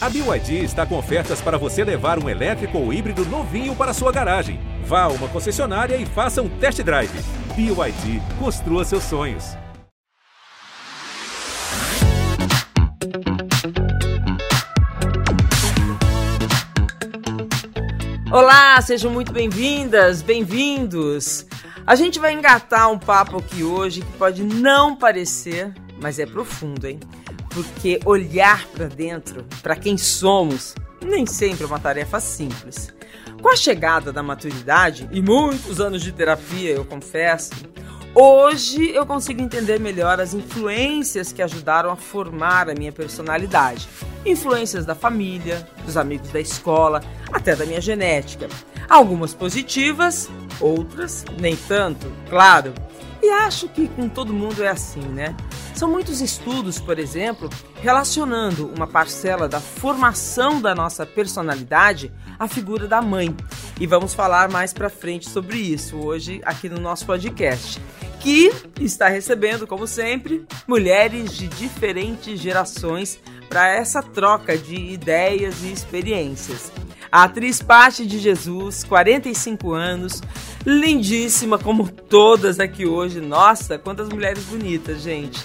A 0.00 0.08
BYD 0.08 0.62
está 0.62 0.86
com 0.86 0.96
ofertas 0.96 1.40
para 1.40 1.58
você 1.58 1.82
levar 1.82 2.22
um 2.22 2.28
elétrico 2.28 2.78
ou 2.78 2.92
híbrido 2.92 3.24
novinho 3.24 3.74
para 3.74 3.92
sua 3.92 4.12
garagem. 4.12 4.60
Vá 4.84 5.02
a 5.02 5.08
uma 5.08 5.26
concessionária 5.26 5.96
e 5.96 6.06
faça 6.06 6.40
um 6.40 6.48
test 6.48 6.80
drive. 6.84 7.10
BYD, 7.56 8.22
construa 8.38 8.84
seus 8.84 9.02
sonhos. 9.02 9.56
Olá, 18.30 18.80
sejam 18.80 19.10
muito 19.10 19.32
bem-vindas, 19.32 20.22
bem-vindos. 20.22 21.44
A 21.84 21.96
gente 21.96 22.20
vai 22.20 22.34
engatar 22.34 22.88
um 22.88 23.00
papo 23.00 23.38
aqui 23.38 23.64
hoje 23.64 24.02
que 24.02 24.12
pode 24.16 24.44
não 24.44 24.94
parecer, 24.94 25.74
mas 26.00 26.20
é 26.20 26.26
profundo, 26.26 26.86
hein? 26.86 27.00
Porque 27.50 27.98
olhar 28.04 28.66
para 28.68 28.86
dentro, 28.86 29.44
para 29.62 29.76
quem 29.76 29.96
somos, 29.96 30.74
nem 31.04 31.26
sempre 31.26 31.64
é 31.64 31.66
uma 31.66 31.78
tarefa 31.78 32.20
simples. 32.20 32.92
Com 33.40 33.50
a 33.50 33.56
chegada 33.56 34.12
da 34.12 34.22
maturidade 34.22 35.08
e 35.12 35.22
muitos 35.22 35.80
anos 35.80 36.02
de 36.02 36.12
terapia, 36.12 36.72
eu 36.72 36.84
confesso, 36.84 37.52
hoje 38.14 38.90
eu 38.90 39.06
consigo 39.06 39.40
entender 39.40 39.78
melhor 39.78 40.20
as 40.20 40.34
influências 40.34 41.32
que 41.32 41.40
ajudaram 41.40 41.90
a 41.90 41.96
formar 41.96 42.68
a 42.68 42.74
minha 42.74 42.92
personalidade. 42.92 43.88
Influências 44.26 44.84
da 44.84 44.94
família, 44.94 45.66
dos 45.84 45.96
amigos 45.96 46.30
da 46.30 46.40
escola, 46.40 47.00
até 47.32 47.54
da 47.54 47.64
minha 47.64 47.80
genética. 47.80 48.48
Algumas 48.88 49.34
positivas, 49.34 50.28
outras 50.60 51.24
nem 51.38 51.54
tanto, 51.54 52.10
claro. 52.28 52.74
E 53.22 53.30
acho 53.30 53.68
que 53.68 53.88
com 53.88 54.08
todo 54.08 54.32
mundo 54.32 54.62
é 54.62 54.68
assim, 54.68 55.00
né? 55.00 55.36
São 55.74 55.88
muitos 55.88 56.20
estudos, 56.20 56.78
por 56.80 56.98
exemplo, 56.98 57.48
relacionando 57.80 58.72
uma 58.76 58.86
parcela 58.86 59.48
da 59.48 59.60
formação 59.60 60.60
da 60.60 60.74
nossa 60.74 61.06
personalidade 61.06 62.12
à 62.38 62.48
figura 62.48 62.86
da 62.86 63.00
mãe. 63.00 63.34
E 63.80 63.86
vamos 63.86 64.14
falar 64.14 64.48
mais 64.48 64.72
para 64.72 64.90
frente 64.90 65.28
sobre 65.28 65.56
isso 65.56 65.96
hoje 65.96 66.40
aqui 66.44 66.68
no 66.68 66.80
nosso 66.80 67.06
podcast, 67.06 67.80
que 68.20 68.52
está 68.80 69.08
recebendo, 69.08 69.66
como 69.66 69.86
sempre, 69.86 70.44
mulheres 70.66 71.32
de 71.32 71.46
diferentes 71.46 72.40
gerações 72.40 73.18
para 73.48 73.68
essa 73.68 74.02
troca 74.02 74.58
de 74.58 74.74
ideias 74.74 75.62
e 75.62 75.72
experiências. 75.72 76.72
A 77.10 77.24
atriz 77.24 77.62
Paty 77.62 78.04
de 78.04 78.18
Jesus, 78.18 78.84
45 78.84 79.72
anos, 79.72 80.20
lindíssima 80.68 81.58
como 81.58 81.88
todas 81.88 82.60
aqui 82.60 82.86
hoje. 82.86 83.20
Nossa, 83.20 83.78
quantas 83.78 84.08
mulheres 84.08 84.44
bonitas, 84.44 85.02
gente. 85.02 85.40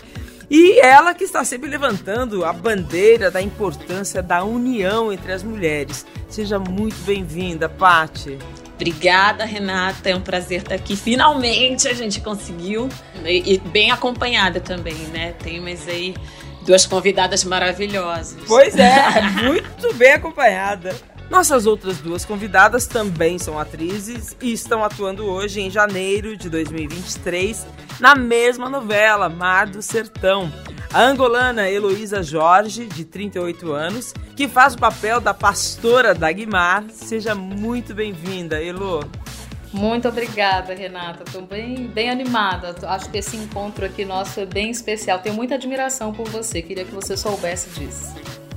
E 0.50 0.80
ela 0.80 1.14
que 1.14 1.24
está 1.24 1.44
sempre 1.46 1.70
levantando 1.70 2.44
a 2.44 2.52
bandeira 2.52 3.32
da 3.32 3.42
importância 3.42 4.22
da 4.22 4.44
união 4.44 5.12
entre 5.12 5.32
as 5.32 5.42
mulheres. 5.42 6.06
Seja 6.28 6.60
muito 6.60 6.98
bem-vinda, 7.06 7.70
Pati. 7.70 8.38
Obrigada, 8.76 9.46
Renata. 9.46 10.10
É 10.10 10.16
um 10.16 10.22
prazer 10.22 10.62
estar 10.62 10.76
aqui. 10.76 10.96
Finalmente 10.96 11.88
a 11.88 11.94
gente 11.94 12.20
conseguiu. 12.20 12.90
E, 13.26 13.58
bem 13.60 13.92
acompanhada 13.92 14.60
também, 14.60 14.98
né? 15.14 15.34
Tem 15.42 15.62
mais 15.62 15.88
aí 15.88 16.14
duas 16.66 16.86
convidadas 16.86 17.44
maravilhosas. 17.46 18.38
Pois 18.46 18.76
é, 18.78 19.22
muito 19.42 19.94
bem 19.94 20.14
acompanhada. 20.14 20.94
Nossas 21.30 21.66
outras 21.66 21.98
duas 21.98 22.26
convidadas 22.26 22.86
também 22.86 23.40
são 23.40 23.58
atrizes 23.58 24.36
e 24.42 24.54
estão 24.54 24.84
atuando 24.84 25.26
hoje 25.26 25.62
em 25.62 25.70
janeiro 25.70 26.38
de 26.38 26.50
2023 26.50 27.66
na 28.00 28.16
mesma 28.16 28.70
novela, 28.70 29.30
Mar 29.30 29.68
do 29.68 29.82
Sertão. 29.82 30.52
A 30.94 31.02
angolana 31.02 31.70
Heloísa 31.70 32.22
Jorge, 32.22 32.86
de 32.86 33.04
38 33.04 33.72
anos, 33.72 34.14
que 34.36 34.48
faz 34.48 34.76
o 34.76 34.78
papel 34.78 35.20
da 35.20 35.34
pastora 35.34 36.14
Dagmar. 36.14 36.86
Seja 36.90 37.34
muito 37.34 37.96
bem-vinda, 37.96 38.64
Elo. 38.64 39.04
Muito 39.72 40.08
obrigada, 40.08 40.76
Renata. 40.76 41.24
Estou 41.26 41.42
bem, 41.42 41.88
bem 41.88 42.12
animada. 42.12 42.76
Acho 42.84 43.10
que 43.10 43.18
esse 43.18 43.36
encontro 43.36 43.84
aqui 43.86 44.06
nosso 44.06 44.40
é 44.40 44.46
bem 44.46 44.70
especial. 44.70 45.18
Tenho 45.18 45.34
muita 45.34 45.56
admiração 45.56 46.14
por 46.14 46.30
você. 46.30 46.62
Queria 46.62 46.86
que 46.86 46.94
você 46.94 47.18
soubesse 47.18 47.72
disso. 47.72 48.14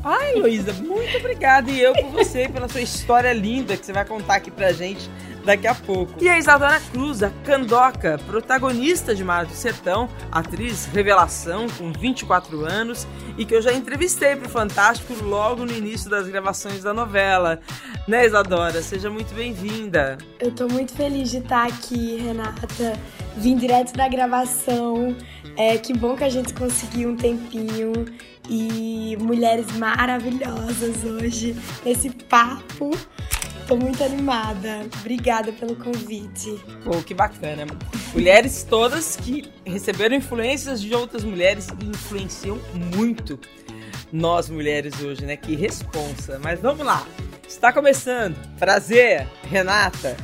Ai, 0.09 0.37
Luísa, 0.37 0.73
muito 0.73 1.17
obrigada. 1.17 1.69
E 1.69 1.83
eu 1.83 1.93
por 1.93 2.13
você, 2.13 2.49
pela 2.49 2.69
sua 2.69 2.81
história 2.81 3.33
linda 3.33 3.77
que 3.77 3.85
você 3.85 3.93
vai 3.93 4.05
contar 4.05 4.37
aqui 4.37 4.53
pra 4.53 4.71
gente 4.71 5.11
daqui 5.45 5.67
a 5.67 5.75
pouco. 5.75 6.13
E 6.23 6.29
a 6.29 6.39
Isadora 6.39 6.81
Cruz, 6.93 7.25
a 7.25 7.31
Candoca, 7.45 8.17
protagonista 8.25 9.17
de 9.17 9.25
Mar 9.25 9.47
do 9.47 9.53
Sertão, 9.53 10.09
atriz 10.31 10.87
revelação 10.87 11.67
com 11.77 11.93
24 11.93 12.65
anos 12.65 13.05
e 13.37 13.45
que 13.45 13.53
eu 13.53 13.61
já 13.61 13.73
entrevistei 13.73 14.37
pro 14.37 14.49
Fantástico 14.49 15.13
logo 15.25 15.65
no 15.65 15.73
início 15.73 16.09
das 16.09 16.29
gravações 16.29 16.85
da 16.85 16.95
novela. 16.95 17.59
Né, 18.07 18.27
Isadora? 18.27 18.83
Seja 18.83 19.11
muito 19.11 19.35
bem-vinda. 19.35 20.19
Eu 20.39 20.53
tô 20.53 20.69
muito 20.69 20.93
feliz 20.93 21.33
de 21.33 21.39
estar 21.39 21.67
aqui, 21.67 22.17
Renata. 22.17 22.93
Vim 23.37 23.57
direto 23.57 23.93
da 23.93 24.07
gravação. 24.09 25.17
É, 25.57 25.77
que 25.79 25.93
bom 25.93 26.15
que 26.15 26.23
a 26.23 26.29
gente 26.29 26.55
conseguiu 26.55 27.09
um 27.09 27.17
tempinho 27.17 27.93
e 28.49 29.17
mulheres 29.21 29.71
maravilhosas 29.73 31.05
hoje 31.05 31.57
nesse 31.85 32.11
papo. 32.11 32.91
Tô 33.67 33.77
muito 33.77 34.03
animada. 34.05 34.87
Obrigada 35.01 35.53
pelo 35.53 35.75
convite. 35.75 36.57
Pô, 36.85 37.03
que 37.03 37.13
bacana. 37.13 37.67
Mulheres 38.13 38.63
todas 38.63 39.17
que 39.17 39.51
receberam 39.65 40.15
influências 40.15 40.81
de 40.81 40.95
outras 40.95 41.25
mulheres 41.25 41.69
e 41.83 41.85
influenciam 41.87 42.59
muito 42.95 43.39
nós 44.13 44.49
mulheres 44.49 45.01
hoje, 45.03 45.25
né? 45.25 45.37
Que 45.37 45.57
responsa. 45.57 46.39
Mas 46.43 46.61
vamos 46.61 46.87
lá. 46.87 47.05
Está 47.47 47.73
começando. 47.73 48.37
Prazer, 48.57 49.27
Renata. 49.51 50.17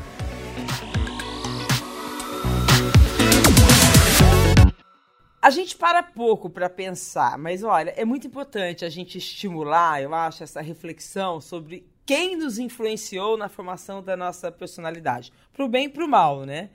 A 5.43 5.51
gente 5.51 5.77
para 5.77 6.05
pouco 6.05 6.49
para 6.49 6.71
pensar, 6.71 7.37
mas 7.37 7.65
olha, 7.65 7.93
é 7.97 8.05
muito 8.05 8.29
importante 8.29 8.85
a 8.85 8.89
gente 8.89 9.19
estimular, 9.19 10.01
eu 10.01 10.15
acho, 10.15 10.45
essa 10.45 10.61
reflexão 10.61 11.41
sobre 11.41 11.85
quem 12.07 12.37
nos 12.37 12.61
influenciou 12.61 13.37
na 13.37 13.49
formação 13.49 14.01
da 14.01 14.17
nossa 14.17 14.53
personalidade, 14.53 15.33
pro 15.53 15.67
bem 15.67 15.87
e 15.87 15.89
pro 15.89 16.07
mal, 16.07 16.47
né? 16.47 16.71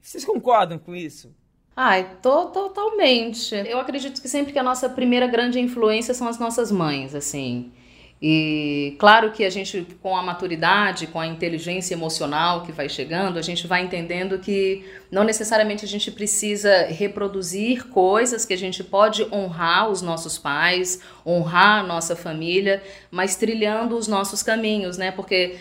Vocês 0.00 0.24
concordam 0.24 0.78
com 0.78 0.94
isso? 0.94 1.34
Ai, 1.74 2.16
tô, 2.22 2.46
totalmente. 2.46 3.56
Eu 3.56 3.80
acredito 3.80 4.22
que 4.22 4.28
sempre 4.28 4.52
que 4.52 4.58
a 4.60 4.62
nossa 4.62 4.88
primeira 4.88 5.26
grande 5.26 5.58
influência 5.58 6.14
são 6.14 6.28
as 6.28 6.38
nossas 6.38 6.70
mães, 6.70 7.12
assim. 7.12 7.72
E 8.20 8.96
claro 8.98 9.30
que 9.30 9.44
a 9.44 9.50
gente, 9.50 9.86
com 10.02 10.16
a 10.16 10.22
maturidade, 10.22 11.06
com 11.06 11.20
a 11.20 11.26
inteligência 11.26 11.94
emocional 11.94 12.62
que 12.62 12.72
vai 12.72 12.88
chegando, 12.88 13.38
a 13.38 13.42
gente 13.42 13.66
vai 13.66 13.82
entendendo 13.84 14.38
que 14.38 14.84
não 15.10 15.22
necessariamente 15.22 15.84
a 15.84 15.88
gente 15.88 16.10
precisa 16.10 16.86
reproduzir 16.86 17.88
coisas, 17.88 18.46
que 18.46 18.54
a 18.54 18.58
gente 18.58 18.82
pode 18.82 19.26
honrar 19.30 19.90
os 19.90 20.00
nossos 20.00 20.38
pais, 20.38 21.00
honrar 21.26 21.80
a 21.80 21.82
nossa 21.82 22.16
família, 22.16 22.82
mas 23.10 23.36
trilhando 23.36 23.96
os 23.96 24.08
nossos 24.08 24.42
caminhos, 24.42 24.96
né? 24.96 25.10
Porque 25.10 25.56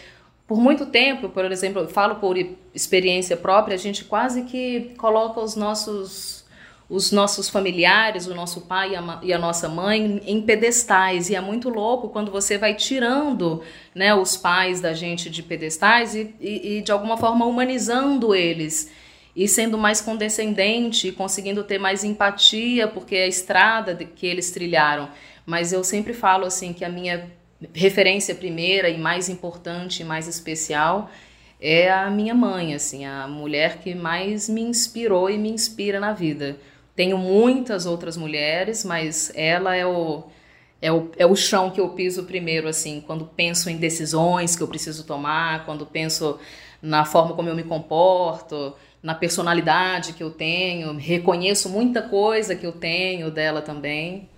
por 0.47 0.57
muito 0.57 0.85
tempo, 0.85 1.27
por 1.27 1.51
exemplo, 1.51 1.81
eu 1.81 1.89
falo 1.89 2.16
por 2.16 2.37
experiência 2.73 3.35
própria, 3.35 3.75
a 3.75 3.79
gente 3.79 4.05
quase 4.05 4.43
que 4.43 4.93
coloca 4.97 5.41
os 5.41 5.57
nossos 5.57 6.44
os 6.88 7.12
nossos 7.12 7.50
familiares, 7.50 8.28
o 8.28 8.35
nosso 8.35 8.62
pai 8.62 8.91
e 8.91 8.96
a, 8.96 9.19
e 9.23 9.34
a, 9.34 9.40
nossa 9.40 9.68
mãe 9.68 10.22
em 10.25 10.41
pedestais. 10.41 11.29
E 11.29 11.35
é 11.35 11.41
muito 11.41 11.69
louco 11.69 12.09
quando 12.09 12.31
você 12.31 12.57
vai 12.57 12.75
tirando 12.75 13.63
né, 13.94 14.13
os 14.13 14.38
pais 14.38 14.81
da 14.81 14.94
gente 14.94 15.29
de 15.29 15.41
pedestais 15.41 16.13
e, 16.13 16.35
e, 16.40 16.78
e 16.78 16.81
de 16.81 16.91
alguma 16.91 17.18
forma 17.18 17.46
humanizando 17.46 18.35
eles. 18.35 18.91
E 19.35 19.47
sendo 19.47 19.78
mais 19.78 20.00
condescendente, 20.00 21.12
conseguindo 21.12 21.63
ter 21.63 21.78
mais 21.78 22.03
empatia, 22.03 22.88
porque 22.88 23.16
é 23.16 23.23
a 23.23 23.28
estrada 23.28 23.96
que 23.96 24.25
eles 24.25 24.52
trilharam. 24.52 25.09
Mas 25.46 25.73
eu 25.73 25.84
sempre 25.84 26.13
falo 26.13 26.46
assim 26.46 26.72
que 26.72 26.85
a 26.85 26.90
minha 26.90 27.29
referência 27.73 28.35
primeira 28.35 28.90
e 28.90 28.97
mais 28.97 29.28
importante 29.28 30.02
e 30.02 30.05
mais 30.05 30.28
especial 30.28 31.09
é 31.59 31.91
a 31.91 32.09
minha 32.09 32.34
mãe, 32.34 32.76
assim, 32.76 33.05
a 33.05 33.28
mulher 33.28 33.79
que 33.79 33.96
mais 33.96 34.47
me 34.47 34.61
inspirou 34.61 35.29
e 35.29 35.38
me 35.38 35.49
inspira 35.49 35.99
na 35.99 36.14
vida. 36.14 36.58
Tenho 36.95 37.17
muitas 37.17 37.85
outras 37.85 38.15
mulheres, 38.15 38.85
mas 38.85 39.31
ela 39.35 39.75
é 39.75 39.85
o, 39.85 40.23
é 40.81 40.91
o, 40.91 41.11
é 41.17 41.25
o 41.25 41.35
chão 41.35 41.69
que 41.69 41.81
eu 41.81 41.89
piso 41.89 42.23
primeiro, 42.23 42.67
assim, 42.67 43.03
quando 43.05 43.25
penso 43.25 43.69
em 43.69 43.77
decisões 43.77 44.55
que 44.55 44.63
eu 44.63 44.67
preciso 44.67 45.03
tomar, 45.03 45.65
quando 45.65 45.85
penso 45.85 46.39
na 46.81 47.03
forma 47.03 47.33
como 47.35 47.49
eu 47.49 47.55
me 47.55 47.63
comporto, 47.63 48.73
na 49.01 49.13
personalidade 49.13 50.13
que 50.13 50.23
eu 50.23 50.31
tenho, 50.31 50.95
reconheço 50.97 51.69
muita 51.69 52.01
coisa 52.01 52.55
que 52.55 52.65
eu 52.65 52.71
tenho 52.71 53.29
dela 53.29 53.61
também. 53.61 54.29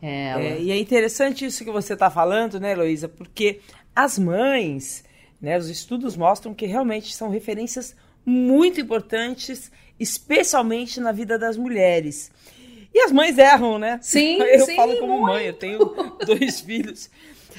É, 0.00 0.60
e 0.60 0.70
é 0.70 0.78
interessante 0.78 1.44
isso 1.44 1.64
que 1.64 1.70
você 1.70 1.94
está 1.94 2.10
falando, 2.10 2.60
né, 2.60 2.72
Heloísa? 2.72 3.08
Porque 3.08 3.60
as 3.94 4.18
mães, 4.18 5.04
né, 5.40 5.56
os 5.58 5.68
estudos 5.68 6.16
mostram 6.16 6.52
que 6.52 6.66
realmente 6.66 7.14
são 7.14 7.30
referências 7.30 7.96
muito 8.24 8.80
importantes 8.80 9.70
especialmente 9.98 11.00
na 11.00 11.12
vida 11.12 11.38
das 11.38 11.56
mulheres. 11.56 12.30
E 12.92 13.00
as 13.00 13.10
mães 13.10 13.36
erram, 13.38 13.78
né? 13.78 13.98
Sim, 14.00 14.38
eu 14.42 14.64
sim, 14.64 14.76
falo 14.76 14.96
como 14.98 15.18
muito. 15.18 15.26
mãe, 15.26 15.46
eu 15.46 15.52
tenho 15.52 15.78
dois 16.24 16.60
filhos. 16.60 17.10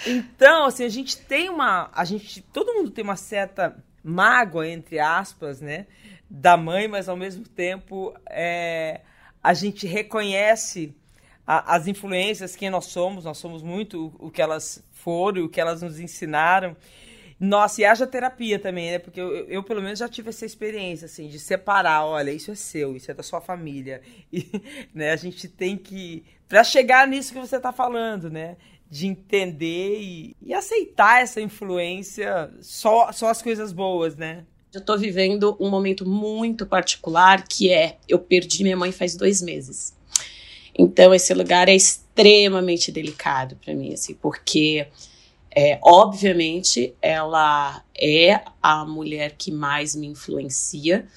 Então, 0.06 0.66
assim, 0.66 0.86
a 0.86 0.90
gente 0.90 1.18
tem 1.18 1.50
uma. 1.50 1.90
A 1.94 2.06
gente. 2.06 2.42
Todo 2.42 2.74
mundo 2.74 2.92
tem 2.92 3.04
uma 3.04 3.16
certa 3.16 3.76
mágoa, 4.04 4.68
entre 4.68 5.00
aspas, 5.00 5.62
né? 5.62 5.88
Da 6.30 6.56
mãe, 6.56 6.88
mas 6.88 7.10
ao 7.10 7.18
mesmo 7.18 7.48
tempo 7.48 8.14
é, 8.30 9.02
a 9.44 9.54
gente 9.54 9.86
reconhece 9.86 10.96
a, 11.46 11.76
as 11.76 11.88
influências, 11.88 12.56
quem 12.56 12.70
nós 12.70 12.86
somos, 12.86 13.26
nós 13.26 13.38
somos 13.38 13.62
muito 13.62 14.14
o, 14.20 14.28
o 14.28 14.32
que 14.32 14.42
elas 14.42 14.84
foram, 14.94 15.44
o 15.44 15.50
que 15.50 15.62
elas 15.62 15.82
nos 15.82 16.00
ensinaram. 16.00 16.76
Nossa, 17.40 17.82
e 17.82 17.86
haja 17.86 18.08
terapia 18.08 18.58
também, 18.58 18.92
né? 18.92 19.00
Porque 19.00 19.20
eu, 19.20 19.46
eu, 19.48 19.62
pelo 19.62 19.82
menos, 19.82 20.00
já 20.00 20.08
tive 20.08 20.30
essa 20.30 20.46
experiência, 20.46 21.06
assim, 21.06 21.28
de 21.28 21.38
separar, 21.38 22.06
olha, 22.06 22.32
isso 22.32 22.50
é 22.52 22.56
seu, 22.56 22.96
isso 22.96 23.12
é 23.12 23.14
da 23.14 23.24
sua 23.24 23.42
família. 23.42 24.02
E, 24.32 24.62
né, 24.94 25.12
a 25.12 25.16
gente 25.16 25.48
tem 25.48 25.78
que... 25.78 26.24
para 26.48 26.64
chegar 26.64 27.08
nisso 27.08 27.34
que 27.34 27.40
você 27.40 27.58
está 27.58 27.72
falando, 27.72 28.30
né? 28.30 28.58
De 28.90 29.08
entender 29.08 30.00
e, 30.00 30.36
e, 30.42 30.54
aceitar 30.54 31.22
essa 31.22 31.42
influência, 31.42 32.52
só, 32.62 33.12
só 33.12 33.30
as 33.30 33.42
coisas 33.42 33.72
boas, 33.72 34.16
né? 34.16 34.46
Eu 34.74 34.82
tô 34.82 34.98
vivendo 34.98 35.56
um 35.60 35.70
momento 35.70 36.08
muito 36.08 36.66
particular, 36.66 37.46
que 37.48 37.72
é, 37.72 37.98
eu 38.10 38.20
perdi 38.20 38.64
minha 38.64 38.76
mãe 38.76 38.92
faz 38.92 39.16
dois 39.16 39.42
meses. 39.42 39.96
Então, 40.78 41.14
esse 41.14 41.34
lugar 41.34 41.70
é 41.70 41.76
extremamente 41.76 42.92
delicado 42.92 43.58
para 43.58 43.74
mim, 43.74 43.94
assim, 43.94 44.14
porque... 44.14 44.88
É, 45.58 45.80
obviamente, 45.82 46.94
ela 47.02 47.82
é 47.98 48.42
a 48.62 48.84
mulher 48.84 49.36
que 49.38 49.52
mais 49.52 49.96
me 49.96 50.06
influencia, 50.08 51.08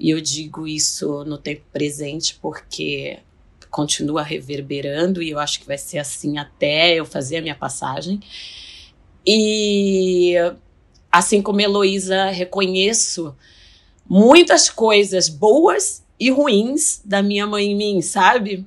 e 0.00 0.10
eu 0.10 0.20
digo 0.20 0.66
isso 0.66 1.24
no 1.24 1.38
tempo 1.38 1.62
presente 1.72 2.36
porque 2.42 3.20
continua 3.70 4.22
reverberando, 4.22 5.22
e 5.22 5.30
eu 5.30 5.38
acho 5.38 5.60
que 5.60 5.66
vai 5.66 5.78
ser 5.78 5.98
assim 5.98 6.38
até 6.38 6.94
eu 6.94 7.06
fazer 7.06 7.36
a 7.36 7.42
minha 7.42 7.54
passagem. 7.54 8.20
E 9.24 10.34
assim 11.10 11.40
como 11.40 11.60
Heloísa, 11.60 12.26
reconheço 12.30 13.34
muitas 14.08 14.68
coisas 14.68 15.28
boas 15.28 16.04
e 16.18 16.30
ruins 16.30 17.00
da 17.04 17.22
minha 17.22 17.46
mãe 17.46 17.66
em 17.66 17.76
mim, 17.76 18.02
sabe? 18.02 18.66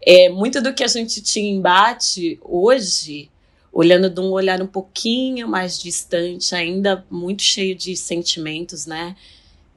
É, 0.00 0.28
muito 0.28 0.60
do 0.60 0.74
que 0.74 0.82
a 0.84 0.88
gente 0.88 1.20
tinha 1.22 1.50
embate 1.50 2.38
hoje 2.42 3.30
olhando 3.76 4.08
de 4.08 4.18
um 4.20 4.30
olhar 4.30 4.62
um 4.62 4.66
pouquinho 4.66 5.46
mais 5.46 5.78
distante, 5.78 6.54
ainda 6.54 7.04
muito 7.10 7.42
cheio 7.42 7.74
de 7.74 7.94
sentimentos, 7.94 8.86
né? 8.86 9.14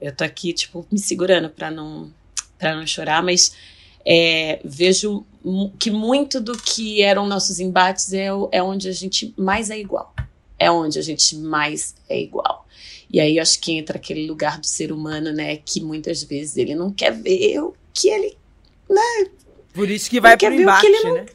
Eu 0.00 0.10
tô 0.16 0.24
aqui, 0.24 0.54
tipo, 0.54 0.86
me 0.90 0.98
segurando 0.98 1.50
para 1.50 1.70
não, 1.70 2.10
pra 2.58 2.74
não 2.74 2.86
chorar, 2.86 3.22
mas 3.22 3.54
é, 4.02 4.58
vejo 4.64 5.22
que 5.78 5.90
muito 5.90 6.40
do 6.40 6.56
que 6.56 7.02
eram 7.02 7.26
nossos 7.26 7.60
embates 7.60 8.14
é, 8.14 8.28
é 8.52 8.62
onde 8.62 8.88
a 8.88 8.92
gente 8.92 9.34
mais 9.36 9.68
é 9.68 9.78
igual. 9.78 10.14
É 10.58 10.70
onde 10.70 10.98
a 10.98 11.02
gente 11.02 11.36
mais 11.36 11.94
é 12.08 12.18
igual. 12.18 12.66
E 13.10 13.20
aí 13.20 13.38
acho 13.38 13.60
que 13.60 13.72
entra 13.72 13.98
aquele 13.98 14.26
lugar 14.26 14.58
do 14.58 14.66
ser 14.66 14.92
humano, 14.92 15.30
né? 15.30 15.56
Que 15.58 15.78
muitas 15.78 16.22
vezes 16.22 16.56
ele 16.56 16.74
não 16.74 16.90
quer 16.90 17.12
ver 17.12 17.60
o 17.60 17.74
que 17.92 18.08
ele. 18.08 18.34
Né? 18.88 19.30
Por 19.74 19.90
isso 19.90 20.08
que 20.08 20.22
vai 20.22 20.38
pro 20.38 20.54
embate, 20.54 20.88
né? 20.88 21.26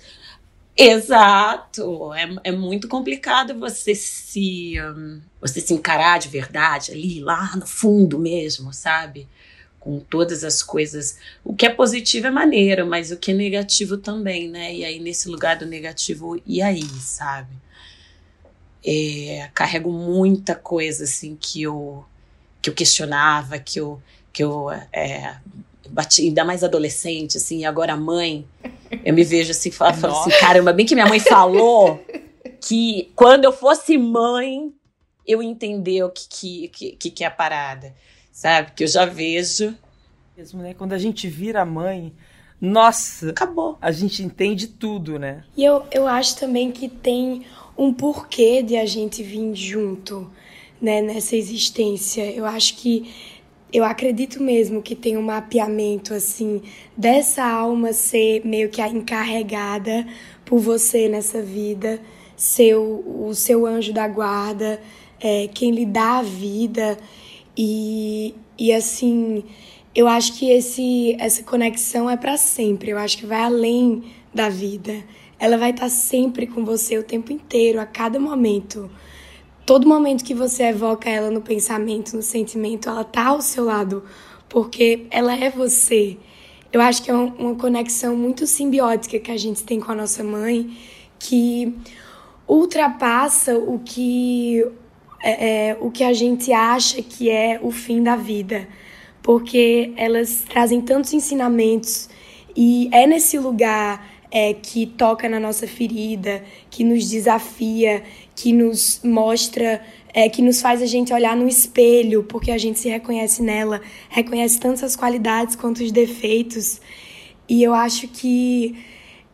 Exato. 0.78 2.14
É, 2.14 2.50
é 2.50 2.52
muito 2.52 2.88
complicado 2.88 3.58
você 3.58 3.96
se, 3.96 4.76
um, 4.82 5.22
você 5.40 5.62
se 5.62 5.74
encarar 5.74 6.20
de 6.20 6.28
verdade 6.28 6.92
ali, 6.92 7.20
lá 7.22 7.56
no 7.56 7.66
fundo 7.66 8.20
mesmo, 8.20 8.74
sabe? 8.74 9.28
Com 9.80 10.00
todas 10.00 10.44
as 10.44 10.62
coisas. 10.62 11.18
O 11.44 11.56
que 11.56 11.66
é 11.66 11.70
positivo 11.70 12.28
é 12.28 12.32
maneiro, 12.32 12.86
mas 12.86 13.12
o 13.12 13.18
que 13.18 13.32
é 13.32 13.34
negativo 13.34 13.98
também, 13.98 14.50
né? 14.50 14.74
E 14.74 14.84
aí, 14.84 15.00
nesse 15.00 15.30
lugar 15.30 15.58
do 15.58 15.66
negativo, 15.66 16.42
e 16.46 16.62
aí, 16.62 16.84
sabe? 17.00 17.54
É, 18.86 19.50
carrego 19.54 19.92
muita 19.92 20.56
coisa, 20.56 21.06
assim, 21.06 21.38
que 21.40 21.62
eu, 21.64 22.06
que 22.62 22.70
eu 22.70 22.74
questionava, 22.74 23.58
que 23.58 23.80
eu, 23.80 24.02
que 24.32 24.44
eu 24.44 24.70
é, 24.94 25.38
bati, 25.90 26.24
ainda 26.24 26.44
mais 26.44 26.64
adolescente, 26.64 27.38
assim, 27.38 27.60
e 27.60 27.66
agora 27.66 27.96
mãe, 27.96 28.46
eu 29.04 29.14
me 29.14 29.24
vejo 29.24 29.52
assim, 29.52 29.72
falando 29.72 30.06
assim, 30.06 30.30
caramba, 30.40 30.74
bem 30.74 30.86
que 30.86 30.96
minha 30.96 31.08
mãe 31.08 31.20
falou 31.20 32.04
que 32.62 33.12
quando 33.16 33.46
eu 33.46 33.52
fosse 33.52 33.98
mãe, 33.98 34.74
eu 35.26 35.42
entender 35.42 36.04
o 36.04 36.10
que, 36.10 36.68
que, 36.68 36.96
que, 36.98 37.10
que 37.12 37.24
é 37.24 37.28
a 37.28 37.32
parada, 37.32 37.94
sabe? 38.32 38.72
Que 38.76 38.84
eu 38.84 38.88
já 38.88 39.06
vejo. 39.06 39.76
Mesmo, 40.38 40.62
né? 40.62 40.74
Quando 40.74 40.94
a 40.94 40.98
gente 40.98 41.28
vira 41.28 41.66
mãe, 41.66 42.14
nossa, 42.60 43.30
acabou. 43.30 43.78
A 43.82 43.92
gente 43.92 44.24
entende 44.24 44.68
tudo, 44.68 45.18
né? 45.18 45.44
E 45.56 45.64
eu, 45.64 45.86
eu 45.92 46.08
acho 46.08 46.38
também 46.38 46.72
que 46.72 46.88
tem 46.88 47.46
um 47.78 47.94
porquê 47.94 48.62
de 48.62 48.78
a 48.78 48.86
gente 48.86 49.22
vir 49.24 49.54
junto, 49.56 50.30
né, 50.82 51.02
nessa 51.02 51.36
existência. 51.36 52.24
Eu 52.32 52.46
acho 52.46 52.76
que 52.78 53.14
eu 53.72 53.84
acredito 53.84 54.42
mesmo 54.42 54.82
que 54.82 54.96
tem 54.96 55.18
um 55.18 55.22
mapeamento 55.22 56.14
assim 56.14 56.62
dessa 56.96 57.44
alma 57.44 57.94
ser 57.94 58.46
meio 58.46 58.70
que 58.70 58.82
a 58.82 58.88
encarregada 58.88 60.08
por 60.46 60.60
você 60.60 61.10
nessa 61.10 61.42
vida, 61.42 62.00
ser 62.36 62.76
o, 62.76 63.28
o 63.28 63.34
seu 63.34 63.66
anjo 63.66 63.92
da 63.92 64.08
guarda, 64.08 64.80
é, 65.20 65.50
quem 65.54 65.72
lhe 65.72 65.86
dá 65.86 66.20
a 66.20 66.22
vida 66.22 66.98
e, 67.58 68.34
e 68.58 68.72
assim 68.72 69.44
eu 69.96 70.10
acho 70.10 70.34
que 70.34 70.50
esse 70.50 71.16
essa 71.20 71.42
conexão 71.42 72.10
é 72.10 72.18
para 72.18 72.36
sempre. 72.36 72.92
Eu 72.92 72.98
acho 72.98 73.18
que 73.18 73.26
vai 73.26 73.42
além 73.42 74.04
da 74.34 74.50
vida. 74.50 75.04
Ela 75.40 75.58
vai 75.58 75.72
estar 75.72 75.90
sempre 75.90 76.46
com 76.46 76.66
você 76.66 76.98
o 76.98 77.04
tempo 77.04 77.32
inteiro, 77.32 77.80
a 77.80 77.86
cada 77.86 78.20
momento 78.20 78.92
todo 79.66 79.88
momento 79.88 80.24
que 80.24 80.34
você 80.34 80.64
evoca 80.64 81.10
ela 81.10 81.32
no 81.32 81.42
pensamento, 81.42 82.16
no 82.16 82.22
sentimento, 82.22 82.88
ela 82.88 83.04
tá 83.04 83.28
ao 83.28 83.42
seu 83.42 83.66
lado, 83.66 84.04
porque 84.48 85.08
ela 85.10 85.36
é 85.36 85.50
você. 85.50 86.18
Eu 86.72 86.82
acho 86.82 87.02
que 87.02 87.10
é 87.10 87.14
uma 87.14 87.56
conexão 87.56 88.16
muito 88.16 88.46
simbiótica 88.46 89.20
que 89.20 89.32
a 89.32 89.38
gente 89.38 89.64
tem 89.64 89.80
com 89.80 89.92
a 89.92 89.96
nossa 89.96 90.24
mãe, 90.24 90.78
que 91.18 91.74
ultrapassa 92.48 93.58
o 93.58 93.80
que 93.80 94.64
é, 95.24 95.70
é, 95.70 95.78
o 95.80 95.90
que 95.90 96.04
a 96.04 96.14
gente 96.14 96.54
acha 96.54 97.02
que 97.02 97.30
é 97.30 97.60
o 97.62 97.72
fim 97.72 98.04
da 98.04 98.16
vida, 98.16 98.68
porque 99.24 99.92
elas 99.96 100.44
trazem 100.48 100.82
tantos 100.82 101.14
ensinamentos 101.14 102.08
e 102.56 102.90
é 102.92 103.08
nesse 103.08 103.40
lugar 103.40 104.16
é, 104.30 104.54
que 104.54 104.86
toca 104.86 105.28
na 105.28 105.40
nossa 105.40 105.66
ferida, 105.66 106.44
que 106.70 106.84
nos 106.84 107.10
desafia, 107.10 108.04
que 108.36 108.52
nos 108.52 109.00
mostra, 109.04 109.82
é, 110.14 110.28
que 110.28 110.42
nos 110.42 110.62
faz 110.62 110.82
a 110.82 110.86
gente 110.86 111.14
olhar 111.14 111.36
no 111.36 111.48
espelho, 111.48 112.24
porque 112.24 112.52
a 112.52 112.58
gente 112.58 112.80
se 112.80 112.90
reconhece 112.90 113.42
nela, 113.42 113.82
reconhece 114.10 114.60
tanto 114.60 114.84
as 114.86 114.96
qualidades 114.96 115.56
quanto 115.56 115.82
os 115.82 115.92
defeitos. 115.92 116.82
E 117.48 117.64
eu 117.64 117.74
acho 117.74 118.08
que 118.10 118.76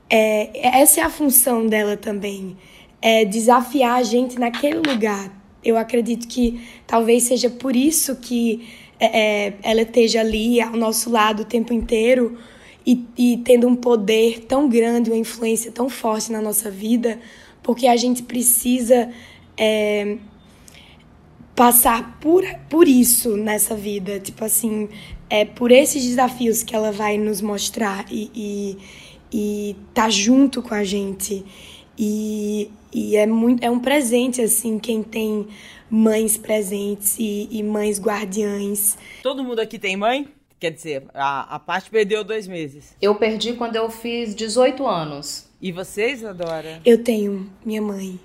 é, 0.10 0.80
essa 0.80 1.02
é 1.02 1.04
a 1.04 1.10
função 1.10 1.66
dela 1.66 1.98
também, 1.98 2.56
é 3.02 3.26
desafiar 3.26 4.00
a 4.00 4.04
gente 4.04 4.38
naquele 4.38 4.80
lugar. 4.80 5.32
Eu 5.64 5.78
acredito 5.78 6.28
que 6.28 6.62
talvez 6.86 7.24
seja 7.24 7.50
por 7.50 7.76
isso 7.76 8.16
que 8.18 8.68
é, 9.00 9.48
é 9.48 9.54
ela 9.64 9.82
esteja 9.82 10.20
ali 10.20 10.62
ao 10.62 10.74
nosso 10.74 11.10
lado 11.10 11.42
o 11.42 11.46
tempo 11.46 11.74
inteiro 11.74 12.38
e, 12.86 13.06
e 13.18 13.38
tendo 13.38 13.68
um 13.68 13.76
poder 13.76 14.42
tão 14.42 14.68
grande, 14.68 15.10
uma 15.10 15.18
influência 15.18 15.72
tão 15.72 15.90
forte 15.90 16.32
na 16.32 16.42
nossa 16.42 16.70
vida, 16.70 17.20
porque 17.64 17.88
a 17.88 17.96
gente 17.96 18.24
precisa 18.24 19.12
é, 19.58 20.18
passar 21.56 22.20
por, 22.20 22.44
por 22.70 22.88
isso 22.88 23.38
nessa 23.38 23.76
vida. 23.76 24.20
Tipo 24.20 24.46
assim, 24.46 24.90
é 25.30 25.46
por 25.46 25.72
esses 25.72 26.04
desafios 26.04 26.64
que 26.64 26.76
ela 26.76 26.92
vai 26.92 27.18
nos 27.18 27.42
mostrar 27.42 28.06
e, 28.12 28.32
e, 28.36 28.78
e 29.32 29.76
tá 29.94 30.10
junto 30.10 30.62
com 30.62 30.74
a 30.74 30.84
gente. 30.84 31.46
E, 31.98 32.72
e 32.92 33.16
é, 33.16 33.28
muito, 33.28 33.64
é 33.64 33.70
um 33.70 33.80
presente, 33.80 34.42
assim, 34.42 34.80
quem 34.80 35.04
tem 35.04 35.48
mães 35.90 36.38
presentes 36.38 37.18
e, 37.20 37.48
e 37.52 37.62
mães 37.62 38.00
guardiães. 38.00 38.98
Todo 39.22 39.44
mundo 39.44 39.60
aqui 39.60 39.78
tem 39.78 39.96
mãe? 39.96 40.28
Quer 40.60 40.72
dizer, 40.72 41.04
a, 41.14 41.56
a 41.56 41.60
parte 41.60 41.90
perdeu 41.90 42.24
dois 42.24 42.48
meses. 42.48 42.96
Eu 43.02 43.16
perdi 43.16 43.54
quando 43.54 43.76
eu 43.76 43.90
fiz 43.90 44.34
18 44.34 44.86
anos. 44.88 45.51
E 45.62 45.72
vocês, 45.72 46.26
Adora? 46.26 46.82
Eu 46.84 47.04
tenho 47.04 47.48
minha 47.64 47.84
mãe. 47.84 48.20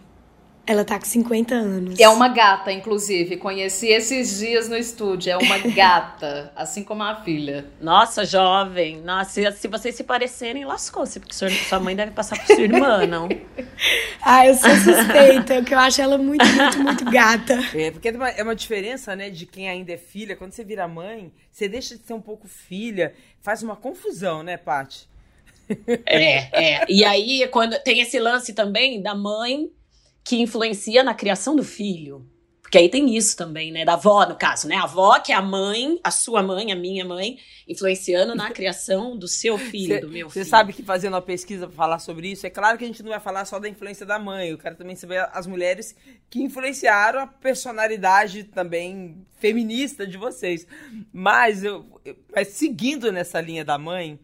Ela 0.66 0.86
tá 0.86 0.98
com 0.98 1.04
50 1.04 1.54
anos. 1.54 2.00
É 2.00 2.08
uma 2.08 2.28
gata, 2.28 2.72
inclusive. 2.72 3.36
Conheci 3.36 3.88
esses 3.88 4.38
dias 4.38 4.70
no 4.70 4.76
estúdio. 4.76 5.32
É 5.32 5.36
uma 5.36 5.58
gata, 5.70 6.50
assim 6.56 6.82
como 6.82 7.02
a 7.02 7.14
filha. 7.16 7.66
Nossa, 7.78 8.24
jovem. 8.24 9.02
Nossa, 9.02 9.52
se 9.52 9.68
vocês 9.68 9.94
se 9.94 10.02
parecerem, 10.02 10.64
lascou-se, 10.64 11.20
porque 11.20 11.34
sua 11.34 11.78
mãe 11.78 11.94
deve 11.94 12.12
passar 12.12 12.38
por 12.38 12.46
sua 12.46 12.64
irmã, 12.64 13.06
não? 13.06 13.28
ah, 14.24 14.46
eu 14.46 14.54
sou 14.54 14.70
suspeita, 14.70 15.62
que 15.62 15.74
eu 15.74 15.78
acho 15.78 16.00
ela 16.00 16.16
muito, 16.16 16.44
muito, 16.46 16.78
muito 16.78 17.04
gata. 17.04 17.60
É, 17.74 17.90
porque 17.90 18.08
é 18.08 18.12
uma, 18.12 18.30
é 18.30 18.42
uma 18.42 18.56
diferença, 18.56 19.14
né, 19.14 19.28
de 19.28 19.44
quem 19.44 19.68
ainda 19.68 19.92
é 19.92 19.98
filha. 19.98 20.34
Quando 20.34 20.52
você 20.52 20.64
vira 20.64 20.88
mãe, 20.88 21.30
você 21.52 21.68
deixa 21.68 21.96
de 21.96 22.02
ser 22.06 22.14
um 22.14 22.20
pouco 22.20 22.48
filha. 22.48 23.12
Faz 23.42 23.62
uma 23.62 23.76
confusão, 23.76 24.42
né, 24.42 24.56
Paty? 24.56 25.06
É, 26.06 26.80
é. 26.80 26.86
E 26.88 27.04
aí, 27.04 27.46
quando 27.48 27.78
tem 27.82 28.00
esse 28.00 28.18
lance 28.18 28.52
também 28.52 29.02
da 29.02 29.14
mãe 29.14 29.70
que 30.26 30.40
influencia 30.40 31.04
na 31.04 31.14
criação 31.14 31.54
do 31.54 31.62
filho. 31.62 32.26
Porque 32.60 32.78
aí 32.78 32.88
tem 32.88 33.16
isso 33.16 33.36
também, 33.36 33.70
né? 33.70 33.84
Da 33.84 33.92
avó, 33.92 34.26
no 34.26 34.34
caso, 34.34 34.66
né? 34.66 34.74
A 34.74 34.82
avó, 34.82 35.20
que 35.20 35.30
é 35.30 35.36
a 35.36 35.40
mãe, 35.40 36.00
a 36.02 36.10
sua 36.10 36.42
mãe, 36.42 36.72
a 36.72 36.74
minha 36.74 37.04
mãe, 37.04 37.38
influenciando 37.68 38.34
na 38.34 38.50
criação 38.50 39.16
do 39.16 39.28
seu 39.28 39.56
filho, 39.56 39.94
cê, 39.94 40.00
do 40.00 40.08
meu 40.08 40.28
filho. 40.28 40.44
Você 40.44 40.50
sabe 40.50 40.72
que 40.72 40.82
fazendo 40.82 41.14
uma 41.14 41.22
pesquisa 41.22 41.68
para 41.68 41.76
falar 41.76 42.00
sobre 42.00 42.28
isso, 42.32 42.44
é 42.44 42.50
claro 42.50 42.76
que 42.76 42.82
a 42.82 42.86
gente 42.88 43.04
não 43.04 43.10
vai 43.10 43.20
falar 43.20 43.44
só 43.44 43.60
da 43.60 43.68
influência 43.68 44.04
da 44.04 44.18
mãe. 44.18 44.48
Eu 44.48 44.58
quero 44.58 44.74
também 44.74 44.96
saber 44.96 45.28
as 45.32 45.46
mulheres 45.46 45.94
que 46.28 46.42
influenciaram 46.42 47.20
a 47.20 47.26
personalidade 47.28 48.42
também 48.42 49.24
feminista 49.38 50.04
de 50.04 50.18
vocês. 50.18 50.66
Mas, 51.12 51.62
eu, 51.62 51.86
eu 52.04 52.16
mas 52.34 52.48
seguindo 52.48 53.12
nessa 53.12 53.40
linha 53.40 53.64
da 53.64 53.78
mãe, 53.78 54.18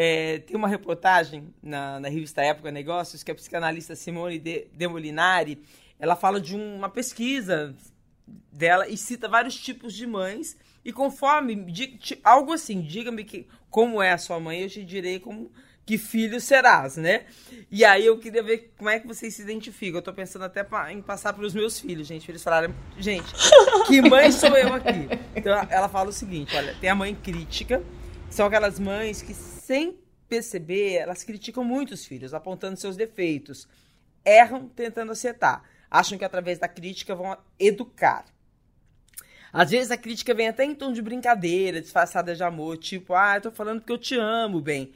é, 0.00 0.38
tem 0.38 0.56
uma 0.56 0.68
reportagem 0.68 1.52
na, 1.60 1.98
na, 1.98 2.08
revista 2.08 2.40
Época 2.40 2.70
Negócios 2.70 3.24
que 3.24 3.32
a 3.32 3.34
psicanalista 3.34 3.96
Simone 3.96 4.38
de, 4.38 4.68
de 4.72 4.86
Molinari 4.86 5.60
ela 5.98 6.14
fala 6.14 6.40
de 6.40 6.54
uma 6.54 6.88
pesquisa 6.88 7.74
dela 8.52 8.86
e 8.86 8.96
cita 8.96 9.26
vários 9.26 9.56
tipos 9.56 9.92
de 9.92 10.06
mães. 10.06 10.56
E 10.84 10.92
conforme, 10.92 11.66
algo 12.22 12.52
assim, 12.52 12.80
diga-me 12.80 13.24
que 13.24 13.48
como 13.68 14.00
é 14.00 14.12
a 14.12 14.18
sua 14.18 14.38
mãe, 14.38 14.60
eu 14.60 14.68
te 14.68 14.84
direi 14.84 15.18
como 15.18 15.50
que 15.84 15.98
filho 15.98 16.40
serás, 16.40 16.96
né? 16.96 17.24
E 17.68 17.84
aí 17.84 18.06
eu 18.06 18.18
queria 18.20 18.42
ver 18.44 18.72
como 18.78 18.88
é 18.88 19.00
que 19.00 19.06
vocês 19.08 19.34
se 19.34 19.42
identificam. 19.42 19.98
Eu 19.98 20.02
tô 20.02 20.12
pensando 20.12 20.44
até 20.44 20.64
em 20.92 21.02
passar 21.02 21.32
para 21.32 21.44
os 21.44 21.54
meus 21.54 21.80
filhos, 21.80 22.06
gente. 22.06 22.30
Eles 22.30 22.44
falaram, 22.44 22.72
gente, 22.96 23.32
que 23.88 24.00
mãe 24.00 24.30
sou 24.30 24.56
eu 24.56 24.72
aqui? 24.74 25.08
Então 25.34 25.52
ela 25.68 25.88
fala 25.88 26.10
o 26.10 26.12
seguinte: 26.12 26.54
olha, 26.54 26.76
tem 26.80 26.88
a 26.88 26.94
mãe 26.94 27.16
crítica, 27.16 27.82
são 28.30 28.46
aquelas 28.46 28.78
mães 28.78 29.22
que, 29.22 29.34
sem 29.68 29.98
perceber, 30.28 30.94
elas 30.94 31.22
criticam 31.22 31.62
muito 31.62 31.92
os 31.92 32.04
filhos, 32.04 32.34
apontando 32.34 32.80
seus 32.80 32.96
defeitos, 32.96 33.68
erram 34.24 34.68
tentando 34.68 35.12
acertar 35.12 35.62
acham 35.90 36.18
que 36.18 36.24
através 36.24 36.58
da 36.58 36.68
crítica 36.68 37.14
vão 37.14 37.36
educar. 37.58 38.24
Às 39.52 39.70
vezes 39.70 39.90
a 39.90 39.96
crítica 39.96 40.34
vem 40.34 40.48
até 40.48 40.64
em 40.64 40.74
tom 40.74 40.92
de 40.92 41.00
brincadeira, 41.00 41.80
disfarçada 41.80 42.34
de 42.34 42.42
amor, 42.42 42.76
tipo, 42.76 43.14
ah, 43.14 43.36
eu 43.36 43.42
tô 43.42 43.50
falando 43.50 43.80
porque 43.80 43.92
eu 43.92 43.98
te 43.98 44.14
amo, 44.16 44.60
bem. 44.60 44.92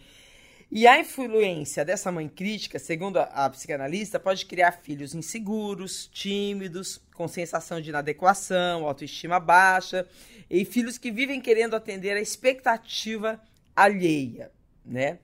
E 0.71 0.87
a 0.87 0.99
influência 0.99 1.85
dessa 1.85 2.11
mãe 2.11 2.29
crítica, 2.29 2.79
segundo 2.79 3.19
a, 3.19 3.25
a 3.25 3.50
psicanalista, 3.50 4.19
pode 4.19 4.45
criar 4.47 4.73
filhos 4.73 5.14
inseguros, 5.14 6.07
tímidos, 6.07 7.00
com 7.14 7.29
sensação 7.29 7.81
de 7.81 7.91
inadequação, 7.91 8.87
autoestima 8.87 9.38
baixa, 9.38 10.07
e 10.49 10.64
filhos 10.64 10.99
que 10.99 11.11
vivem 11.11 11.41
querendo 11.41 11.75
atender 11.75 12.17
a 12.17 12.21
expectativa 12.21 13.41
alheia, 13.75 14.50
né? 14.84 15.18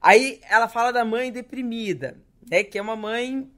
Aí 0.00 0.40
ela 0.48 0.68
fala 0.68 0.92
da 0.92 1.04
mãe 1.04 1.32
deprimida, 1.32 2.16
né, 2.48 2.62
que 2.62 2.78
é 2.78 2.82
uma 2.82 2.96
mãe 2.96 3.50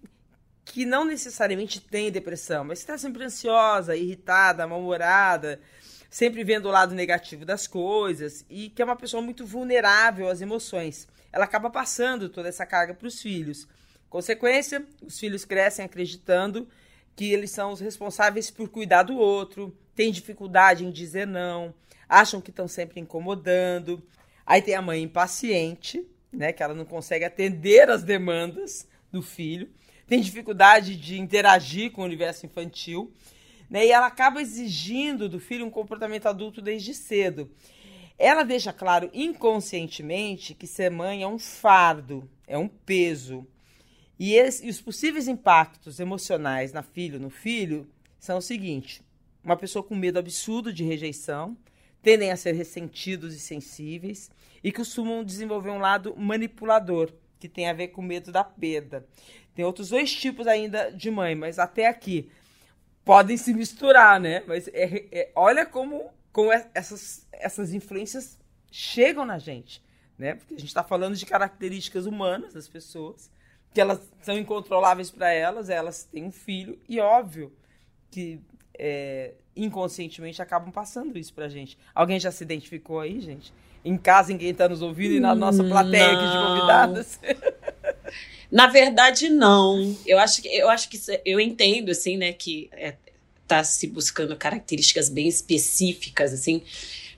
que 0.65 0.85
não 0.87 1.05
necessariamente 1.05 1.81
tem 1.81 2.11
depressão, 2.11 2.65
mas 2.65 2.79
está 2.79 2.97
sempre 2.97 3.25
ansiosa, 3.25 3.97
irritada, 3.97 4.67
mal-humorada, 4.67 5.61
sempre 6.09 6.45
vendo 6.45 6.67
o 6.67 6.71
lado 6.73 6.95
negativo 6.95 7.45
das 7.45 7.67
coisas 7.67 8.45
e 8.49 8.71
que 8.71 8.81
é 8.81 8.85
uma 8.85 8.97
pessoa 8.97 9.23
muito 9.23 9.45
vulnerável 9.45 10.29
às 10.29 10.41
emoções. 10.41 11.09
Ela 11.33 11.45
acaba 11.45 11.71
passando 11.71 12.29
toda 12.29 12.49
essa 12.49 12.65
carga 12.65 12.95
para 12.95 13.07
os 13.07 13.21
filhos. 13.21 13.67
Consequência, 14.09 14.85
os 15.03 15.19
filhos 15.19 15.45
crescem 15.45 15.85
acreditando 15.85 16.69
que 17.15 17.33
eles 17.33 17.51
são 17.51 17.73
os 17.73 17.81
responsáveis 17.81 18.51
por 18.51 18.69
cuidar 18.69 19.03
do 19.03 19.17
outro, 19.17 19.77
têm 19.95 20.11
dificuldade 20.11 20.85
em 20.85 20.91
dizer 20.91 21.27
não, 21.27 21.75
acham 22.09 22.41
que 22.41 22.51
estão 22.51 22.67
sempre 22.67 23.01
incomodando. 23.01 24.03
Aí 24.45 24.63
tem 24.63 24.75
a 24.75 24.83
mãe 24.83 25.03
impaciente, 25.03 26.07
né, 26.33 26.53
que 26.53 26.63
ela 26.63 26.75
não 26.75 26.85
consegue 26.85 27.25
atender 27.25 27.91
as 27.91 28.03
demandas 28.03 28.87
do 29.11 29.21
filho 29.23 29.69
tem 30.11 30.21
dificuldade 30.21 30.97
de 30.97 31.21
interagir 31.21 31.93
com 31.93 32.03
o 32.03 32.05
universo 32.05 32.45
infantil, 32.45 33.13
né? 33.71 33.87
E 33.87 33.93
ela 33.93 34.09
acaba 34.09 34.43
exigindo 34.43 35.29
do 35.29 35.39
filho 35.39 35.65
um 35.65 35.71
comportamento 35.71 36.27
adulto 36.27 36.61
desde 36.61 36.93
cedo. 36.93 37.49
Ela 38.19 38.43
deixa 38.43 38.73
claro 38.73 39.09
inconscientemente 39.15 40.53
que 40.53 40.67
ser 40.67 40.91
mãe 40.91 41.23
é 41.23 41.29
um 41.29 41.39
fardo, 41.39 42.29
é 42.45 42.59
um 42.59 42.67
peso. 42.67 43.47
E, 44.19 44.35
esse, 44.35 44.67
e 44.67 44.69
os 44.69 44.81
possíveis 44.81 45.29
impactos 45.29 46.01
emocionais 46.01 46.73
na 46.73 46.83
filho, 46.83 47.21
no 47.21 47.31
filho, 47.31 47.89
são 48.19 48.39
o 48.39 48.43
seguinte: 48.43 49.03
uma 49.45 49.57
pessoa 49.57 49.81
com 49.81 49.95
medo 49.95 50.19
absurdo 50.19 50.73
de 50.73 50.83
rejeição, 50.83 51.57
tendem 52.03 52.31
a 52.31 52.37
ser 52.37 52.53
ressentidos 52.53 53.35
e 53.35 53.41
sensíveis 53.41 54.31
e 54.63 54.73
costumam 54.73 55.25
desenvolver 55.25 55.71
um 55.71 55.79
lado 55.79 56.15
manipulador, 56.17 57.13
que 57.39 57.49
tem 57.49 57.69
a 57.69 57.73
ver 57.73 57.89
com 57.89 58.03
medo 58.03 58.31
da 58.31 58.45
perda. 58.45 59.07
Tem 59.55 59.65
outros 59.65 59.91
dois 59.91 60.13
tipos 60.13 60.47
ainda 60.47 60.91
de 60.91 61.11
mãe, 61.11 61.35
mas 61.35 61.59
até 61.59 61.87
aqui 61.87 62.31
podem 63.05 63.37
se 63.37 63.53
misturar, 63.53 64.21
né? 64.21 64.43
Mas 64.47 64.69
é, 64.69 65.07
é, 65.11 65.33
olha 65.35 65.67
como, 65.67 66.11
como 66.33 66.53
é, 66.53 66.69
essas, 66.75 67.27
essas 67.33 67.73
influências 67.73 68.39
chegam 68.71 69.25
na 69.25 69.39
gente, 69.39 69.83
né? 70.19 70.35
Porque 70.35 70.55
a 70.55 70.59
gente 70.59 70.69
está 70.69 70.85
falando 70.85 71.17
de 71.17 71.27
características 71.27 72.07
humanas 72.07 72.55
das 72.55 72.69
pessoas, 72.69 73.31
que 73.73 73.81
elas 73.81 74.01
são 74.23 74.39
incontroláveis 74.39 75.11
para 75.11 75.33
elas, 75.33 75.71
elas 75.71 76.05
têm 76.05 76.25
um 76.25 76.33
filho, 76.33 76.79
e 76.89 77.01
óbvio 77.01 77.53
que 78.11 78.41
é, 78.79 79.35
inconscientemente 79.63 80.41
acabam 80.41 80.71
passando 80.71 81.19
isso 81.19 81.33
pra 81.33 81.49
gente. 81.49 81.77
Alguém 81.95 82.19
já 82.19 82.31
se 82.31 82.43
identificou 82.45 83.01
aí, 83.01 83.21
gente? 83.21 83.53
Em 83.85 83.97
casa, 83.97 84.33
ninguém 84.33 84.51
está 84.51 84.69
nos 84.69 84.83
ouvindo 84.83 85.15
e 85.15 85.21
na 85.21 85.35
nossa 85.35 85.65
plateia 85.65 86.13
aqui 86.13 86.27
de 86.27 86.47
convidadas? 86.47 87.21
Na 88.51 88.67
verdade, 88.67 89.29
não. 89.29 89.97
Eu 90.05 90.19
acho 90.19 90.43
que 90.43 90.49
eu 90.49 90.69
acho 90.69 90.89
que 90.89 90.99
eu 91.25 91.39
entendo 91.39 91.91
assim, 91.91 92.17
né, 92.17 92.33
que 92.33 92.69
é, 92.73 92.97
tá 93.47 93.63
se 93.63 93.87
buscando 93.87 94.37
características 94.37 95.09
bem 95.09 95.29
específicas 95.29 96.33
assim. 96.33 96.63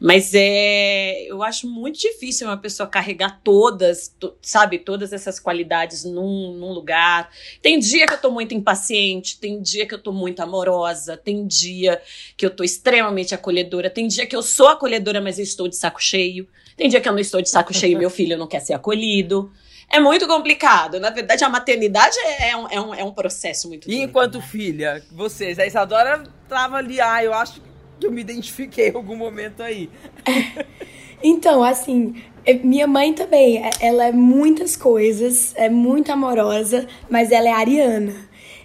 Mas 0.03 0.33
é, 0.35 1.27
eu 1.29 1.45
acho 1.45 1.69
muito 1.69 1.97
difícil 1.97 2.49
uma 2.49 2.57
pessoa 2.57 2.89
carregar 2.89 3.41
todas, 3.45 4.09
to, 4.19 4.35
sabe, 4.43 4.81
todas 4.81 5.13
essas 5.13 5.39
qualidades 5.39 6.03
num, 6.03 6.55
num, 6.55 6.73
lugar. 6.73 7.31
Tem 7.63 7.79
dia 7.79 8.05
que 8.09 8.15
eu 8.15 8.21
tô 8.21 8.29
muito 8.29 8.53
impaciente, 8.53 9.39
tem 9.39 9.63
dia 9.63 9.87
que 9.87 9.95
eu 9.95 10.03
tô 10.03 10.11
muito 10.11 10.41
amorosa, 10.41 11.17
tem 11.17 11.47
dia 11.47 12.03
que 12.37 12.45
eu 12.45 12.51
tô 12.51 12.65
extremamente 12.65 13.33
acolhedora, 13.33 13.89
tem 13.89 14.09
dia 14.09 14.27
que 14.27 14.35
eu 14.35 14.43
sou 14.43 14.67
acolhedora, 14.67 15.21
mas 15.21 15.39
eu 15.39 15.45
estou 15.45 15.69
de 15.69 15.77
saco 15.77 16.03
cheio. 16.03 16.49
Tem 16.77 16.89
dia 16.89 17.01
que 17.01 17.09
eu 17.09 17.13
não 17.13 17.21
estou 17.21 17.41
de 17.41 17.49
saco 17.49 17.73
cheio 17.73 17.93
e 17.93 17.97
meu 17.97 18.11
filho 18.11 18.37
não 18.37 18.49
quer 18.49 18.59
ser 18.59 18.73
acolhido 18.73 19.53
é 19.89 20.01
muito 20.01 20.27
complicado. 20.27 20.99
Na 20.99 21.11
verdade, 21.11 21.45
a 21.45 21.51
maternidade 21.51 22.17
é, 22.19 22.49
é 22.49 22.57
um, 22.57 22.69
é 22.69 22.81
um, 22.81 22.95
é 22.95 23.05
um 23.05 23.13
processo 23.13 23.69
muito 23.69 23.91
E 23.91 24.01
enquanto 24.01 24.39
né? 24.39 24.45
filha, 24.45 25.05
vocês, 25.13 25.59
a 25.59 25.67
Isadora 25.67 26.23
tava 26.49 26.79
ali, 26.79 26.99
ah, 26.99 27.23
eu 27.23 27.35
acho 27.35 27.61
que 27.61 27.72
eu 28.07 28.13
me 28.13 28.21
identifiquei 28.21 28.89
em 28.89 28.97
algum 28.97 29.17
momento 29.17 29.63
aí. 29.63 29.89
então, 31.23 31.63
assim, 31.63 32.15
é, 32.45 32.55
minha 32.55 32.87
mãe 32.87 33.13
também, 33.13 33.59
é, 33.59 33.71
ela 33.81 34.07
é 34.07 34.13
muitas 34.13 34.77
coisas, 34.77 35.55
é 35.57 35.69
muito 35.69 36.11
amorosa, 36.11 36.87
mas 37.09 37.31
ela 37.31 37.49
é 37.49 37.53
ariana. 37.53 38.15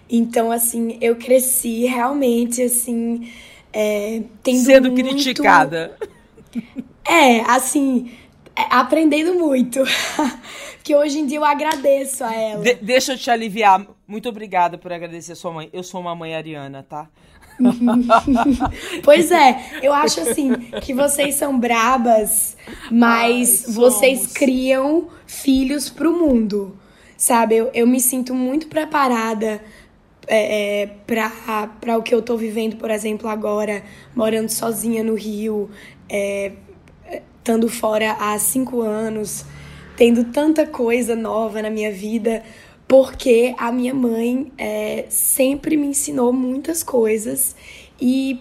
Então, 0.10 0.52
assim, 0.52 0.98
eu 1.02 1.16
cresci 1.16 1.86
realmente, 1.86 2.62
assim, 2.62 3.32
é, 3.74 4.22
tendo 4.42 4.66
Sendo 4.66 4.92
muito... 4.92 5.10
criticada. 5.10 5.98
É, 7.10 7.40
assim, 7.50 8.12
é, 8.54 8.64
aprendendo 8.70 9.36
muito. 9.36 9.82
que 10.84 10.96
hoje 10.96 11.20
em 11.20 11.26
dia 11.26 11.38
eu 11.38 11.46
agradeço 11.46 12.24
a 12.24 12.34
ela. 12.34 12.64
De 12.64 12.76
deixa 12.76 13.14
eu 13.14 13.18
te 13.18 13.30
aliviar. 13.30 13.86
Muito 14.08 14.28
obrigada 14.30 14.78
por 14.78 14.92
agradecer 14.92 15.34
a 15.34 15.36
sua 15.36 15.52
mãe. 15.52 15.70
Eu 15.72 15.84
sou 15.84 16.00
uma 16.00 16.16
mãe 16.16 16.34
ariana, 16.34 16.82
tá? 16.82 17.10
pois 19.04 19.32
é, 19.32 19.80
eu 19.82 19.94
acho 19.94 20.22
assim 20.22 20.54
que 20.82 20.94
vocês 20.94 21.36
são 21.36 21.60
brabas, 21.60 22.56
mas 22.92 23.66
Ai, 23.68 23.74
vocês 23.74 24.28
criam 24.28 25.08
filhos 25.26 25.90
pro 25.90 26.14
mundo, 26.14 26.78
sabe? 27.18 27.56
Eu, 27.56 27.72
eu 27.74 27.88
me 27.88 28.00
sinto 28.00 28.34
muito 28.34 28.68
preparada 28.68 29.62
é, 30.28 30.84
é 30.84 30.88
para 31.06 31.98
o 31.98 32.04
que 32.04 32.14
eu 32.14 32.22
tô 32.22 32.38
vivendo, 32.38 32.76
por 32.78 32.92
exemplo, 32.92 33.30
agora, 33.30 33.84
morando 34.16 34.50
sozinha 34.50 35.04
no 35.04 35.16
Rio, 35.16 35.70
é, 36.10 36.52
estando 37.38 37.70
fora 37.70 38.12
há 38.20 38.38
cinco 38.38 38.82
anos 38.82 39.46
tendo 39.98 40.26
tanta 40.26 40.66
coisa 40.66 41.16
nova 41.16 41.62
na 41.62 41.72
minha 41.72 41.92
vida, 41.92 42.44
porque 42.88 43.54
a 43.58 43.72
minha 43.72 43.94
mãe 43.94 44.52
é, 44.58 45.06
sempre 45.10 45.76
me 45.76 45.88
ensinou 45.88 46.32
muitas 46.32 46.84
coisas 46.84 47.56
e 48.00 48.40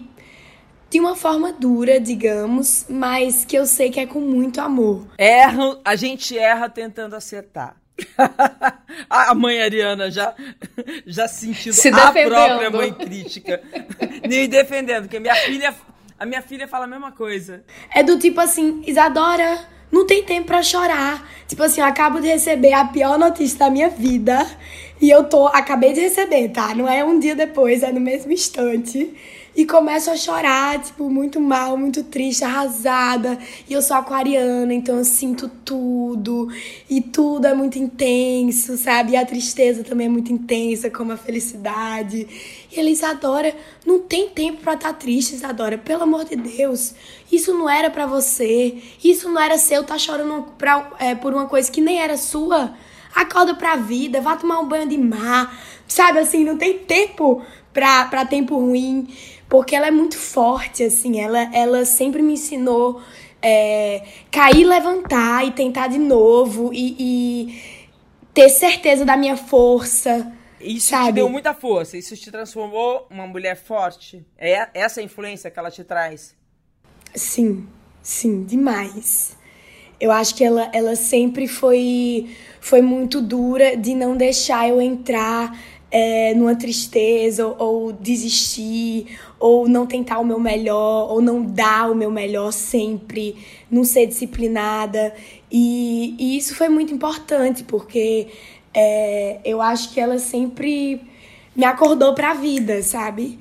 de 0.89 0.99
uma 0.99 1.15
forma 1.15 1.51
dura, 1.51 1.99
digamos, 1.99 2.85
mas 2.89 3.43
que 3.43 3.57
eu 3.57 3.65
sei 3.65 3.89
que 3.89 3.99
é 3.99 4.05
com 4.05 4.21
muito 4.21 4.61
amor. 4.61 5.05
Erra, 5.17 5.79
a 5.83 5.95
gente 5.95 6.37
erra 6.37 6.69
tentando 6.69 7.15
acertar. 7.15 7.75
a 9.09 9.33
mãe 9.33 9.61
Ariana 9.61 10.09
já, 10.09 10.33
já 11.05 11.27
sentindo 11.27 11.73
Se 11.73 11.89
a 11.89 12.11
própria 12.11 12.69
mãe 12.69 12.93
crítica. 12.93 13.61
Me 14.27 14.47
defendendo, 14.47 15.03
porque 15.03 15.19
minha 15.19 15.35
filha, 15.35 15.75
a 16.17 16.25
minha 16.25 16.41
filha 16.41 16.67
fala 16.67 16.85
a 16.85 16.87
mesma 16.87 17.11
coisa. 17.11 17.63
É 17.93 18.03
do 18.03 18.17
tipo 18.17 18.39
assim, 18.39 18.81
Isadora, 18.85 19.59
não 19.91 20.05
tem 20.05 20.23
tempo 20.23 20.47
para 20.47 20.63
chorar. 20.63 21.29
Tipo 21.47 21.63
assim, 21.63 21.81
eu 21.81 21.87
acabo 21.87 22.19
de 22.19 22.27
receber 22.27 22.73
a 22.73 22.85
pior 22.85 23.17
notícia 23.17 23.59
da 23.59 23.69
minha 23.69 23.89
vida. 23.89 24.45
E 24.99 25.09
eu 25.09 25.23
tô, 25.23 25.47
acabei 25.47 25.93
de 25.93 26.01
receber, 26.01 26.49
tá? 26.49 26.73
Não 26.75 26.87
é 26.87 27.03
um 27.03 27.19
dia 27.19 27.35
depois, 27.35 27.83
é 27.83 27.91
no 27.91 27.99
mesmo 27.99 28.31
instante. 28.31 29.13
E 29.57 29.65
começo 29.65 30.11
a 30.11 30.15
chorar, 30.15 30.79
tipo, 30.83 31.09
muito 31.09 31.41
mal, 31.41 31.75
muito 31.75 32.03
triste, 32.03 32.43
arrasada. 32.43 33.39
E 33.67 33.73
eu 33.73 33.81
sou 33.81 33.97
aquariana, 33.97 34.71
então 34.71 34.99
eu 34.99 35.03
sinto 35.03 35.49
tudo. 35.65 36.47
E 36.87 37.01
tudo 37.01 37.47
é 37.47 37.55
muito 37.55 37.79
intenso, 37.79 38.77
sabe? 38.77 39.13
E 39.13 39.17
a 39.17 39.25
tristeza 39.25 39.83
também 39.83 40.05
é 40.05 40.09
muito 40.11 40.31
intensa, 40.31 40.91
como 40.91 41.11
a 41.11 41.17
felicidade. 41.17 42.27
E 42.71 42.79
ela, 42.79 42.87
Isadora, 42.87 43.55
não 43.83 44.01
tem 44.01 44.29
tempo 44.29 44.61
para 44.61 44.75
estar 44.75 44.89
tá 44.89 44.93
triste, 44.93 45.33
Isadora. 45.33 45.75
Pelo 45.75 46.03
amor 46.03 46.23
de 46.25 46.35
Deus. 46.35 46.93
Isso 47.31 47.51
não 47.51 47.67
era 47.67 47.89
para 47.89 48.05
você. 48.05 48.77
Isso 49.03 49.27
não 49.27 49.41
era 49.41 49.57
seu. 49.57 49.83
Tá 49.83 49.97
chorando 49.97 50.45
pra, 50.55 50.91
é, 50.99 51.15
por 51.15 51.33
uma 51.33 51.47
coisa 51.47 51.71
que 51.71 51.81
nem 51.81 51.99
era 51.99 52.15
sua. 52.15 52.75
Acorda 53.15 53.55
pra 53.55 53.75
vida, 53.75 54.21
vá 54.21 54.35
tomar 54.35 54.59
um 54.59 54.67
banho 54.67 54.87
de 54.87 54.97
mar. 54.97 55.57
Sabe 55.87 56.19
assim, 56.19 56.43
não 56.43 56.57
tem 56.57 56.79
tempo 56.79 57.41
pra, 57.73 58.05
pra 58.05 58.25
tempo 58.25 58.57
ruim 58.57 59.07
porque 59.49 59.75
ela 59.75 59.87
é 59.87 59.91
muito 59.91 60.17
forte, 60.17 60.83
assim, 60.83 61.19
ela, 61.19 61.39
ela 61.55 61.85
sempre 61.85 62.21
me 62.21 62.33
ensinou 62.33 63.01
é, 63.41 64.05
cair, 64.31 64.65
levantar 64.65 65.45
e 65.45 65.51
tentar 65.51 65.87
de 65.87 65.97
novo 65.97 66.71
e, 66.73 66.95
e 66.99 67.61
ter 68.33 68.49
certeza 68.49 69.05
da 69.05 69.15
minha 69.15 69.37
força. 69.37 70.33
Isso 70.59 70.89
sabe? 70.89 71.07
te 71.07 71.13
deu 71.13 71.29
muita 71.29 71.53
força, 71.53 71.97
isso 71.97 72.15
te 72.17 72.29
transformou 72.31 73.07
uma 73.09 73.25
mulher 73.25 73.55
forte. 73.55 74.25
É 74.37 74.67
essa 74.73 75.01
influência 75.01 75.49
que 75.49 75.57
ela 75.57 75.71
te 75.71 75.83
traz? 75.83 76.35
Sim, 77.15 77.67
sim, 78.01 78.43
demais. 78.43 79.36
Eu 79.99 80.11
acho 80.11 80.35
que 80.35 80.43
ela, 80.43 80.69
ela 80.73 80.95
sempre 80.95 81.47
foi, 81.47 82.29
foi 82.59 82.81
muito 82.81 83.21
dura 83.21 83.75
de 83.75 83.95
não 83.95 84.15
deixar 84.15 84.69
eu 84.69 84.81
entrar 84.81 85.57
é, 85.89 86.33
numa 86.35 86.55
tristeza 86.55 87.47
ou, 87.47 87.55
ou, 87.59 87.91
desistir 87.93 89.17
ou 89.39 89.67
não 89.67 89.87
tentar 89.87 90.19
o 90.19 90.25
meu 90.25 90.39
melhor 90.39 91.11
ou 91.11 91.21
não 91.21 91.41
dar 91.41 91.89
o 91.89 91.95
meu 91.95 92.11
melhor 92.11 92.51
sempre, 92.51 93.35
não 93.71 93.83
ser 93.83 94.05
disciplinada 94.05 95.13
e, 95.51 96.15
e 96.19 96.37
isso 96.37 96.55
foi 96.55 96.69
muito 96.69 96.93
importante 96.93 97.63
porque 97.63 98.27
é, 98.73 99.39
eu 99.45 99.61
acho 99.61 99.93
que 99.93 99.99
ela 99.99 100.19
sempre 100.19 101.01
me 101.55 101.65
acordou 101.65 102.13
para 102.13 102.31
a 102.31 102.33
vida, 102.35 102.83
sabe? 102.83 103.39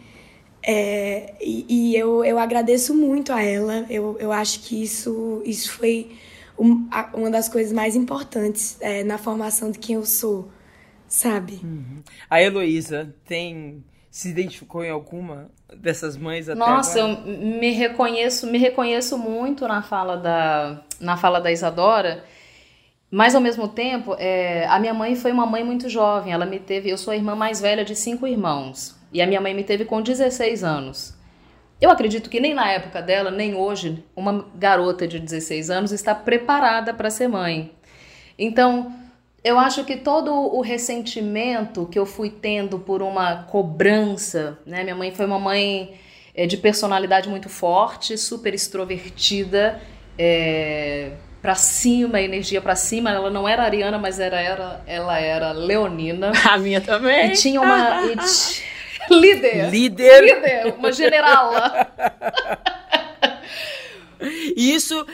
É, 0.62 1.34
e, 1.40 1.66
e 1.68 1.96
eu, 1.96 2.24
eu 2.24 2.38
agradeço 2.38 2.94
muito 2.94 3.32
a 3.32 3.42
ela. 3.42 3.84
Eu, 3.90 4.16
eu 4.18 4.32
acho 4.32 4.60
que 4.60 4.82
isso, 4.82 5.42
isso 5.44 5.72
foi 5.72 6.10
um, 6.58 6.88
uma 7.14 7.30
das 7.30 7.48
coisas 7.48 7.72
mais 7.72 7.94
importantes 7.94 8.76
é, 8.80 9.04
na 9.04 9.18
formação 9.18 9.70
de 9.70 9.78
quem 9.78 9.96
eu 9.96 10.04
sou 10.04 10.50
sabe? 11.08 11.60
Uhum. 11.62 12.02
A 12.28 12.42
Heloísa 12.42 13.14
tem 13.24 13.84
se 14.10 14.30
identificou 14.30 14.82
em 14.82 14.90
alguma 14.90 15.50
dessas 15.76 16.16
mães 16.16 16.48
até 16.48 16.58
Nossa, 16.58 17.02
agora? 17.02 17.28
eu 17.28 17.60
me 17.60 17.70
reconheço, 17.72 18.46
me 18.46 18.56
reconheço 18.56 19.18
muito 19.18 19.68
na 19.68 19.82
fala 19.82 20.16
da 20.16 20.82
na 20.98 21.16
fala 21.16 21.40
da 21.40 21.52
Isadora. 21.52 22.24
Mas 23.10 23.34
ao 23.34 23.40
mesmo 23.40 23.68
tempo, 23.68 24.16
é, 24.18 24.66
a 24.66 24.80
minha 24.80 24.92
mãe 24.92 25.14
foi 25.14 25.30
uma 25.30 25.46
mãe 25.46 25.62
muito 25.62 25.88
jovem. 25.88 26.32
Ela 26.32 26.44
me 26.44 26.58
teve, 26.58 26.90
eu 26.90 26.98
sou 26.98 27.12
a 27.12 27.16
irmã 27.16 27.36
mais 27.36 27.60
velha 27.60 27.84
de 27.84 27.94
cinco 27.94 28.26
irmãos, 28.26 28.96
e 29.12 29.22
a 29.22 29.26
minha 29.26 29.40
mãe 29.40 29.54
me 29.54 29.62
teve 29.62 29.84
com 29.84 30.02
16 30.02 30.64
anos. 30.64 31.15
Eu 31.80 31.90
acredito 31.90 32.30
que 32.30 32.40
nem 32.40 32.54
na 32.54 32.70
época 32.70 33.02
dela, 33.02 33.30
nem 33.30 33.54
hoje, 33.54 34.02
uma 34.14 34.46
garota 34.54 35.06
de 35.06 35.18
16 35.18 35.68
anos 35.68 35.92
está 35.92 36.14
preparada 36.14 36.94
para 36.94 37.10
ser 37.10 37.28
mãe. 37.28 37.70
Então, 38.38 38.94
eu 39.44 39.58
acho 39.58 39.84
que 39.84 39.96
todo 39.96 40.32
o 40.32 40.60
ressentimento 40.60 41.86
que 41.86 41.98
eu 41.98 42.06
fui 42.06 42.30
tendo 42.30 42.78
por 42.78 43.02
uma 43.02 43.44
cobrança, 43.44 44.58
né? 44.66 44.82
Minha 44.82 44.96
mãe 44.96 45.12
foi 45.12 45.26
uma 45.26 45.38
mãe 45.38 45.94
é, 46.34 46.46
de 46.46 46.56
personalidade 46.56 47.28
muito 47.28 47.48
forte, 47.48 48.18
super 48.18 48.52
extrovertida, 48.54 49.80
é, 50.18 51.12
para 51.40 51.54
cima, 51.54 52.20
energia 52.20 52.60
para 52.60 52.74
cima. 52.74 53.10
Ela 53.10 53.30
não 53.30 53.46
era 53.48 53.62
ariana, 53.62 53.98
mas 53.98 54.18
era, 54.18 54.40
era, 54.40 54.80
ela 54.86 55.18
era 55.18 55.52
leonina. 55.52 56.32
A 56.50 56.58
minha 56.58 56.80
também. 56.80 57.28
E 57.28 57.32
tinha 57.34 57.60
uma. 57.60 58.02
e 58.04 58.16
líder. 59.10 59.70
Líder. 59.70 60.20
Líder, 60.22 60.74
uma 60.78 60.92
generala. 60.92 61.92
Isso 64.56 65.06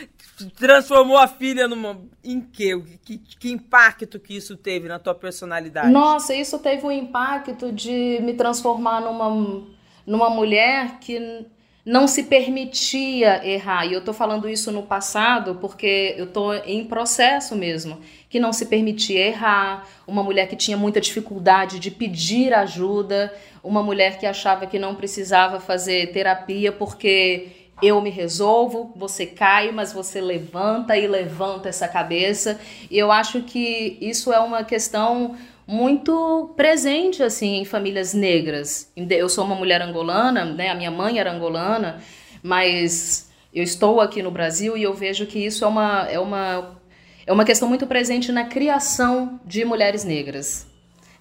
transformou 0.56 1.16
a 1.16 1.28
filha 1.28 1.68
numa. 1.68 2.00
Em 2.24 2.40
quê? 2.40 2.80
Que, 3.04 3.18
que 3.18 3.50
impacto 3.50 4.18
que 4.18 4.36
isso 4.36 4.56
teve 4.56 4.88
na 4.88 4.98
tua 4.98 5.14
personalidade? 5.14 5.90
Nossa, 5.90 6.34
isso 6.34 6.58
teve 6.58 6.86
um 6.86 6.90
impacto 6.90 7.72
de 7.72 8.18
me 8.22 8.34
transformar 8.34 9.00
numa, 9.00 9.64
numa 10.06 10.30
mulher 10.30 10.98
que 11.00 11.46
não 11.84 12.06
se 12.06 12.24
permitia 12.24 13.46
errar. 13.46 13.86
E 13.86 13.92
eu 13.92 14.04
tô 14.04 14.12
falando 14.12 14.48
isso 14.48 14.70
no 14.70 14.84
passado 14.84 15.56
porque 15.60 16.14
eu 16.16 16.28
tô 16.28 16.54
em 16.54 16.84
processo 16.84 17.56
mesmo, 17.56 17.98
que 18.28 18.38
não 18.38 18.52
se 18.52 18.66
permitia 18.66 19.26
errar, 19.26 19.86
uma 20.06 20.22
mulher 20.22 20.48
que 20.48 20.56
tinha 20.56 20.76
muita 20.76 21.00
dificuldade 21.00 21.80
de 21.80 21.90
pedir 21.90 22.54
ajuda, 22.54 23.34
uma 23.62 23.82
mulher 23.82 24.18
que 24.18 24.26
achava 24.26 24.66
que 24.66 24.78
não 24.78 24.94
precisava 24.94 25.60
fazer 25.60 26.12
terapia 26.12 26.72
porque 26.72 27.48
eu 27.82 28.00
me 28.00 28.10
resolvo, 28.10 28.92
você 28.94 29.26
cai, 29.26 29.72
mas 29.72 29.92
você 29.92 30.20
levanta 30.20 30.96
e 30.96 31.06
levanta 31.06 31.68
essa 31.68 31.88
cabeça. 31.88 32.60
E 32.90 32.98
eu 32.98 33.10
acho 33.10 33.42
que 33.42 33.98
isso 34.00 34.32
é 34.32 34.38
uma 34.38 34.62
questão 34.62 35.36
muito 35.66 36.52
presente 36.56 37.22
assim 37.22 37.60
em 37.60 37.64
famílias 37.64 38.14
negras. 38.14 38.90
Eu 38.96 39.28
sou 39.28 39.44
uma 39.44 39.54
mulher 39.54 39.82
angolana, 39.82 40.44
né? 40.44 40.70
A 40.70 40.74
minha 40.74 40.90
mãe 40.90 41.18
era 41.18 41.32
angolana, 41.32 42.00
mas 42.42 43.30
eu 43.52 43.62
estou 43.62 44.00
aqui 44.00 44.22
no 44.22 44.30
Brasil 44.30 44.76
e 44.76 44.82
eu 44.82 44.94
vejo 44.94 45.26
que 45.26 45.44
isso 45.44 45.64
é 45.64 45.68
uma 45.68 46.06
é 46.08 46.18
uma 46.18 46.76
é 47.24 47.32
uma 47.32 47.44
questão 47.44 47.68
muito 47.68 47.86
presente 47.86 48.32
na 48.32 48.44
criação 48.44 49.40
de 49.44 49.64
mulheres 49.64 50.04
negras 50.04 50.71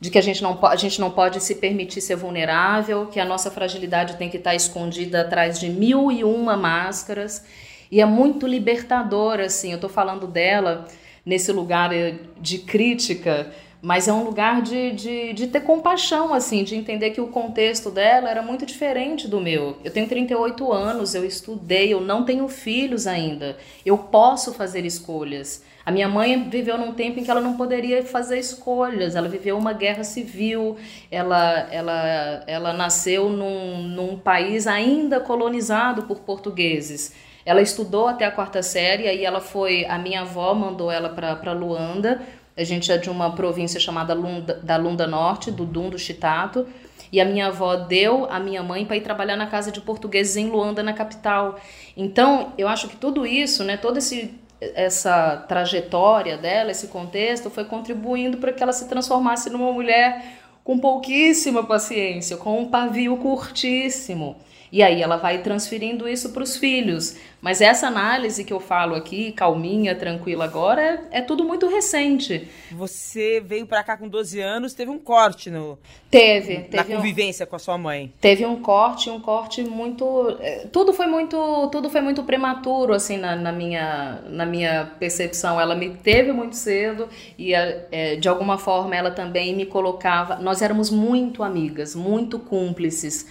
de 0.02 0.10
que 0.10 0.18
a 0.18 0.22
gente, 0.22 0.42
não, 0.42 0.58
a 0.66 0.76
gente 0.76 1.00
não 1.00 1.12
pode 1.12 1.40
se 1.40 1.54
permitir 1.54 2.02
ser 2.02 2.16
vulnerável, 2.16 3.06
que 3.06 3.20
a 3.20 3.26
nossa 3.26 3.52
fragilidade 3.52 4.18
tem 4.18 4.32
que 4.32 4.38
estar 4.38 4.56
escondida 4.56 5.22
atrás 5.22 5.60
de 5.60 5.70
mil 5.70 6.12
e 6.12 6.24
uma 6.24 6.58
máscaras. 6.58 7.46
E 7.92 8.02
é 8.02 8.06
muito 8.06 8.48
libertador, 8.48 9.40
assim, 9.40 9.70
eu 9.70 9.76
estou 9.76 9.90
falando 9.90 10.26
dela 10.26 10.88
nesse 11.24 11.52
lugar 11.52 11.94
eh, 11.94 12.16
de 12.40 12.58
crítica, 12.58 13.52
mas 13.82 14.08
é 14.08 14.14
um 14.14 14.24
lugar 14.24 14.62
de, 14.62 14.92
de, 14.92 15.34
de 15.34 15.48
ter 15.48 15.62
compaixão, 15.62 16.34
assim, 16.34 16.64
de 16.64 16.76
entender 16.76 17.10
que 17.10 17.20
o 17.20 17.28
contexto 17.28 17.90
dela 17.90 18.30
era 18.30 18.42
muito 18.44 18.66
diferente 18.66 19.28
do 19.28 19.42
meu. 19.42 19.78
Eu 19.84 19.92
tenho 19.92 20.08
38 20.08 20.72
anos, 20.72 21.16
eu 21.16 21.26
estudei, 21.26 21.92
eu 21.92 22.00
não 22.00 22.24
tenho 22.24 22.48
filhos 22.48 23.08
ainda, 23.08 23.58
eu 23.84 23.98
posso 23.98 24.54
fazer 24.54 24.86
escolhas. 24.86 25.64
A 25.84 25.92
minha 25.92 26.08
mãe 26.08 26.48
viveu 26.48 26.78
num 26.78 26.94
tempo 26.94 27.20
em 27.20 27.24
que 27.24 27.32
ela 27.32 27.42
não 27.42 27.58
poderia 27.58 28.06
fazer 28.06 28.38
escolhas, 28.38 29.16
ela 29.16 29.28
viveu 29.28 29.58
uma 29.58 29.74
guerra 29.74 30.04
civil, 30.04 30.78
ela, 31.10 31.68
ela, 31.72 32.44
ela 32.46 32.74
nasceu 32.74 33.30
num, 33.30 33.82
num 33.82 34.16
país 34.16 34.68
ainda 34.68 35.20
colonizado 35.20 36.04
por 36.04 36.20
portugueses. 36.20 37.14
Ela 37.44 37.62
estudou 37.62 38.08
até 38.08 38.26
a 38.26 38.32
quarta 38.32 38.62
série, 38.62 39.08
aí 39.08 39.26
ela 39.26 39.42
foi. 39.42 39.84
A 39.86 39.98
minha 39.98 40.22
avó 40.22 40.54
mandou 40.54 40.92
ela 40.92 41.10
para 41.10 41.52
Luanda. 41.54 42.22
A 42.56 42.64
gente 42.64 42.92
é 42.92 42.98
de 42.98 43.10
uma 43.10 43.32
província 43.34 43.80
chamada 43.80 44.14
Lunda, 44.14 44.60
da 44.62 44.78
Lunda 44.78 45.08
Norte, 45.08 45.52
do 45.52 45.66
Dum 45.66 45.90
do 45.90 45.98
Chitato. 45.98 46.68
E 47.12 47.20
a 47.20 47.26
minha 47.26 47.48
avó 47.48 47.76
deu 47.76 48.26
a 48.30 48.40
minha 48.40 48.64
mãe 48.64 48.86
para 48.86 48.96
ir 48.96 49.02
trabalhar 49.02 49.36
na 49.36 49.48
casa 49.48 49.72
de 49.72 49.82
portugueses 49.82 50.38
em 50.38 50.50
Luanda, 50.50 50.82
na 50.82 50.94
capital. 50.94 51.60
Então, 51.96 52.54
eu 52.58 52.68
acho 52.68 52.88
que 52.88 52.96
tudo 52.96 53.26
isso, 53.26 53.64
né, 53.64 53.76
todo 53.78 53.98
esse 53.98 54.40
essa 54.76 55.38
trajetória 55.48 56.38
dela, 56.38 56.70
esse 56.70 56.88
contexto, 56.88 57.50
foi 57.50 57.66
contribuindo 57.66 58.38
para 58.38 58.54
que 58.54 58.62
ela 58.62 58.72
se 58.72 58.88
transformasse 58.88 59.50
numa 59.50 59.72
mulher 59.74 60.24
com 60.64 60.78
pouquíssima 60.78 61.64
paciência, 61.64 62.38
com 62.38 62.60
um 62.60 62.70
pavio 62.70 63.18
curtíssimo. 63.18 64.38
E 64.72 64.82
aí 64.82 65.02
ela 65.02 65.18
vai 65.18 65.40
transferindo 65.40 66.08
isso 66.08 66.30
para 66.30 66.44
os 66.44 66.56
filhos. 66.56 67.18
Mas 67.42 67.60
essa 67.60 67.88
análise 67.88 68.46
que 68.46 68.54
eu 68.54 68.60
falo 68.60 68.96
aqui, 68.96 69.32
calminha, 69.32 69.96
tranquila 69.96 70.46
agora, 70.46 70.82
é, 71.12 71.20
é 71.20 71.22
tudo 71.22 71.44
muito 71.44 71.68
recente. 71.68 72.48
Você 72.72 73.42
veio 73.44 73.66
para 73.66 73.84
cá 73.84 73.98
com 73.98 74.08
12 74.08 74.40
anos, 74.40 74.74
teve 74.74 74.92
um 74.92 75.00
corte 75.00 75.50
no 75.50 75.78
teve, 76.10 76.60
teve 76.60 76.78
na 76.78 76.84
convivência 76.98 77.46
um, 77.46 77.50
com 77.50 77.56
a 77.56 77.60
sua 77.60 77.78
mãe. 77.78 78.14
Teve 78.22 78.46
um 78.46 78.62
corte, 78.62 79.10
um 79.10 79.20
corte 79.20 79.64
muito, 79.64 80.38
é, 80.40 80.68
tudo 80.72 80.94
foi 80.94 81.08
muito, 81.08 81.68
tudo 81.72 81.90
foi 81.90 82.00
muito 82.00 82.24
prematuro 82.24 82.94
assim 82.94 83.18
na, 83.18 83.36
na 83.36 83.52
minha, 83.52 84.22
na 84.30 84.46
minha 84.46 84.86
percepção. 85.00 85.60
Ela 85.60 85.76
me 85.76 85.90
teve 85.90 86.32
muito 86.32 86.56
cedo 86.56 87.10
e 87.38 87.54
é, 87.56 88.16
de 88.16 88.30
alguma 88.30 88.58
forma 88.60 88.96
ela 88.96 89.12
também 89.12 89.56
me 89.56 89.66
colocava. 89.66 90.36
Nós 90.36 90.62
éramos 90.62 90.92
muito 90.92 91.44
amigas, 91.44 91.96
muito 91.96 92.38
cúmplices 92.38 93.26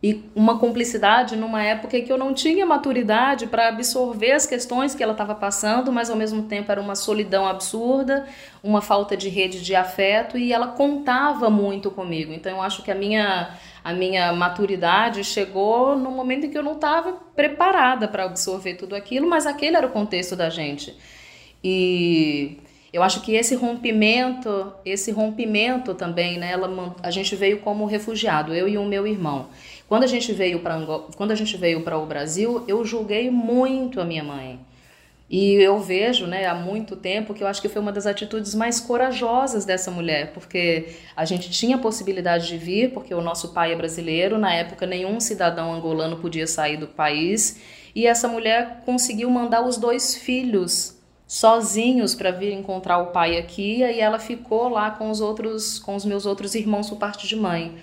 e 0.00 0.24
uma 0.32 0.60
cumplicidade 0.60 1.34
numa 1.34 1.60
época 1.60 2.00
que 2.00 2.12
eu 2.12 2.16
não 2.16 2.32
tinha 2.32 2.64
maturidade 2.64 3.48
para 3.48 3.68
absorver 3.68 4.30
as 4.30 4.46
questões 4.46 4.94
que 4.94 5.02
ela 5.02 5.10
estava 5.10 5.34
passando, 5.34 5.90
mas 5.90 6.08
ao 6.08 6.16
mesmo 6.16 6.44
tempo 6.44 6.70
era 6.70 6.80
uma 6.80 6.94
solidão 6.94 7.44
absurda, 7.44 8.24
uma 8.62 8.80
falta 8.80 9.16
de 9.16 9.28
rede 9.28 9.60
de 9.60 9.74
afeto 9.74 10.38
e 10.38 10.52
ela 10.52 10.68
contava 10.68 11.50
muito 11.50 11.90
comigo. 11.90 12.32
Então 12.32 12.52
eu 12.52 12.62
acho 12.62 12.82
que 12.84 12.92
a 12.92 12.94
minha 12.94 13.56
a 13.82 13.92
minha 13.92 14.32
maturidade 14.32 15.24
chegou 15.24 15.96
no 15.96 16.10
momento 16.10 16.46
em 16.46 16.50
que 16.50 16.58
eu 16.58 16.62
não 16.62 16.74
estava 16.74 17.14
preparada 17.34 18.06
para 18.06 18.24
absorver 18.24 18.74
tudo 18.74 18.94
aquilo, 18.94 19.28
mas 19.28 19.46
aquele 19.46 19.76
era 19.76 19.86
o 19.86 19.90
contexto 19.90 20.36
da 20.36 20.50
gente. 20.50 20.94
E 21.64 22.58
eu 22.92 23.02
acho 23.02 23.20
que 23.20 23.34
esse 23.34 23.54
rompimento, 23.54 24.72
esse 24.84 25.10
rompimento 25.10 25.94
também, 25.94 26.38
né, 26.38 26.52
ela, 26.52 26.94
a 27.02 27.10
gente 27.10 27.36
veio 27.36 27.60
como 27.60 27.84
refugiado, 27.84 28.54
eu 28.54 28.68
e 28.68 28.78
o 28.78 28.84
meu 28.84 29.06
irmão. 29.06 29.48
Quando 29.88 30.04
a 30.04 30.06
gente 30.06 30.32
veio 30.32 30.60
para 30.60 30.78
quando 31.16 31.30
a 31.30 31.34
gente 31.34 31.56
veio 31.56 31.82
para 31.82 31.98
o 31.98 32.04
Brasil, 32.04 32.62
eu 32.68 32.84
julguei 32.84 33.30
muito 33.30 34.00
a 34.00 34.04
minha 34.04 34.22
mãe. 34.22 34.60
E 35.30 35.54
eu 35.54 35.78
vejo, 35.78 36.26
né, 36.26 36.46
há 36.46 36.54
muito 36.54 36.96
tempo 36.96 37.34
que 37.34 37.42
eu 37.42 37.46
acho 37.46 37.60
que 37.60 37.68
foi 37.68 37.82
uma 37.82 37.92
das 37.92 38.06
atitudes 38.06 38.54
mais 38.54 38.80
corajosas 38.80 39.64
dessa 39.64 39.90
mulher, 39.90 40.32
porque 40.32 40.88
a 41.14 41.24
gente 41.26 41.50
tinha 41.50 41.76
a 41.76 41.78
possibilidade 41.78 42.48
de 42.48 42.56
vir, 42.56 42.92
porque 42.92 43.14
o 43.14 43.20
nosso 43.20 43.52
pai 43.52 43.72
é 43.72 43.76
brasileiro, 43.76 44.38
na 44.38 44.54
época 44.54 44.86
nenhum 44.86 45.20
cidadão 45.20 45.74
angolano 45.74 46.16
podia 46.16 46.46
sair 46.46 46.78
do 46.78 46.86
país, 46.86 47.60
e 47.94 48.06
essa 48.06 48.26
mulher 48.26 48.82
conseguiu 48.86 49.28
mandar 49.28 49.66
os 49.66 49.76
dois 49.76 50.14
filhos 50.14 50.96
sozinhos 51.26 52.14
para 52.14 52.30
vir 52.30 52.52
encontrar 52.52 52.96
o 52.96 53.06
pai 53.08 53.36
aqui, 53.36 53.80
e 53.80 54.00
ela 54.00 54.18
ficou 54.18 54.70
lá 54.70 54.90
com 54.90 55.10
os 55.10 55.20
outros, 55.20 55.78
com 55.78 55.94
os 55.94 56.06
meus 56.06 56.24
outros 56.24 56.54
irmãos 56.54 56.88
por 56.88 56.96
parte 56.96 57.28
de 57.28 57.36
mãe, 57.36 57.76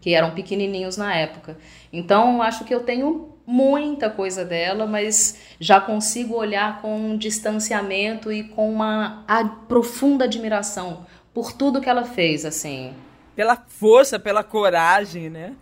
que 0.00 0.14
eram 0.14 0.30
pequenininhos 0.32 0.96
na 0.96 1.14
época. 1.14 1.58
Então, 1.92 2.42
acho 2.42 2.64
que 2.64 2.74
eu 2.74 2.80
tenho 2.80 3.34
muita 3.46 4.10
coisa 4.10 4.44
dela, 4.44 4.86
mas 4.86 5.38
já 5.58 5.80
consigo 5.80 6.34
olhar 6.34 6.82
com 6.82 6.94
um 6.94 7.16
distanciamento 7.16 8.30
e 8.30 8.44
com 8.44 8.70
uma 8.70 9.24
profunda 9.66 10.24
admiração 10.24 11.06
por 11.32 11.52
tudo 11.52 11.80
que 11.80 11.88
ela 11.88 12.04
fez, 12.04 12.44
assim. 12.44 12.92
Pela 13.34 13.56
força, 13.56 14.18
pela 14.18 14.44
coragem, 14.44 15.30
né? 15.30 15.54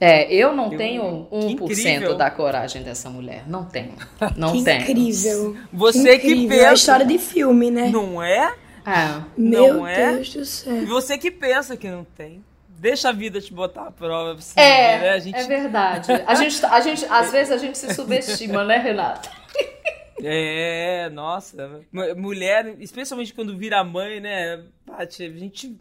É, 0.00 0.32
eu 0.32 0.54
não 0.54 0.72
eu, 0.72 0.78
tenho 0.78 1.28
1% 1.30 2.16
da 2.16 2.30
coragem 2.30 2.82
dessa 2.82 3.08
mulher. 3.08 3.44
Não 3.46 3.64
tenho. 3.64 3.94
Não 4.36 4.52
que 4.52 4.64
tenho. 4.64 4.82
Incrível. 4.82 5.56
Você 5.72 6.18
que, 6.18 6.26
incrível. 6.26 6.42
que 6.42 6.48
pensa. 6.48 6.64
É 6.64 6.68
a 6.68 6.74
história 6.74 7.06
de 7.06 7.18
filme, 7.18 7.70
né? 7.70 7.88
Não 7.88 8.22
é? 8.22 8.54
É. 8.84 9.22
Meu 9.36 9.74
não 9.74 9.86
é? 9.86 10.14
Deus 10.14 10.34
do 10.34 10.44
céu. 10.44 10.86
Você 10.86 11.16
que 11.16 11.30
pensa 11.30 11.76
que 11.76 11.88
não 11.88 12.04
tem 12.04 12.42
deixa 12.82 13.10
a 13.10 13.12
vida 13.12 13.40
te 13.40 13.54
botar 13.54 13.86
à 13.86 13.92
prova. 13.92 14.34
Pra 14.34 14.42
você 14.42 14.60
é, 14.60 14.98
né? 14.98 15.10
a 15.10 15.18
gente... 15.20 15.36
é 15.36 15.46
verdade. 15.46 16.12
A 16.26 16.34
gente, 16.34 16.66
a 16.66 16.80
gente, 16.80 17.04
às 17.06 17.30
vezes 17.32 17.52
a 17.52 17.56
gente 17.56 17.78
se 17.78 17.94
subestima, 17.94 18.64
né, 18.64 18.76
Renata? 18.78 19.30
É, 20.20 21.08
nossa. 21.10 21.80
Mulher, 22.16 22.76
especialmente 22.80 23.32
quando 23.32 23.56
vira 23.56 23.82
mãe, 23.84 24.18
né, 24.18 24.64
Paty, 24.84 25.24
a 25.24 25.30
gente, 25.30 25.78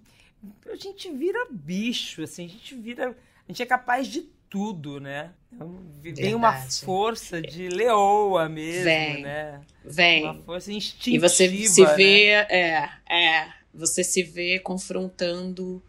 a 0.71 0.75
gente 0.75 1.11
vira 1.11 1.47
bicho, 1.49 2.21
assim, 2.21 2.45
a 2.45 2.49
gente 2.49 2.75
vira. 2.75 3.09
A 3.09 3.51
gente 3.51 3.63
é 3.63 3.65
capaz 3.65 4.07
de 4.07 4.21
tudo, 4.47 4.99
né? 4.99 5.31
Então, 5.51 5.75
vem 6.01 6.35
uma 6.35 6.53
força 6.53 7.41
de 7.41 7.67
leoa 7.67 8.47
mesmo, 8.47 8.83
vem, 8.83 9.23
né? 9.23 9.61
Vem. 9.83 10.23
Uma 10.23 10.35
força 10.35 10.71
instintiva. 10.71 11.25
E 11.25 11.29
você 11.29 11.67
se 11.67 11.85
vê, 11.95 12.35
né? 12.35 12.47
é, 12.49 12.89
é, 13.09 13.47
você 13.73 14.03
se 14.03 14.21
vê 14.21 14.59
confrontando 14.59 15.81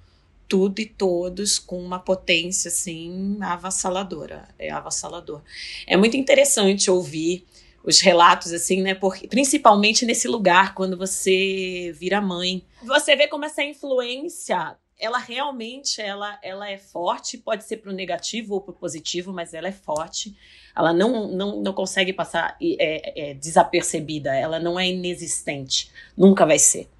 tudo 0.52 0.80
e 0.80 0.84
todos 0.86 1.58
com 1.58 1.82
uma 1.82 1.98
potência 1.98 2.68
assim 2.68 3.38
avassaladora, 3.40 4.46
é 4.58 4.70
avassalador. 4.70 5.40
É 5.86 5.96
muito 5.96 6.14
interessante 6.14 6.90
ouvir 6.90 7.46
os 7.82 8.00
relatos 8.00 8.52
assim, 8.52 8.82
né? 8.82 8.94
Porque 8.94 9.26
principalmente 9.26 10.04
nesse 10.04 10.28
lugar 10.28 10.74
quando 10.74 10.94
você 10.94 11.90
vira 11.98 12.20
mãe, 12.20 12.62
você 12.82 13.16
vê 13.16 13.28
como 13.28 13.46
essa 13.46 13.64
influência 13.64 14.76
ela 15.00 15.16
realmente 15.16 16.02
ela, 16.02 16.38
ela 16.42 16.70
é 16.70 16.76
forte, 16.76 17.38
pode 17.38 17.64
ser 17.64 17.78
para 17.78 17.90
o 17.90 17.94
negativo 17.94 18.52
ou 18.52 18.60
para 18.60 18.72
o 18.72 18.76
positivo, 18.76 19.32
mas 19.32 19.54
ela 19.54 19.68
é 19.68 19.72
forte. 19.72 20.36
Ela 20.76 20.92
não, 20.92 21.28
não, 21.28 21.62
não 21.62 21.72
consegue 21.72 22.12
passar 22.12 22.58
é, 22.60 23.30
é, 23.30 23.34
desapercebida, 23.34 24.36
ela 24.36 24.60
não 24.60 24.78
é 24.78 24.86
inexistente, 24.86 25.90
nunca 26.14 26.44
vai 26.44 26.58
ser, 26.58 26.90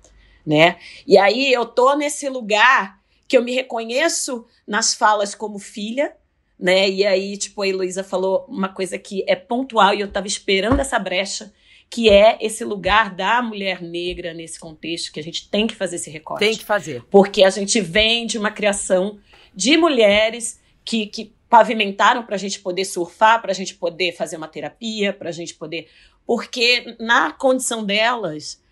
né? 0.45 0.79
E 1.07 1.19
aí 1.19 1.53
eu 1.53 1.67
tô 1.67 1.95
nesse 1.95 2.31
lugar 2.31 3.02
que 3.33 3.37
eu 3.38 3.42
me 3.42 3.55
reconheço 3.55 4.45
nas 4.66 4.92
falas 4.92 5.35
como 5.35 5.59
filha, 5.59 6.14
né? 6.61 6.87
E 6.87 7.03
aí, 7.07 7.38
tipo, 7.38 7.62
a 7.62 7.66
Heloísa 7.66 8.05
falou 8.05 8.45
uma 8.47 8.68
coisa 8.68 8.99
que 8.99 9.25
é 9.27 9.35
pontual 9.35 9.95
e 9.95 10.01
eu 10.01 10.07
estava 10.07 10.27
esperando 10.27 10.79
essa 10.79 10.99
brecha, 10.99 11.51
que 11.88 12.11
é 12.11 12.37
esse 12.42 12.62
lugar 12.62 13.14
da 13.14 13.40
mulher 13.40 13.81
negra 13.81 14.35
nesse 14.35 14.61
contexto, 14.61 15.11
que 15.11 15.18
a 15.18 15.23
gente 15.23 15.49
tem 15.49 15.66
que 15.66 15.75
fazer 15.75 15.97
esse 15.97 16.11
recorte. 16.11 16.40
Tem 16.40 16.55
que 16.55 16.62
fazer. 16.62 17.03
Porque 17.11 17.42
a 17.42 17.49
gente 17.49 17.81
vem 17.81 18.27
de 18.27 18.37
uma 18.37 18.51
criação 18.51 19.18
de 19.55 19.79
mulheres 19.79 20.61
que, 20.85 21.07
que 21.07 21.33
pavimentaram 21.49 22.25
para 22.25 22.35
a 22.35 22.38
gente 22.38 22.61
poder 22.61 22.85
surfar, 22.85 23.40
para 23.40 23.53
a 23.53 23.55
gente 23.55 23.77
poder 23.77 24.12
fazer 24.12 24.37
uma 24.37 24.47
terapia, 24.47 25.11
para 25.11 25.31
a 25.31 25.33
gente 25.33 25.55
poder. 25.55 25.88
Porque 26.27 26.99
na 27.01 27.33
condição 27.33 27.83
delas, 27.83 28.62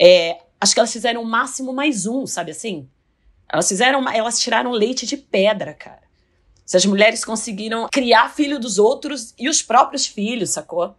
é, 0.00 0.38
acho 0.60 0.72
que 0.72 0.78
elas 0.78 0.92
fizeram 0.92 1.20
o 1.20 1.26
máximo 1.26 1.72
mais 1.72 2.06
um, 2.06 2.28
sabe 2.28 2.52
assim? 2.52 2.88
Elas 3.54 3.68
fizeram, 3.68 4.00
uma, 4.00 4.12
elas 4.12 4.40
tiraram 4.40 4.72
leite 4.72 5.06
de 5.06 5.16
pedra, 5.16 5.72
cara. 5.72 6.02
Essas 6.66 6.84
mulheres 6.84 7.24
conseguiram 7.24 7.86
criar 7.92 8.28
filho 8.28 8.58
dos 8.58 8.80
outros 8.80 9.32
e 9.38 9.48
os 9.48 9.62
próprios 9.62 10.06
filhos, 10.06 10.50
sacou? 10.50 10.96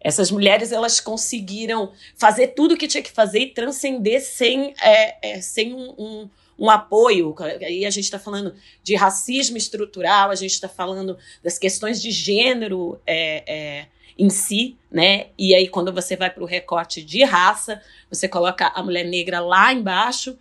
Essas 0.00 0.30
mulheres 0.30 0.70
elas 0.70 1.00
conseguiram 1.00 1.90
fazer 2.16 2.48
tudo 2.48 2.74
o 2.74 2.76
que 2.76 2.86
tinha 2.86 3.02
que 3.02 3.10
fazer 3.10 3.40
e 3.40 3.46
transcender 3.48 4.22
sem, 4.22 4.72
é, 4.80 5.32
é, 5.32 5.40
sem 5.40 5.74
um, 5.74 5.90
um, 5.98 6.30
um, 6.56 6.70
apoio. 6.70 7.34
Aí 7.60 7.84
a 7.84 7.90
gente 7.90 8.04
está 8.04 8.20
falando 8.20 8.54
de 8.84 8.94
racismo 8.94 9.56
estrutural, 9.56 10.30
a 10.30 10.36
gente 10.36 10.52
está 10.52 10.68
falando 10.68 11.18
das 11.42 11.58
questões 11.58 12.00
de 12.00 12.12
gênero 12.12 13.00
é, 13.04 13.42
é 13.52 13.86
em 14.16 14.30
si, 14.30 14.76
né? 14.92 15.26
E 15.36 15.56
aí 15.56 15.66
quando 15.66 15.92
você 15.92 16.14
vai 16.14 16.30
para 16.30 16.44
o 16.44 16.46
recorte 16.46 17.02
de 17.02 17.24
raça, 17.24 17.82
você 18.08 18.28
coloca 18.28 18.68
a 18.68 18.80
mulher 18.80 19.04
negra 19.04 19.40
lá 19.40 19.72
embaixo 19.72 20.38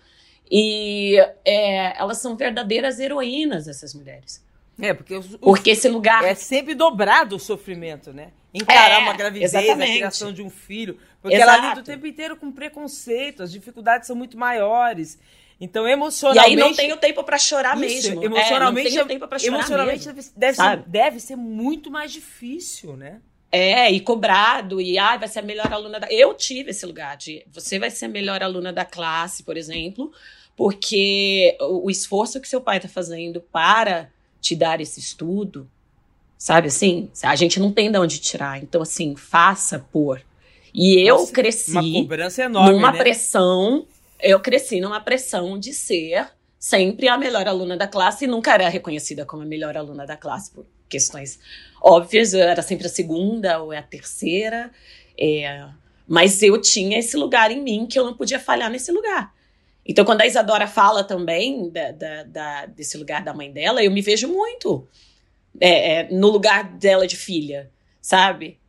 e 0.49 1.15
é, 1.45 1.97
elas 1.99 2.17
são 2.17 2.35
verdadeiras 2.35 2.99
heroínas, 2.99 3.67
essas 3.67 3.93
mulheres. 3.93 4.43
É, 4.81 4.93
porque, 4.93 5.15
o, 5.15 5.23
porque 5.39 5.71
esse 5.71 5.89
lugar. 5.89 6.23
É 6.23 6.33
sempre 6.33 6.73
dobrado 6.73 7.35
o 7.35 7.39
sofrimento, 7.39 8.13
né? 8.13 8.31
Encarar 8.53 8.89
é, 8.89 8.97
uma 8.97 9.13
gravidez, 9.13 9.53
exatamente. 9.53 9.91
a 9.91 9.95
criação 9.95 10.33
de 10.33 10.41
um 10.41 10.49
filho. 10.49 10.97
Porque 11.21 11.35
Exato. 11.35 11.51
ela 11.51 11.69
lida 11.69 11.81
o 11.81 11.83
tempo 11.83 12.07
inteiro 12.07 12.35
com 12.37 12.51
preconceito, 12.51 13.43
as 13.43 13.51
dificuldades 13.51 14.07
são 14.07 14.15
muito 14.15 14.37
maiores. 14.37 15.19
Então, 15.61 15.87
emocionalmente. 15.87 16.47
E 16.47 16.49
aí 16.49 16.55
não 16.55 16.73
tem 16.73 16.93
o 16.93 16.97
tempo 16.97 17.23
para 17.23 17.37
chorar 17.37 17.77
isso, 17.83 18.09
mesmo. 18.09 18.23
Emocionalmente, 18.23 18.97
é, 18.97 19.05
tempo 19.05 19.27
pra 19.27 19.37
chorar 19.37 19.57
emocionalmente 19.57 20.13
mesmo, 20.13 20.33
deve, 20.35 20.55
ser, 20.55 20.77
deve 20.87 21.19
ser 21.19 21.35
muito 21.35 21.91
mais 21.91 22.11
difícil, 22.11 22.95
né? 22.95 23.19
É, 23.51 23.91
e 23.91 23.99
cobrado, 23.99 24.79
e 24.79 24.97
ah, 24.97 25.17
vai 25.17 25.27
ser 25.27 25.39
a 25.39 25.41
melhor 25.41 25.71
aluna 25.73 25.99
da. 25.99 26.07
Eu 26.09 26.33
tive 26.35 26.69
esse 26.69 26.85
lugar 26.85 27.17
de 27.17 27.43
você 27.51 27.79
vai 27.79 27.89
ser 27.89 28.05
a 28.05 28.09
melhor 28.09 28.41
aluna 28.43 28.71
da 28.71 28.85
classe, 28.85 29.43
por 29.43 29.57
exemplo, 29.57 30.11
porque 30.59 31.55
o, 31.61 31.85
o 31.85 31.89
esforço 31.89 32.41
que 32.41 32.45
seu 32.45 32.59
pai 32.59 32.75
está 32.75 32.89
fazendo 32.89 33.39
para 33.39 34.11
te 34.41 34.57
dar 34.57 34.81
esse 34.81 34.99
estudo, 34.99 35.71
sabe 36.37 36.67
assim, 36.67 37.09
a 37.23 37.33
gente 37.33 37.61
não 37.61 37.71
tem 37.71 37.89
de 37.89 37.97
onde 37.97 38.19
tirar. 38.19 38.61
Então, 38.61 38.81
assim, 38.81 39.15
faça 39.15 39.79
por. 39.79 40.21
E 40.73 40.99
eu 40.99 41.19
Nossa, 41.19 41.31
cresci 41.31 41.71
uma 41.71 42.01
cobrança 42.01 42.43
enorme, 42.43 42.73
numa 42.73 42.91
né? 42.91 42.97
pressão, 42.97 43.87
eu 44.19 44.37
cresci 44.41 44.81
numa 44.81 44.99
pressão 44.99 45.57
de 45.57 45.71
ser 45.71 46.27
sempre 46.59 47.07
a 47.07 47.17
melhor 47.17 47.47
aluna 47.47 47.77
da 47.77 47.87
classe 47.87 48.25
e 48.25 48.27
nunca 48.27 48.53
era 48.53 48.67
reconhecida 48.67 49.25
como 49.25 49.43
a 49.43 49.45
melhor 49.45 49.77
aluna 49.77 50.05
da 50.05 50.17
classe 50.17 50.51
por 50.51 50.65
questões 50.89 51.39
óbvias, 51.81 52.33
eu 52.33 52.41
era 52.41 52.61
sempre 52.61 52.85
a 52.85 52.89
segunda 52.89 53.61
ou 53.61 53.71
a 53.71 53.81
terceira, 53.81 54.69
é, 55.17 55.69
mas 56.05 56.43
eu 56.43 56.59
tinha 56.59 56.99
esse 56.99 57.15
lugar 57.15 57.49
em 57.49 57.61
mim 57.61 57.87
que 57.89 57.97
eu 57.97 58.03
não 58.03 58.13
podia 58.13 58.41
falhar 58.41 58.69
nesse 58.69 58.91
lugar. 58.91 59.38
Então, 59.89 60.05
quando 60.05 60.21
a 60.21 60.27
Isadora 60.27 60.67
fala 60.67 61.03
também 61.03 61.67
da, 61.71 61.91
da, 61.91 62.23
da, 62.23 62.65
desse 62.67 62.95
lugar 62.95 63.23
da 63.23 63.33
mãe 63.33 63.51
dela, 63.51 63.83
eu 63.83 63.89
me 63.89 64.03
vejo 64.03 64.27
muito 64.27 64.87
é, 65.59 65.93
é, 65.93 66.09
no 66.11 66.29
lugar 66.29 66.77
dela 66.77 67.07
de 67.07 67.17
filha, 67.17 67.71
sabe? 67.99 68.59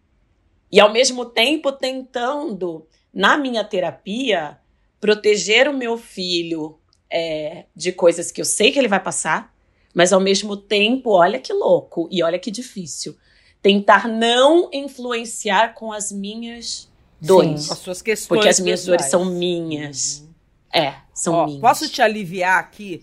E 0.73 0.81
ao 0.81 0.91
mesmo 0.91 1.27
tempo 1.27 1.73
tentando, 1.73 2.87
na 3.13 3.37
minha 3.37 3.63
terapia, 3.63 4.59
proteger 4.99 5.69
o 5.69 5.77
meu 5.77 5.99
filho 5.99 6.79
é, 7.11 7.67
de 7.77 7.93
coisas 7.93 8.33
que 8.33 8.41
eu 8.41 8.47
sei 8.47 8.73
que 8.73 8.79
ele 8.79 8.89
vai 8.89 9.01
passar, 9.01 9.55
mas 9.93 10.15
ao 10.15 10.21
mesmo 10.21 10.57
tempo, 10.57 11.11
olha 11.11 11.39
que 11.39 11.53
louco 11.53 12.09
e 12.11 12.23
olha 12.23 12.39
que 12.39 12.51
difícil. 12.51 13.15
Tentar 13.61 14.09
não 14.09 14.71
influenciar 14.73 15.75
com 15.75 15.93
as 15.93 16.11
minhas 16.11 16.89
dores. 17.21 17.61
Sim, 17.61 17.69
com 17.69 17.75
as 17.75 17.79
suas 17.81 18.01
questões. 18.01 18.39
Porque 18.39 18.49
as 18.49 18.59
minhas 18.59 18.81
pessoais. 18.81 19.03
dores 19.03 19.11
são 19.11 19.27
minhas. 19.27 20.21
Uhum. 20.21 20.31
É, 20.73 20.95
são 21.23 21.35
Ó, 21.35 21.47
minhas. 21.47 21.61
Posso 21.61 21.89
te 21.89 22.01
aliviar 22.03 22.59
aqui? 22.59 23.03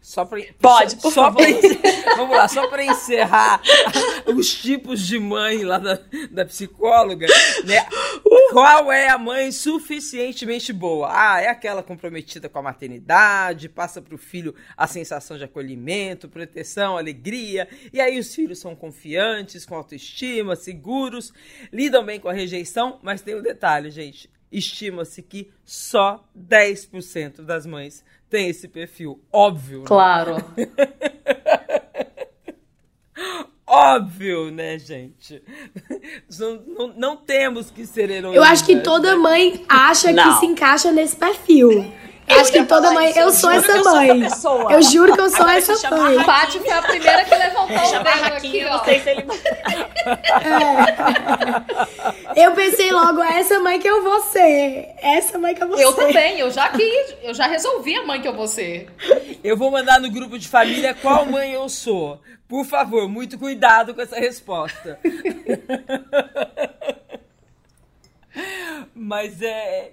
Só 0.00 0.24
pra, 0.24 0.40
Pode, 0.60 0.92
só, 0.92 0.96
por 0.98 1.12
só 1.12 1.22
favor. 1.24 1.42
pra- 1.44 2.14
vamos 2.16 2.36
lá, 2.36 2.46
só 2.48 2.68
para 2.68 2.84
encerrar 2.84 3.60
os 4.26 4.54
tipos 4.54 5.00
de 5.06 5.18
mãe 5.18 5.64
lá 5.64 5.78
da, 5.78 5.98
da 6.30 6.44
psicóloga, 6.46 7.26
né? 7.64 7.84
Qual 8.52 8.90
é 8.92 9.08
a 9.08 9.18
mãe 9.18 9.50
suficientemente 9.52 10.72
boa? 10.72 11.08
Ah, 11.10 11.40
é 11.42 11.48
aquela 11.48 11.82
comprometida 11.82 12.48
com 12.48 12.58
a 12.60 12.62
maternidade, 12.62 13.68
passa 13.68 14.00
para 14.00 14.14
o 14.14 14.18
filho 14.18 14.54
a 14.76 14.86
sensação 14.86 15.36
de 15.36 15.44
acolhimento, 15.44 16.28
proteção, 16.28 16.96
alegria, 16.96 17.68
e 17.92 18.00
aí 18.00 18.18
os 18.18 18.32
filhos 18.34 18.60
são 18.60 18.74
confiantes, 18.76 19.66
com 19.66 19.74
autoestima, 19.74 20.54
seguros, 20.56 21.32
lidam 21.72 22.04
bem 22.04 22.20
com 22.20 22.28
a 22.28 22.32
rejeição, 22.32 22.98
mas 23.02 23.20
tem 23.20 23.34
um 23.34 23.42
detalhe, 23.42 23.90
gente. 23.90 24.30
Estima-se 24.50 25.22
que 25.22 25.50
só 25.64 26.24
10% 26.36 27.42
das 27.42 27.66
mães 27.66 28.04
tem 28.30 28.48
esse 28.48 28.66
perfil. 28.68 29.20
Óbvio. 29.32 29.80
né? 29.80 29.84
Claro. 29.86 30.36
Óbvio, 33.66 34.50
né, 34.50 34.78
gente? 34.78 35.42
Não, 36.38 36.62
não, 36.66 36.88
não 36.96 37.16
temos 37.16 37.70
que 37.70 37.84
ser 37.86 38.08
heroínas. 38.10 38.36
Eu 38.36 38.42
acho 38.42 38.64
que 38.64 38.80
toda 38.80 39.14
mãe 39.16 39.62
acha 39.68 40.10
Não. 40.10 40.32
que 40.34 40.40
se 40.40 40.46
encaixa 40.46 40.90
nesse 40.90 41.14
perfil. 41.16 41.92
Eu 42.28 42.40
acho 42.40 42.52
que 42.52 42.64
toda 42.64 42.90
mãe. 42.92 43.12
Eu 43.16 43.30
sou 43.32 43.50
juro 43.50 43.62
que 43.62 43.70
essa 43.70 43.78
eu 43.78 43.84
sou 43.84 43.92
mãe. 43.94 44.10
essa 44.10 44.34
pessoa. 44.34 44.72
Eu 44.72 44.82
juro 44.82 45.14
que 45.14 45.20
eu 45.20 45.30
sou 45.30 45.40
Agora 45.40 45.58
essa 45.58 45.90
mãe. 45.90 46.24
Paty 46.24 46.58
foi 46.60 46.70
a 46.70 46.82
primeira 46.82 47.24
que 47.24 47.34
levantou 47.34 47.76
o 47.76 48.02
dedo 48.02 48.24
aqui, 48.36 48.64
ó. 48.64 48.70
não 48.76 48.84
sei 48.84 49.00
se 49.00 49.10
ele... 49.10 49.24
Eu 52.36 52.52
pensei 52.52 52.92
logo, 52.92 53.22
é 53.22 53.38
essa 53.40 53.58
mãe 53.60 53.78
que 53.78 53.88
eu 53.88 54.02
vou 54.02 54.20
ser. 54.22 54.88
Essa 54.98 55.38
mãe 55.38 55.54
que 55.54 55.62
eu 55.62 55.68
vou 55.68 55.78
Eu 55.78 55.92
ser. 55.92 56.06
também, 56.06 56.38
eu 56.38 56.50
já 56.50 56.68
quis, 56.68 57.14
eu 57.22 57.32
já 57.34 57.46
resolvi 57.46 57.94
a 57.96 58.04
mãe 58.04 58.20
que 58.20 58.28
eu 58.28 58.34
vou 58.34 58.46
ser. 58.46 58.88
Eu 59.42 59.56
vou 59.56 59.70
mandar 59.70 60.00
no 60.00 60.10
grupo 60.10 60.38
de 60.38 60.48
família 60.48 60.94
qual 60.94 61.26
mãe 61.26 61.52
eu 61.52 61.68
sou. 61.68 62.20
Por 62.46 62.64
favor, 62.64 63.08
muito 63.08 63.38
cuidado 63.38 63.94
com 63.94 64.00
essa 64.00 64.16
resposta. 64.18 64.98
Mas 68.94 69.42
é, 69.42 69.92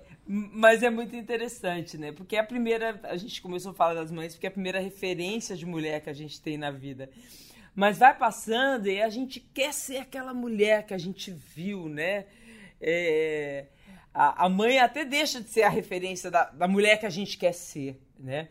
mas 0.56 0.82
é 0.84 0.90
muito 0.90 1.16
interessante, 1.16 1.98
né? 1.98 2.12
Porque 2.12 2.36
é 2.36 2.40
a 2.40 2.44
primeira. 2.44 3.00
A 3.04 3.18
gente 3.18 3.42
começou 3.42 3.72
a 3.72 3.74
falar 3.74 3.94
das 3.94 4.12
mães, 4.12 4.34
porque 4.34 4.48
é 4.48 4.50
a 4.50 4.52
primeira 4.52 4.80
referência 4.80 5.56
de 5.56 5.66
mulher 5.66 6.02
que 6.02 6.10
a 6.10 6.14
gente 6.14 6.42
tem 6.42 6.58
na 6.58 6.72
vida. 6.72 7.10
Mas 7.76 7.98
vai 7.98 8.16
passando 8.18 8.88
e 8.88 9.02
a 9.02 9.10
gente 9.10 9.40
quer 9.40 9.74
ser 9.74 9.98
aquela 9.98 10.34
mulher 10.34 10.86
que 10.86 10.94
a 10.94 10.98
gente 10.98 11.32
viu, 11.32 11.90
né? 11.90 12.26
É, 12.80 13.66
a, 14.14 14.46
a 14.46 14.50
mãe 14.50 14.80
até 14.80 15.04
deixa 15.04 15.42
de 15.42 15.50
ser 15.50 15.64
a 15.64 15.70
referência 15.70 16.32
da, 16.32 16.46
da 16.46 16.68
mulher 16.68 17.00
que 17.00 17.06
a 17.06 17.10
gente 17.10 17.38
quer 17.38 17.54
ser, 17.54 18.00
né? 18.18 18.48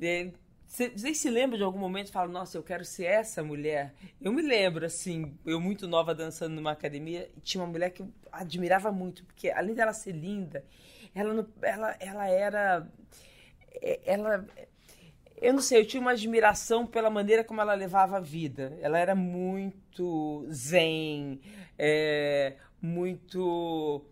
É, 0.00 0.30
cê- 0.66 0.90
Vocês 0.90 1.16
se 1.18 1.30
lembram 1.30 1.56
de 1.56 1.64
algum 1.64 1.78
momento 1.78 2.08
e 2.08 2.12
falam, 2.12 2.30
nossa, 2.32 2.58
eu 2.58 2.62
quero 2.62 2.84
ser 2.84 3.04
essa 3.06 3.42
mulher? 3.42 3.94
Eu 4.20 4.30
me 4.32 4.42
lembro, 4.42 4.84
assim, 4.84 5.34
eu 5.46 5.58
muito 5.58 5.88
nova 5.88 6.14
dançando 6.14 6.54
numa 6.54 6.72
academia, 6.72 7.30
e 7.34 7.40
tinha 7.40 7.62
uma 7.64 7.70
mulher 7.70 7.90
que 7.90 8.02
eu 8.02 8.12
admirava 8.30 8.92
muito, 8.92 9.24
porque 9.24 9.48
além 9.50 9.74
dela 9.74 9.94
ser 9.94 10.12
linda, 10.12 10.62
ela, 11.16 11.48
ela, 11.62 11.96
ela 11.98 12.28
era. 12.28 12.88
é, 13.80 14.00
Ela. 14.04 14.46
Eu 15.40 15.52
não 15.52 15.60
sei, 15.60 15.80
eu 15.80 15.86
tinha 15.86 16.00
uma 16.00 16.12
admiração 16.12 16.86
pela 16.86 17.10
maneira 17.10 17.44
como 17.44 17.60
ela 17.60 17.74
levava 17.74 18.16
a 18.16 18.20
vida. 18.20 18.76
Ela 18.80 18.98
era 18.98 19.14
muito 19.14 20.46
zen, 20.50 21.40
é, 21.78 22.54
muito. 22.80 24.04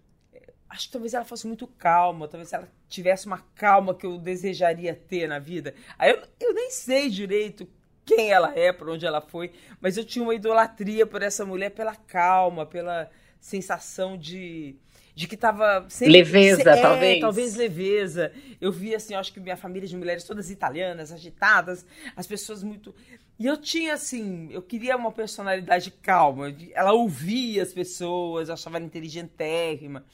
Acho 0.68 0.86
que 0.86 0.92
talvez 0.92 1.14
ela 1.14 1.24
fosse 1.24 1.46
muito 1.46 1.66
calma, 1.66 2.26
talvez 2.28 2.52
ela 2.52 2.68
tivesse 2.88 3.26
uma 3.26 3.38
calma 3.54 3.94
que 3.94 4.04
eu 4.04 4.18
desejaria 4.18 4.94
ter 4.94 5.28
na 5.28 5.38
vida. 5.38 5.74
Aí 5.98 6.10
eu, 6.10 6.22
eu 6.40 6.54
nem 6.54 6.70
sei 6.70 7.08
direito 7.08 7.66
quem 8.04 8.30
ela 8.30 8.52
é, 8.58 8.72
por 8.72 8.88
onde 8.90 9.06
ela 9.06 9.20
foi, 9.20 9.52
mas 9.80 9.96
eu 9.96 10.04
tinha 10.04 10.22
uma 10.22 10.34
idolatria 10.34 11.06
por 11.06 11.22
essa 11.22 11.44
mulher 11.44 11.70
pela 11.70 11.94
calma, 11.94 12.66
pela 12.66 13.10
sensação 13.40 14.16
de, 14.16 14.76
de 15.14 15.28
que 15.28 15.36
tava 15.36 15.86
sempre 15.88 16.12
Leveza, 16.12 16.70
é, 16.70 16.82
talvez. 16.82 17.20
talvez 17.20 17.54
leveza. 17.54 18.32
Eu 18.60 18.72
vi 18.72 18.94
assim, 18.94 19.14
eu 19.14 19.20
acho 19.20 19.32
que 19.32 19.38
minha 19.38 19.56
família 19.56 19.88
de 19.88 19.96
mulheres 19.96 20.24
todas 20.24 20.50
italianas, 20.50 21.12
agitadas, 21.12 21.86
as 22.16 22.26
pessoas 22.26 22.64
muito 22.64 22.94
e 23.38 23.46
eu 23.46 23.56
tinha 23.56 23.94
assim, 23.94 24.48
eu 24.52 24.62
queria 24.62 24.96
uma 24.96 25.10
personalidade 25.10 25.90
calma. 25.90 26.54
Ela 26.72 26.92
ouvia 26.92 27.62
as 27.62 27.72
pessoas, 27.72 28.48
achava 28.48 28.76
ela 28.76 28.86
inteligentérrima. 28.86 30.04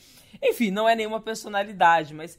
Enfim, 0.42 0.70
não 0.70 0.88
é 0.88 0.96
nenhuma 0.96 1.20
personalidade, 1.20 2.14
mas 2.14 2.38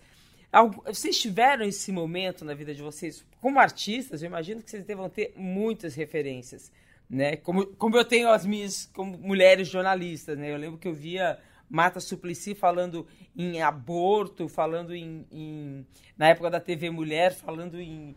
vocês 0.86 1.19
tiveram 1.19 1.65
esse 1.65 1.91
momento 1.91 2.43
na 2.43 2.54
vida 2.54 2.74
de 2.74 2.82
vocês 2.82 3.24
como 3.39 3.60
artistas? 3.60 4.21
Eu 4.21 4.28
imagino 4.28 4.62
que 4.62 4.71
vocês 4.71 4.84
devam 4.84 5.08
ter 5.08 5.34
muitas 5.36 5.93
referências, 5.93 6.71
né? 7.08 7.36
Como, 7.38 7.67
como 7.67 7.95
eu 7.95 8.04
tenho 8.04 8.30
as 8.30 8.45
minhas 8.45 8.89
como 8.91 9.17
mulheres 9.19 9.67
jornalistas, 9.67 10.38
né? 10.38 10.52
Eu 10.52 10.58
lembro 10.58 10.80
que 10.80 10.88
eu 10.88 10.93
via 10.93 11.38
Marta 11.72 12.02
Suplicy 12.02 12.54
falando 12.54 13.08
em 13.36 13.62
aborto, 13.62 14.50
falando 14.50 14.94
em, 14.94 15.26
em- 15.32 15.86
na 16.18 16.28
época 16.28 16.50
da 16.50 16.60
TV 16.60 16.90
Mulher, 16.90 17.34
falando 17.34 17.80
em 17.80 18.14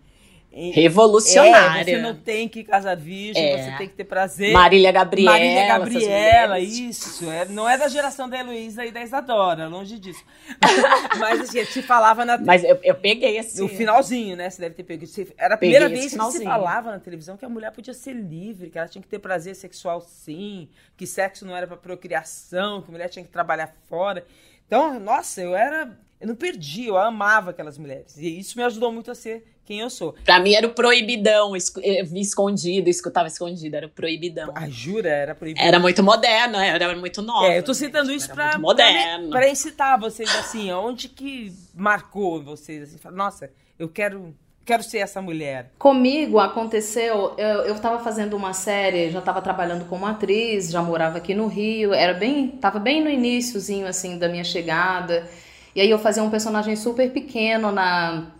Revolucionária. 0.73 1.81
é, 1.93 1.97
você 1.97 2.03
não 2.03 2.15
tem 2.15 2.49
que 2.49 2.63
casar 2.63 2.97
virgem, 2.97 3.43
É. 3.45 3.63
você 3.73 3.77
tem 3.79 3.89
que 3.89 3.95
ter 3.95 4.05
prazer. 4.05 4.53
Marília 4.53 4.93
Gabriela. 4.93 5.33
Marília 5.33 5.67
Gabriela, 5.67 6.61
isso. 6.61 7.29
É, 7.31 7.45
não 7.47 7.69
é 7.69 7.77
da 7.77 7.89
geração 7.89 8.29
da 8.29 8.39
Heloísa 8.39 8.85
e 8.87 8.91
da 8.93 9.03
Isadora, 9.03 9.67
longe 9.69 9.99
disso. 9.99 10.25
Mas 11.19 11.41
assim, 11.41 11.65
se 11.65 11.83
falava 11.83 12.25
na, 12.25 12.39
Mas 12.39 12.63
eu, 12.65 12.79
eu 12.83 12.95
peguei 12.95 13.37
esse. 13.39 13.61
no 13.61 13.69
finalzinho, 13.69 14.37
né? 14.37 14.51
Você 14.51 14.61
deve 14.63 14.75
ter 14.75 14.83
pego. 14.85 15.05
Era 15.37 15.55
a 15.55 15.59
Peguei 15.59 15.77
primeira 15.79 15.89
vez 15.89 16.13
que 16.13 16.31
se 16.33 16.45
falava 16.45 16.91
na 16.93 16.99
televisão 16.99 17.37
que 17.37 17.45
a 17.45 17.49
mulher 17.49 17.71
podia 17.73 17.95
ser 17.95 18.13
livre, 18.15 18.71
que 18.71 18.79
ela 18.79 18.89
tinha 18.89 19.03
que 19.03 19.09
ter 19.09 19.19
prazer 19.19 19.55
sexual 19.55 20.01
sim, 20.01 20.69
que 20.97 21.07
sexo 21.07 21.45
não 21.47 21.57
era 21.57 21.67
pra 21.67 21.77
procriação, 21.77 22.83
que 22.83 22.89
a 22.91 22.93
mulher 22.93 23.09
tinha 23.09 23.25
que 23.25 23.31
trabalhar 23.31 23.73
fora. 23.89 24.25
Então, 24.67 24.99
nossa, 25.01 25.41
eu 25.41 25.55
era. 25.55 25.99
Eu 26.21 26.29
não 26.29 26.35
perdi, 26.37 26.87
eu 26.87 26.97
amava 26.97 27.51
aquelas 27.51 27.77
mulheres. 27.77 28.17
E 28.17 28.39
isso 28.39 28.57
me 28.57 28.65
ajudou 28.65 28.91
muito 28.91 29.11
a 29.11 29.15
ser 29.15 29.45
quem 29.65 29.81
eu 29.81 29.89
sou. 29.89 30.15
Pra 30.25 30.39
mim 30.39 30.55
era 30.55 30.67
o 30.67 30.71
proibidão, 30.71 31.53
vi 31.53 32.21
escondido, 32.21 32.89
escutava 32.91 33.29
escondido, 33.29 33.75
era 33.75 33.87
o 33.87 33.91
proibidão. 33.91 34.53
A 34.55 34.69
jura 34.69 35.09
era 35.09 35.35
proibida. 35.35 35.65
Era 35.65 35.79
muito 35.79 36.03
moderno, 36.03 36.57
era 36.59 36.95
muito 36.97 37.23
nova. 37.23 37.47
É, 37.47 37.59
eu 37.59 37.63
tô 37.63 37.73
citando 37.73 38.11
gente, 38.11 38.21
isso 38.21 38.33
era 38.33 38.35
pra, 38.35 38.59
muito 38.59 38.63
moderno. 38.63 39.31
pra, 39.31 39.41
pra 39.41 39.49
incitar 39.49 39.99
vocês, 39.99 40.29
assim, 40.37 40.71
onde 40.73 41.09
que 41.09 41.53
marcou 41.75 42.43
vocês, 42.43 42.95
assim, 42.95 43.15
nossa, 43.15 43.51
eu 43.79 43.89
quero, 43.89 44.35
quero 44.67 44.83
ser 44.83 44.99
essa 44.99 45.23
mulher. 45.23 45.71
Comigo 45.79 46.39
aconteceu, 46.39 47.35
eu, 47.39 47.61
eu 47.63 47.81
tava 47.81 47.99
fazendo 48.05 48.37
uma 48.37 48.53
série, 48.53 49.11
já 49.11 49.23
tava 49.23 49.41
trabalhando 49.41 49.87
como 49.87 50.05
atriz, 50.05 50.71
já 50.71 50.83
morava 50.83 51.19
aqui 51.19 51.35
no 51.35 51.47
Rio, 51.47 51.95
era 51.95 52.13
bem, 52.13 52.49
tava 52.49 52.79
bem 52.79 53.03
no 53.03 53.09
iníciozinho 53.09 53.87
assim 53.87 54.19
da 54.19 54.29
minha 54.29 54.45
chegada. 54.45 55.27
E 55.75 55.81
aí 55.81 55.91
eu 55.91 55.99
fazia 55.99 56.23
um 56.23 56.31
personagem 56.31 56.77
super 56.77 57.11
pequeno 57.11 57.73
na 57.73 58.34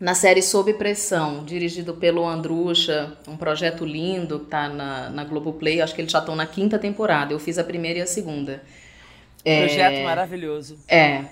na 0.00 0.14
série 0.14 0.42
Sob 0.42 0.72
Pressão, 0.74 1.44
dirigido 1.44 1.94
pelo 1.94 2.26
Andrucha, 2.26 3.16
um 3.26 3.36
projeto 3.36 3.84
lindo 3.84 4.38
que 4.40 4.46
tá 4.46 4.68
na, 4.68 5.10
na 5.10 5.24
Globoplay, 5.24 5.80
acho 5.80 5.94
que 5.94 6.00
eles 6.00 6.12
já 6.12 6.20
estão 6.20 6.36
na 6.36 6.46
quinta 6.46 6.78
temporada. 6.78 7.32
Eu 7.32 7.38
fiz 7.38 7.58
a 7.58 7.64
primeira 7.64 7.98
e 7.98 8.02
a 8.02 8.06
segunda. 8.06 8.62
Projeto 9.42 10.04
maravilhoso. 10.04 10.78
É. 10.86 11.24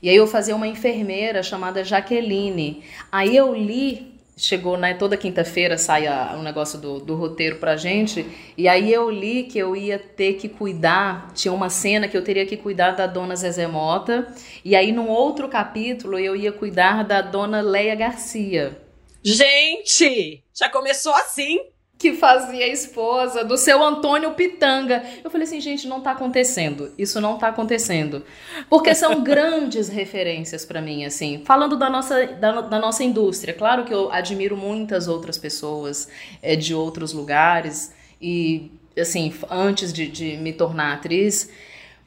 E 0.00 0.08
aí 0.08 0.16
eu 0.16 0.26
fazia 0.26 0.54
uma 0.54 0.66
enfermeira 0.66 1.42
chamada 1.42 1.84
Jaqueline. 1.84 2.82
Aí 3.10 3.36
eu 3.36 3.54
li, 3.54 4.13
chegou, 4.36 4.76
né, 4.76 4.94
toda 4.94 5.16
quinta-feira 5.16 5.78
sai 5.78 6.06
o 6.34 6.42
negócio 6.42 6.78
do, 6.78 6.98
do 6.98 7.14
roteiro 7.14 7.56
pra 7.56 7.76
gente, 7.76 8.26
e 8.56 8.68
aí 8.68 8.92
eu 8.92 9.08
li 9.10 9.44
que 9.44 9.58
eu 9.58 9.76
ia 9.76 9.98
ter 9.98 10.34
que 10.34 10.48
cuidar, 10.48 11.32
tinha 11.34 11.52
uma 11.52 11.70
cena 11.70 12.08
que 12.08 12.16
eu 12.16 12.24
teria 12.24 12.46
que 12.46 12.56
cuidar 12.56 12.92
da 12.92 13.06
dona 13.06 13.36
Zezé 13.36 13.66
Mota, 13.66 14.26
e 14.64 14.74
aí 14.74 14.92
num 14.92 15.08
outro 15.08 15.48
capítulo 15.48 16.18
eu 16.18 16.34
ia 16.34 16.52
cuidar 16.52 17.04
da 17.04 17.20
dona 17.20 17.60
Leia 17.60 17.94
Garcia. 17.94 18.80
Gente, 19.22 20.42
já 20.52 20.68
começou 20.68 21.14
assim. 21.14 21.58
Que 22.04 22.12
fazia 22.12 22.66
a 22.66 22.68
esposa 22.68 23.42
do 23.42 23.56
seu 23.56 23.82
Antônio 23.82 24.32
Pitanga. 24.32 25.02
Eu 25.24 25.30
falei 25.30 25.46
assim, 25.46 25.58
gente, 25.58 25.88
não 25.88 26.02
tá 26.02 26.10
acontecendo. 26.10 26.92
Isso 26.98 27.18
não 27.18 27.38
tá 27.38 27.48
acontecendo. 27.48 28.22
Porque 28.68 28.94
são 28.94 29.24
grandes 29.24 29.88
referências 29.88 30.66
pra 30.66 30.82
mim, 30.82 31.06
assim. 31.06 31.40
Falando 31.46 31.78
da 31.78 31.88
nossa, 31.88 32.26
da, 32.26 32.60
da 32.60 32.78
nossa 32.78 33.02
indústria. 33.02 33.54
Claro 33.54 33.86
que 33.86 33.94
eu 33.94 34.12
admiro 34.12 34.54
muitas 34.54 35.08
outras 35.08 35.38
pessoas 35.38 36.06
é, 36.42 36.54
de 36.54 36.74
outros 36.74 37.14
lugares. 37.14 37.94
E, 38.20 38.70
assim, 38.98 39.32
antes 39.50 39.90
de, 39.90 40.06
de 40.06 40.36
me 40.36 40.52
tornar 40.52 40.92
atriz... 40.92 41.50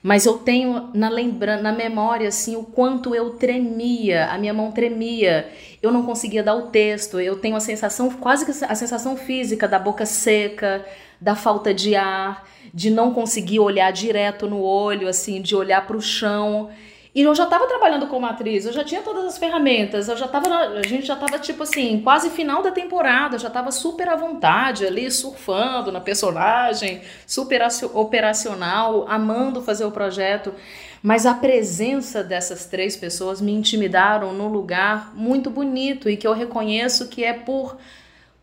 Mas 0.08 0.26
eu 0.26 0.38
tenho 0.38 0.90
na 0.94 1.10
lembrança, 1.10 1.62
na 1.62 1.74
memória, 1.74 2.30
assim, 2.30 2.56
o 2.56 2.64
quanto 2.64 3.14
eu 3.14 3.32
tremia, 3.32 4.28
a 4.28 4.38
minha 4.38 4.54
mão 4.54 4.72
tremia, 4.72 5.52
eu 5.84 5.92
não 5.92 6.04
conseguia 6.04 6.42
dar 6.42 6.56
o 6.56 6.68
texto, 6.68 7.20
eu 7.20 7.36
tenho 7.36 7.58
a 7.58 7.60
sensação, 7.60 8.10
quase 8.12 8.46
que 8.46 8.52
a 8.64 8.74
sensação 8.74 9.18
física 9.18 9.68
da 9.68 9.78
boca 9.78 10.06
seca, 10.06 10.86
da 11.20 11.36
falta 11.36 11.74
de 11.74 11.94
ar, 11.94 12.48
de 12.74 12.90
não 12.90 13.14
conseguir 13.14 13.60
olhar 13.60 13.92
direto 13.92 14.48
no 14.48 14.62
olho, 14.62 15.10
assim, 15.10 15.42
de 15.42 15.54
olhar 15.54 15.86
para 15.86 15.98
o 15.98 16.02
chão. 16.02 16.70
E 17.18 17.24
eu 17.24 17.34
já 17.34 17.46
estava 17.46 17.66
trabalhando 17.66 18.06
como 18.06 18.28
atriz, 18.28 18.68
eu 18.68 18.72
já 18.72 18.84
tinha 18.84 19.02
todas 19.02 19.26
as 19.26 19.40
ferramentas, 19.40 20.08
eu 20.08 20.16
já 20.16 20.28
tava, 20.28 20.56
a 20.56 20.84
gente 20.84 21.08
já 21.08 21.16
estava 21.16 21.40
tipo 21.40 21.64
assim, 21.64 22.00
quase 22.04 22.30
final 22.30 22.62
da 22.62 22.70
temporada, 22.70 23.40
já 23.40 23.48
estava 23.48 23.72
super 23.72 24.08
à 24.08 24.16
vontade 24.16 24.86
ali, 24.86 25.10
surfando 25.10 25.92
na 25.92 26.00
personagem, 26.00 27.02
super 27.26 27.64
operacional, 27.96 29.08
amando 29.10 29.64
fazer 29.64 29.84
o 29.86 29.90
projeto. 29.90 30.54
Mas 31.02 31.26
a 31.26 31.34
presença 31.34 32.24
dessas 32.24 32.68
três 32.68 32.96
pessoas 32.96 33.42
me 33.42 33.52
intimidaram 33.52 34.32
num 34.32 34.48
lugar 34.48 35.12
muito 35.16 35.50
bonito 35.50 36.08
e 36.08 36.18
que 36.18 36.28
eu 36.28 36.34
reconheço 36.34 37.08
que 37.08 37.24
é 37.24 37.34
por 37.34 37.78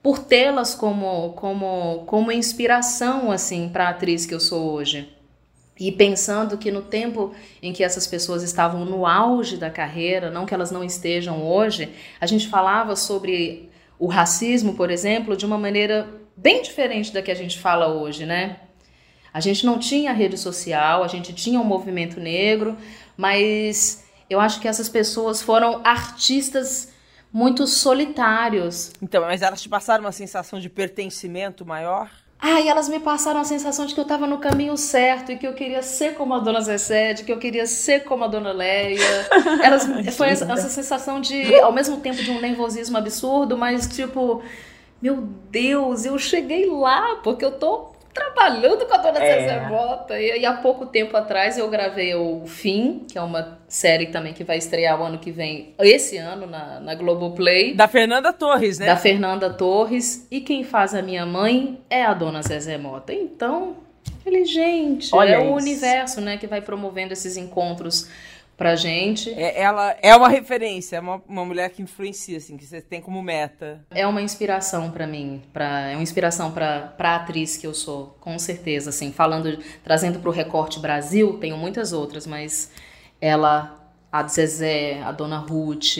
por 0.02 0.18
tê-las 0.18 0.74
como 0.74 1.32
como 1.34 2.02
como 2.06 2.32
inspiração 2.32 3.30
assim 3.30 3.68
para 3.68 3.86
a 3.86 3.90
atriz 3.90 4.26
que 4.26 4.34
eu 4.34 4.40
sou 4.40 4.72
hoje. 4.72 5.13
E 5.78 5.90
pensando 5.90 6.56
que 6.56 6.70
no 6.70 6.82
tempo 6.82 7.34
em 7.60 7.72
que 7.72 7.82
essas 7.82 8.06
pessoas 8.06 8.42
estavam 8.42 8.84
no 8.84 9.06
auge 9.06 9.56
da 9.56 9.70
carreira, 9.70 10.30
não 10.30 10.46
que 10.46 10.54
elas 10.54 10.70
não 10.70 10.84
estejam 10.84 11.42
hoje, 11.42 11.92
a 12.20 12.26
gente 12.26 12.48
falava 12.48 12.94
sobre 12.94 13.68
o 13.98 14.06
racismo, 14.06 14.74
por 14.74 14.90
exemplo, 14.90 15.36
de 15.36 15.44
uma 15.44 15.58
maneira 15.58 16.08
bem 16.36 16.62
diferente 16.62 17.12
da 17.12 17.22
que 17.22 17.30
a 17.30 17.34
gente 17.34 17.58
fala 17.58 17.88
hoje, 17.88 18.24
né? 18.24 18.60
A 19.32 19.40
gente 19.40 19.66
não 19.66 19.78
tinha 19.78 20.12
rede 20.12 20.38
social, 20.38 21.02
a 21.02 21.08
gente 21.08 21.32
tinha 21.32 21.60
um 21.60 21.64
movimento 21.64 22.20
negro, 22.20 22.76
mas 23.16 24.04
eu 24.30 24.38
acho 24.38 24.60
que 24.60 24.68
essas 24.68 24.88
pessoas 24.88 25.42
foram 25.42 25.80
artistas 25.84 26.92
muito 27.32 27.66
solitários. 27.66 28.92
Então, 29.02 29.22
mas 29.22 29.42
elas 29.42 29.60
te 29.60 29.68
passaram 29.68 30.04
uma 30.04 30.12
sensação 30.12 30.60
de 30.60 30.70
pertencimento 30.70 31.66
maior? 31.66 32.08
Ah, 32.38 32.60
e 32.60 32.68
elas 32.68 32.88
me 32.88 33.00
passaram 33.00 33.40
a 33.40 33.44
sensação 33.44 33.86
de 33.86 33.94
que 33.94 34.00
eu 34.00 34.02
estava 34.02 34.26
no 34.26 34.38
caminho 34.38 34.76
certo 34.76 35.32
e 35.32 35.36
que 35.38 35.46
eu 35.46 35.54
queria 35.54 35.82
ser 35.82 36.14
como 36.14 36.34
a 36.34 36.38
dona 36.38 36.60
Zessé, 36.60 37.14
de 37.14 37.24
que 37.24 37.32
eu 37.32 37.38
queria 37.38 37.66
ser 37.66 38.04
como 38.04 38.24
a 38.24 38.26
dona 38.26 38.52
Leia. 38.52 38.98
Elas, 39.64 39.86
foi 40.14 40.28
essa, 40.28 40.50
essa 40.52 40.68
sensação 40.68 41.20
de, 41.20 41.54
ao 41.60 41.72
mesmo 41.72 41.98
tempo, 41.98 42.22
de 42.22 42.30
um 42.30 42.40
nervosismo 42.40 42.98
absurdo, 42.98 43.56
mas 43.56 43.86
tipo, 43.86 44.42
meu 45.00 45.28
Deus, 45.50 46.04
eu 46.04 46.18
cheguei 46.18 46.66
lá, 46.66 47.16
porque 47.22 47.44
eu 47.44 47.52
tô 47.52 47.93
trabalhando 48.14 48.86
com 48.86 48.94
a 48.94 48.98
dona 48.98 49.18
é. 49.18 49.40
Zezé 49.40 49.68
Bota. 49.68 50.20
E, 50.20 50.40
e, 50.40 50.46
há 50.46 50.54
pouco 50.54 50.86
tempo 50.86 51.16
atrás 51.16 51.58
eu 51.58 51.68
gravei 51.68 52.14
o 52.14 52.46
Fim, 52.46 53.04
que 53.10 53.18
é 53.18 53.20
uma 53.20 53.58
série 53.68 54.06
também 54.06 54.32
que 54.32 54.44
vai 54.44 54.56
estrear 54.56 54.98
o 55.00 55.04
ano 55.04 55.18
que 55.18 55.32
vem, 55.32 55.74
esse 55.80 56.16
ano, 56.16 56.46
na, 56.46 56.80
na 56.80 56.94
Globoplay. 56.94 57.74
Da 57.74 57.88
Fernanda 57.88 58.32
Torres, 58.32 58.78
né? 58.78 58.86
Da 58.86 58.96
Fernanda 58.96 59.50
Torres. 59.50 60.26
E 60.30 60.40
quem 60.40 60.62
faz 60.62 60.94
a 60.94 61.02
minha 61.02 61.26
mãe 61.26 61.80
é 61.90 62.04
a 62.04 62.14
dona 62.14 62.40
Zezé 62.40 62.78
Mota. 62.78 63.12
Então, 63.12 63.76
falei, 64.22 64.44
gente, 64.44 65.14
Olha 65.14 65.34
é 65.34 65.42
isso. 65.42 65.50
o 65.50 65.56
universo, 65.56 66.20
né, 66.20 66.36
que 66.36 66.46
vai 66.46 66.60
promovendo 66.60 67.12
esses 67.12 67.36
encontros 67.36 68.08
pra 68.56 68.76
gente. 68.76 69.30
É, 69.30 69.60
ela 69.60 69.96
é 70.00 70.14
uma 70.14 70.28
referência, 70.28 70.96
é 70.96 71.00
uma, 71.00 71.22
uma 71.26 71.44
mulher 71.44 71.70
que 71.70 71.82
influencia, 71.82 72.36
assim, 72.38 72.56
que 72.56 72.64
você 72.64 72.80
tem 72.80 73.00
como 73.00 73.22
meta. 73.22 73.84
É 73.90 74.06
uma 74.06 74.22
inspiração 74.22 74.90
para 74.90 75.06
mim, 75.06 75.42
pra, 75.52 75.90
é 75.90 75.94
uma 75.94 76.02
inspiração 76.02 76.52
pra, 76.52 76.80
pra 76.96 77.16
atriz 77.16 77.56
que 77.56 77.66
eu 77.66 77.74
sou, 77.74 78.16
com 78.20 78.38
certeza, 78.38 78.90
assim, 78.90 79.12
falando, 79.12 79.58
trazendo 79.82 80.18
pro 80.20 80.30
recorte 80.30 80.78
Brasil, 80.78 81.38
tenho 81.38 81.56
muitas 81.56 81.92
outras, 81.92 82.26
mas 82.26 82.70
ela, 83.20 83.92
a 84.10 84.26
Zezé, 84.26 85.02
a 85.02 85.12
Dona 85.12 85.38
Ruth, 85.38 85.98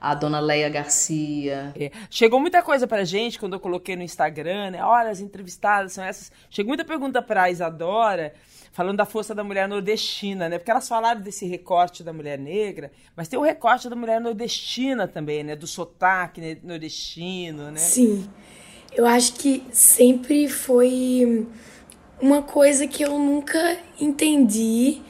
a 0.00 0.14
dona 0.14 0.38
Leia 0.38 0.68
Garcia. 0.68 1.72
É. 1.78 1.90
Chegou 2.08 2.38
muita 2.38 2.62
coisa 2.62 2.86
pra 2.86 3.04
gente 3.04 3.38
quando 3.38 3.54
eu 3.54 3.60
coloquei 3.60 3.96
no 3.96 4.02
Instagram, 4.02 4.70
né? 4.70 4.84
Olha, 4.84 5.10
as 5.10 5.20
entrevistadas 5.20 5.92
são 5.92 6.04
essas. 6.04 6.30
Chegou 6.48 6.68
muita 6.68 6.84
pergunta 6.84 7.20
pra 7.20 7.50
Isadora 7.50 8.32
falando 8.78 8.96
da 8.96 9.04
força 9.04 9.34
da 9.34 9.42
mulher 9.42 9.66
nordestina, 9.66 10.48
né? 10.48 10.56
Porque 10.56 10.70
elas 10.70 10.88
falaram 10.88 11.20
desse 11.20 11.44
recorte 11.44 12.04
da 12.04 12.12
mulher 12.12 12.38
negra, 12.38 12.92
mas 13.16 13.26
tem 13.26 13.36
o 13.36 13.42
recorte 13.42 13.88
da 13.88 13.96
mulher 13.96 14.20
nordestina 14.20 15.08
também, 15.08 15.42
né? 15.42 15.56
Do 15.56 15.66
sotaque 15.66 16.60
nordestino, 16.62 17.72
né? 17.72 17.78
Sim. 17.78 18.30
Eu 18.94 19.04
acho 19.04 19.32
que 19.32 19.64
sempre 19.72 20.48
foi 20.48 21.44
uma 22.22 22.40
coisa 22.40 22.86
que 22.86 23.02
eu 23.02 23.18
nunca 23.18 23.78
entendi 24.00 25.02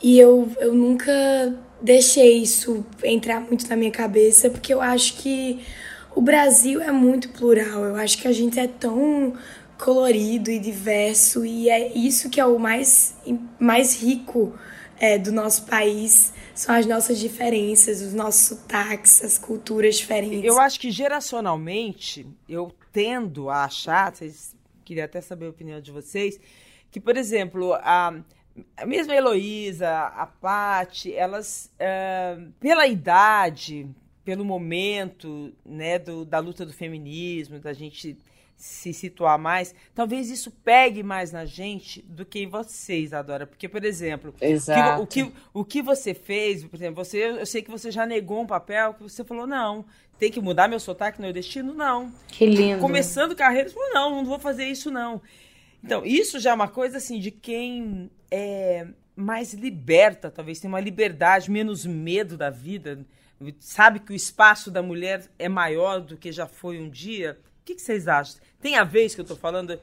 e 0.00 0.20
eu, 0.20 0.48
eu 0.60 0.72
nunca 0.72 1.12
deixei 1.82 2.40
isso 2.40 2.86
entrar 3.02 3.40
muito 3.40 3.68
na 3.68 3.74
minha 3.74 3.90
cabeça, 3.90 4.48
porque 4.48 4.72
eu 4.72 4.80
acho 4.80 5.14
que 5.16 5.64
o 6.14 6.20
Brasil 6.20 6.80
é 6.80 6.92
muito 6.92 7.30
plural. 7.30 7.84
Eu 7.84 7.96
acho 7.96 8.18
que 8.18 8.28
a 8.28 8.32
gente 8.32 8.58
é 8.60 8.68
tão 8.68 9.34
colorido 9.78 10.50
e 10.50 10.58
diverso 10.58 11.44
e 11.44 11.68
é 11.68 11.92
isso 11.96 12.30
que 12.30 12.40
é 12.40 12.46
o 12.46 12.58
mais, 12.58 13.16
mais 13.58 14.00
rico 14.00 14.58
é, 14.98 15.18
do 15.18 15.30
nosso 15.32 15.66
país 15.66 16.32
são 16.54 16.74
as 16.74 16.86
nossas 16.86 17.18
diferenças, 17.18 18.00
os 18.00 18.14
nossos 18.14 18.42
sotaques, 18.42 19.22
as 19.22 19.36
culturas 19.36 19.96
diferentes. 19.96 20.44
Eu 20.44 20.58
acho 20.58 20.80
que 20.80 20.90
geracionalmente 20.90 22.26
eu 22.48 22.74
tendo 22.92 23.50
a 23.50 23.64
achar, 23.64 24.14
vocês 24.14 24.56
queria 24.82 25.04
até 25.04 25.20
saber 25.20 25.46
a 25.46 25.50
opinião 25.50 25.80
de 25.80 25.92
vocês, 25.92 26.40
que 26.90 26.98
por 26.98 27.16
exemplo 27.16 27.74
a 27.74 28.86
mesma 28.86 29.14
Heloísa, 29.14 29.90
a 29.90 30.26
Pati, 30.26 31.12
elas, 31.12 31.70
uh, 31.74 32.50
pela 32.58 32.86
idade, 32.86 33.86
pelo 34.24 34.44
momento 34.44 35.52
né, 35.64 35.98
do, 35.98 36.24
da 36.24 36.38
luta 36.38 36.64
do 36.64 36.72
feminismo, 36.72 37.58
da 37.58 37.72
gente 37.72 38.16
se 38.56 38.92
situar 38.92 39.38
mais, 39.38 39.74
talvez 39.94 40.30
isso 40.30 40.50
pegue 40.50 41.02
mais 41.02 41.30
na 41.30 41.44
gente 41.44 42.00
do 42.02 42.24
que 42.24 42.40
em 42.40 42.46
vocês, 42.46 43.12
Adora. 43.12 43.46
Porque, 43.46 43.68
por 43.68 43.84
exemplo, 43.84 44.34
Exato. 44.40 45.02
O, 45.02 45.06
que, 45.06 45.22
o, 45.22 45.30
que, 45.30 45.36
o 45.52 45.64
que 45.64 45.82
você 45.82 46.14
fez, 46.14 46.64
por 46.64 46.76
exemplo, 46.76 47.04
você, 47.04 47.18
eu 47.18 47.46
sei 47.46 47.60
que 47.60 47.70
você 47.70 47.90
já 47.90 48.06
negou 48.06 48.40
um 48.40 48.46
papel 48.46 48.94
que 48.94 49.02
você 49.02 49.22
falou, 49.22 49.46
não, 49.46 49.84
tem 50.18 50.30
que 50.30 50.40
mudar 50.40 50.68
meu 50.68 50.80
sotaque 50.80 51.20
nordestino? 51.20 51.74
Não. 51.74 52.10
Que 52.28 52.46
lindo. 52.46 52.80
Começando 52.80 53.36
carreira, 53.36 53.68
você 53.68 53.74
falou, 53.74 53.92
não, 53.92 54.10
não 54.16 54.24
vou 54.24 54.38
fazer 54.38 54.64
isso, 54.64 54.90
não. 54.90 55.20
Então, 55.84 56.04
isso 56.04 56.40
já 56.40 56.50
é 56.50 56.54
uma 56.54 56.68
coisa, 56.68 56.96
assim, 56.96 57.20
de 57.20 57.30
quem 57.30 58.10
é 58.30 58.86
mais 59.14 59.52
liberta, 59.52 60.30
talvez, 60.30 60.58
tem 60.58 60.68
uma 60.68 60.80
liberdade, 60.80 61.50
menos 61.50 61.86
medo 61.86 62.36
da 62.36 62.50
vida, 62.50 63.04
sabe 63.58 64.00
que 64.00 64.12
o 64.12 64.16
espaço 64.16 64.70
da 64.70 64.82
mulher 64.82 65.26
é 65.38 65.48
maior 65.48 66.00
do 66.00 66.16
que 66.16 66.32
já 66.32 66.46
foi 66.46 66.78
um 66.78 66.88
dia, 66.88 67.38
que, 67.66 67.74
que 67.74 67.82
vocês 67.82 68.06
acham? 68.06 68.36
Tem 68.60 68.76
a 68.76 68.84
vez 68.84 69.14
que 69.14 69.20
eu 69.20 69.24
estou 69.24 69.36
falando? 69.36 69.78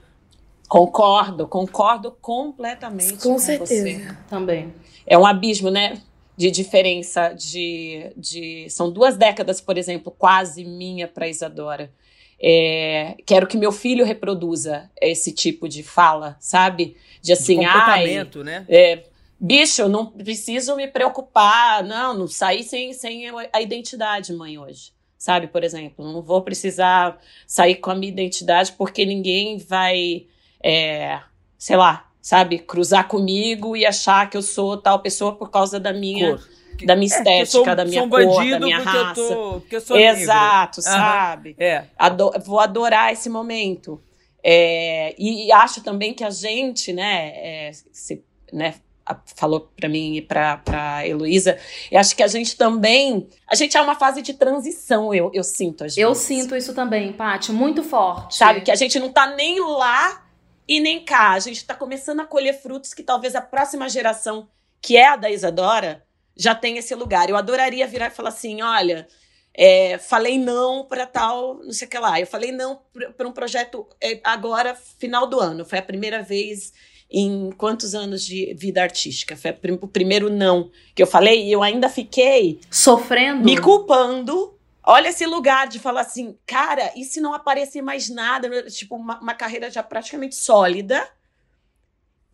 Concordo, 0.68 1.48
concordo 1.48 2.12
completamente 2.12 3.14
com, 3.18 3.34
com 3.34 3.40
certeza. 3.40 4.00
Você. 4.00 4.18
Também. 4.30 4.74
É 5.06 5.18
um 5.18 5.26
abismo, 5.26 5.70
né? 5.70 6.02
De 6.36 6.50
diferença 6.50 7.34
de, 7.34 8.12
de. 8.16 8.68
São 8.70 8.90
duas 8.90 9.18
décadas, 9.18 9.62
por 9.62 9.78
exemplo, 9.78 10.12
quase 10.18 10.64
minha 10.64 11.08
para 11.08 11.28
Isadora. 11.28 11.92
É, 12.42 13.16
quero 13.26 13.46
que 13.46 13.58
meu 13.58 13.72
filho 13.72 14.04
reproduza 14.04 14.90
esse 15.00 15.32
tipo 15.32 15.70
de 15.70 15.84
fala, 15.84 16.36
sabe? 16.40 16.98
De 17.22 17.34
assim, 17.34 17.60
de 17.60 17.66
comportamento, 17.66 18.40
ai, 18.40 18.44
né? 18.44 18.66
É, 18.68 19.04
bicho, 19.40 19.88
não 19.88 20.08
preciso 20.08 20.76
me 20.76 20.88
preocupar, 20.88 21.84
não, 21.84 22.18
não 22.18 22.28
sair 22.28 22.64
sem, 22.64 22.94
sem 22.94 23.30
a 23.52 23.62
identidade, 23.62 24.34
mãe, 24.34 24.58
hoje 24.58 24.92
sabe? 25.24 25.48
Por 25.48 25.64
exemplo, 25.64 26.04
não 26.12 26.22
vou 26.22 26.42
precisar 26.42 27.18
sair 27.48 27.76
com 27.76 27.90
a 27.90 27.96
minha 27.96 28.12
identidade 28.12 28.74
porque 28.74 29.06
ninguém 29.06 29.58
vai, 29.58 30.26
é, 30.62 31.18
sei 31.58 31.78
lá, 31.78 32.10
sabe, 32.22 32.60
cruzar 32.60 33.08
comigo 33.08 33.78
e 33.78 33.86
achar 33.86 34.30
que 34.30 34.36
eu 34.36 34.42
sou 34.42 34.76
tal 34.76 35.00
pessoa 35.00 35.34
por 35.34 35.50
causa 35.50 35.80
da 35.80 35.94
minha. 35.94 36.32
Cor. 36.32 36.50
Da 36.84 36.96
minha 36.96 37.06
é, 37.06 37.18
estética, 37.18 37.42
é, 37.42 37.46
sou, 37.46 37.64
da 37.64 37.86
minha 37.86 38.10
cor, 38.10 38.50
da 38.50 38.60
minha 38.60 38.80
raça. 38.80 39.22
Eu 39.22 39.28
tô, 39.28 39.52
porque 39.62 39.76
eu 39.78 39.82
sou 39.82 39.96
Exato, 39.96 40.82
negro. 40.82 40.92
sabe? 40.92 41.50
Uhum, 41.52 41.56
é. 41.60 41.88
Ador, 41.98 42.42
vou 42.44 42.60
adorar 42.60 43.14
esse 43.14 43.30
momento. 43.30 44.02
É, 44.44 45.16
e, 45.18 45.48
e, 45.48 45.52
acho 45.54 45.82
também 45.82 46.14
que 46.14 46.24
a 46.24 46.32
gente, 46.32 46.92
né, 46.92 47.32
é, 47.36 47.72
se, 47.94 48.26
né 48.52 48.74
falou 49.36 49.72
para 49.76 49.90
mim 49.90 50.16
e 50.16 50.22
para 50.22 51.06
Heloísa, 51.06 51.58
eu 51.92 52.00
acho 52.00 52.16
que 52.16 52.24
a 52.24 52.28
gente 52.28 52.56
também, 52.56 53.28
a 53.48 53.56
gente 53.56 53.76
é 53.76 53.82
uma 53.82 53.96
fase 53.96 54.22
de 54.22 54.34
transição, 54.34 55.14
eu, 55.14 55.30
eu 55.34 55.44
sinto 55.44 55.84
às 55.84 55.98
Eu 55.98 56.10
vezes. 56.10 56.24
sinto 56.24 56.56
isso 56.56 56.74
também, 56.74 57.12
Paty, 57.14 57.52
muito 57.52 57.84
forte. 57.84 58.36
Sabe, 58.38 58.62
que 58.62 58.72
a 58.72 58.76
gente 58.76 58.98
não 59.00 59.12
tá 59.12 59.28
nem 59.36 59.60
lá 59.60 60.26
e 60.68 60.80
nem 60.80 61.04
cá, 61.04 61.32
a 61.32 61.40
gente 61.40 61.66
tá 61.66 61.76
começando 61.76 62.22
a 62.22 62.26
colher 62.26 62.54
frutos 62.62 62.94
que 62.94 63.04
talvez 63.04 63.36
a 63.36 63.42
próxima 63.42 63.90
geração, 63.90 64.48
que 64.82 64.96
é 64.96 65.08
a 65.10 65.16
da 65.16 65.30
Isadora, 65.30 66.04
já 66.36 66.56
tenha 66.56 66.80
esse 66.80 66.96
lugar. 66.96 67.30
Eu 67.30 67.36
adoraria 67.36 67.86
virar 67.86 68.08
e 68.08 68.12
falar 68.12 68.30
assim, 68.30 68.62
olha, 68.62 69.08
é, 69.54 69.98
falei 70.00 70.38
não 70.38 70.86
para 70.86 71.06
tal, 71.06 71.60
não 71.64 71.72
sei 71.72 71.88
o 71.88 71.90
que 71.90 72.00
lá. 72.00 72.20
Eu 72.20 72.26
falei 72.26 72.52
não 72.52 72.82
para 73.16 73.28
um 73.28 73.32
projeto 73.32 73.88
é, 74.02 74.20
agora, 74.24 74.74
final 74.76 75.28
do 75.28 75.40
ano. 75.40 75.64
Foi 75.64 75.78
a 75.78 75.84
primeira 75.84 76.24
vez 76.24 76.74
em 77.14 77.52
quantos 77.52 77.94
anos 77.94 78.26
de 78.26 78.56
vida 78.56 78.82
artística. 78.82 79.38
Foi 79.38 79.56
o 79.80 79.88
primeiro 79.88 80.32
não 80.32 80.72
que 80.96 81.04
eu 81.04 81.08
falei 81.08 81.46
e 81.46 81.52
eu 81.52 81.62
ainda 81.62 81.88
fiquei 81.88 82.60
sofrendo, 82.72 83.46
me 83.46 83.56
culpando. 83.58 84.58
Olha 84.84 85.10
esse 85.10 85.26
lugar 85.26 85.68
de 85.68 85.80
falar 85.80 86.02
assim, 86.02 86.36
cara, 86.46 86.92
e 86.96 87.06
se 87.06 87.22
não 87.22 87.34
aparecer 87.34 87.82
mais 87.82 88.10
nada, 88.10 88.64
tipo, 88.64 88.96
uma, 88.96 89.20
uma 89.22 89.34
carreira 89.36 89.70
já 89.70 89.84
praticamente 89.84 90.36
sólida, 90.36 91.08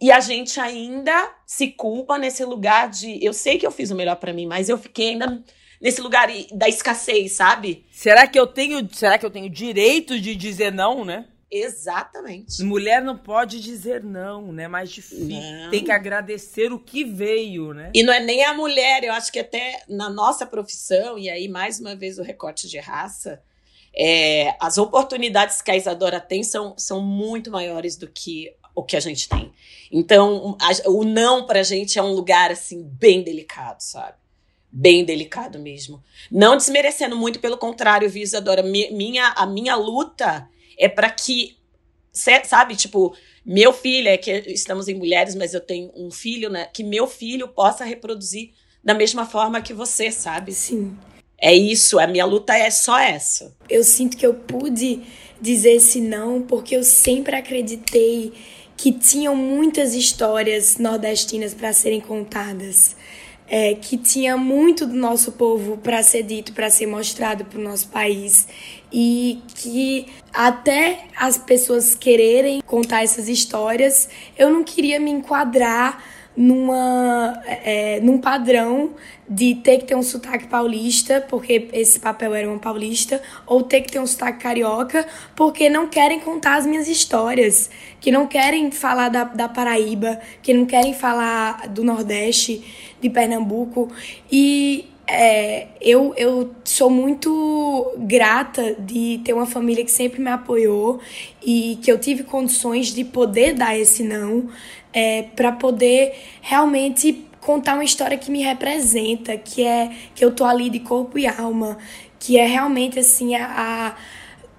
E 0.02 0.12
a 0.12 0.20
gente 0.22 0.60
ainda 0.60 1.30
se 1.46 1.68
culpa 1.68 2.18
nesse 2.18 2.46
lugar 2.46 2.90
de. 2.90 3.24
Eu 3.24 3.34
sei 3.34 3.58
que 3.58 3.68
eu 3.68 3.72
fiz 3.72 3.92
o 3.92 3.96
melhor 3.96 4.16
para 4.16 4.32
mim, 4.32 4.48
mas 4.48 4.70
eu 4.70 4.78
fiquei 4.78 5.10
ainda 5.10 5.44
nesse 5.82 6.00
lugar 6.02 6.30
da 6.54 6.70
escassez, 6.70 7.34
sabe? 7.34 7.86
Será 7.92 8.26
que 8.26 8.40
eu 8.40 8.48
tenho, 8.48 8.88
será 8.94 9.18
que 9.18 9.26
eu 9.26 9.32
tenho 9.32 9.50
direito 9.50 10.20
de 10.20 10.36
dizer 10.36 10.72
não, 10.72 11.04
né? 11.04 11.26
Exatamente. 11.52 12.62
Mulher 12.64 13.02
não 13.02 13.18
pode 13.18 13.60
dizer 13.60 14.04
não, 14.04 14.52
né? 14.52 14.68
Mais 14.68 14.92
difícil. 14.92 15.70
Tem 15.72 15.84
que 15.84 15.92
agradecer 15.92 16.72
o 16.72 16.80
que 16.80 17.04
veio, 17.04 17.74
né? 17.74 17.92
E 17.94 18.04
não 18.04 18.14
é 18.14 18.20
nem 18.20 18.44
a 18.44 18.54
mulher, 18.54 19.04
eu 19.04 19.14
acho 19.14 19.32
que 19.32 19.40
até 19.40 19.84
na 19.90 20.10
nossa 20.10 20.46
profissão, 20.46 21.18
e 21.18 21.30
aí 21.30 21.48
mais 21.48 21.80
uma 21.80 21.96
vez 21.96 22.20
o 22.20 22.24
recorte 22.24 22.68
de 22.68 22.78
raça, 22.78 23.42
é, 23.98 24.56
as 24.60 24.78
oportunidades 24.78 25.62
que 25.62 25.72
a 25.72 25.76
Isadora 25.76 26.20
tem 26.20 26.44
são, 26.44 26.76
são 26.78 27.02
muito 27.02 27.50
maiores 27.50 27.96
do 27.96 28.08
que 28.08 28.54
o 28.76 28.84
que 28.84 28.96
a 28.96 29.00
gente 29.00 29.28
tem. 29.28 29.52
Então, 29.92 30.56
a, 30.62 30.90
o 30.90 31.04
não 31.04 31.46
pra 31.46 31.64
gente 31.64 31.98
é 31.98 32.04
um 32.04 32.14
lugar, 32.14 32.52
assim, 32.52 32.84
bem 32.84 33.24
delicado, 33.24 33.82
sabe? 33.82 34.14
Bem 34.72 35.04
delicado 35.04 35.58
mesmo. 35.58 36.04
Não 36.32 36.56
desmerecendo 36.56 37.16
muito, 37.16 37.40
pelo 37.40 37.58
contrário, 37.58 38.08
viu, 38.08 38.22
Isadora? 38.22 38.62
Minha, 38.62 39.34
a 39.36 39.46
minha 39.48 39.76
luta 39.76 40.48
é 40.80 40.88
para 40.88 41.10
que, 41.10 41.58
sabe, 42.12 42.76
tipo, 42.76 43.14
meu 43.46 43.74
filho, 43.74 44.08
é 44.08 44.18
que 44.18 44.32
estamos 44.48 44.88
em 44.88 44.96
mulheres, 44.96 45.36
mas 45.36 45.54
eu 45.54 45.60
tenho 45.60 45.92
um 45.96 46.10
filho, 46.10 46.50
né? 46.50 46.70
Que 46.74 46.84
meu 46.84 47.06
filho 47.06 47.50
possa 47.50 47.84
reproduzir 47.84 48.52
da 48.84 48.94
mesma 48.94 49.26
forma 49.26 49.62
que 49.62 49.74
você, 49.74 50.10
sabe? 50.10 50.54
Sim. 50.54 50.98
É 51.42 51.54
isso, 51.54 52.00
a 52.00 52.08
minha 52.08 52.26
luta 52.26 52.56
é 52.56 52.72
só 52.72 52.98
essa. 52.98 53.56
Eu 53.70 53.84
sinto 53.84 54.18
que 54.18 54.26
eu 54.26 54.34
pude 54.34 55.02
dizer 55.42 55.74
esse 55.74 56.02
não 56.02 56.42
porque 56.42 56.76
eu 56.76 56.84
sempre 56.84 57.36
acreditei 57.36 58.34
que 58.76 58.92
tinham 58.92 59.36
muitas 59.36 59.94
histórias 59.94 60.78
nordestinas 60.78 61.54
para 61.54 61.74
serem 61.74 62.00
contadas 62.00 62.96
é, 63.50 63.74
que 63.74 63.98
tinha 63.98 64.38
muito 64.38 64.86
do 64.86 64.96
nosso 64.96 65.32
povo 65.32 65.78
para 65.78 66.04
ser 66.04 66.24
dito, 66.24 66.54
para 66.54 66.70
ser 66.70 66.86
mostrado 66.86 67.44
para 67.46 67.60
o 67.60 67.64
nosso 67.64 67.88
país. 67.88 68.48
E 68.92 69.42
que 69.56 70.08
até 70.34 71.06
as 71.16 71.38
pessoas 71.38 71.96
quererem 71.96 72.62
contar 72.62 73.04
essas 73.04 73.28
histórias, 73.28 74.08
eu 74.38 74.50
não 74.50 74.64
queria 74.64 75.00
me 75.00 75.12
enquadrar 75.12 76.04
numa, 76.40 77.38
é, 77.46 78.00
num 78.00 78.18
padrão 78.18 78.92
de 79.30 79.56
ter 79.56 79.80
que 79.80 79.88
ter 79.88 79.96
um 79.96 80.02
sotaque 80.02 80.48
paulista, 80.48 81.20
porque 81.30 81.68
esse 81.74 82.00
papel 82.00 82.34
era 82.34 82.48
uma 82.48 82.58
paulista, 82.58 83.22
ou 83.46 83.62
ter 83.62 83.82
que 83.82 83.92
ter 83.92 84.00
um 84.00 84.08
sotaque 84.08 84.40
carioca, 84.40 85.06
porque 85.36 85.70
não 85.70 85.88
querem 85.90 86.22
contar 86.22 86.56
as 86.56 86.66
minhas 86.66 86.88
histórias, 86.88 87.70
que 88.00 88.10
não 88.10 88.26
querem 88.26 88.72
falar 88.72 89.10
da, 89.10 89.26
da 89.26 89.50
Paraíba, 89.50 90.18
que 90.42 90.54
não 90.54 90.66
querem 90.66 90.94
falar 90.94 91.68
do 91.68 91.84
Nordeste, 91.84 92.64
de 93.02 93.10
Pernambuco. 93.10 93.92
E 94.32 94.90
é, 95.12 95.68
eu, 95.82 96.14
eu 96.16 96.54
sou 96.64 96.90
muito 96.90 97.94
grata 97.98 98.76
de 98.76 99.20
ter 99.24 99.34
uma 99.34 99.48
família 99.48 99.84
que 99.84 99.92
sempre 99.92 100.22
me 100.22 100.30
apoiou 100.30 101.00
e 101.44 101.80
que 101.82 101.92
eu 101.92 101.98
tive 101.98 102.24
condições 102.24 102.94
de 102.94 103.04
poder 103.04 103.54
dar 103.54 103.78
esse 103.78 104.04
não 104.04 104.50
é, 104.94 105.24
para 105.24 105.52
poder 105.52 106.14
realmente 106.42 107.26
contar 107.42 107.74
uma 107.74 107.84
história 107.84 108.18
que 108.18 108.30
me 108.30 108.44
representa, 108.44 109.36
que 109.36 109.64
é 109.64 109.92
que 110.14 110.24
eu 110.24 110.32
tô 110.32 110.46
ali 110.46 110.70
de 110.70 110.80
corpo 110.80 111.18
e 111.18 111.26
alma, 111.26 111.80
que 112.20 112.38
é 112.38 112.46
realmente 112.46 113.00
assim 113.00 113.36
a, 113.36 113.46
a 113.46 113.96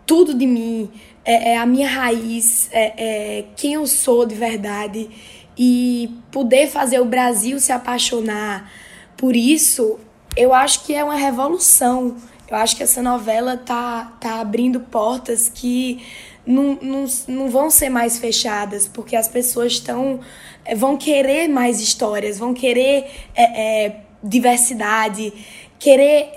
tudo 0.05 0.35
de 0.35 0.47
mim, 0.47 0.91
é, 1.25 1.53
é, 1.53 1.59
a 1.59 1.67
minha 1.67 1.89
raiz, 1.89 2.69
é, 2.73 2.95
é 2.97 3.45
quem 3.57 3.75
eu 3.75 3.87
sou 3.87 4.27
de 4.27 4.35
verdade. 4.35 5.09
E 5.57 6.11
poder 6.33 6.69
fazer 6.69 7.01
o 7.01 7.05
Brasil 7.05 7.61
se 7.61 7.71
apaixonar 7.71 8.73
por 9.17 9.37
isso, 9.37 9.99
eu 10.37 10.55
acho 10.55 10.85
que 10.85 10.95
é 10.95 11.03
uma 11.03 11.17
revolução. 11.17 12.17
Eu 12.49 12.57
acho 12.57 12.77
que 12.77 12.83
essa 12.83 13.03
novela 13.03 13.57
tá, 13.57 14.17
tá 14.21 14.41
abrindo 14.41 14.81
portas 14.81 15.49
que 15.49 16.05
não, 16.47 16.79
não, 16.81 17.05
não 17.29 17.49
vão 17.49 17.71
ser 17.71 17.89
mais 17.89 18.19
fechadas, 18.19 18.89
porque 18.89 19.15
as 19.15 19.29
pessoas 19.29 19.73
estão 19.73 20.21
eh, 20.65 20.75
vão 20.75 20.97
querer 20.97 21.49
mais 21.49 21.81
histórias, 21.81 22.39
vão 22.39 22.53
querer 22.53 23.07
é, 23.35 23.87
é, 23.87 24.01
diversidade, 24.23 25.33
querer 25.79 26.33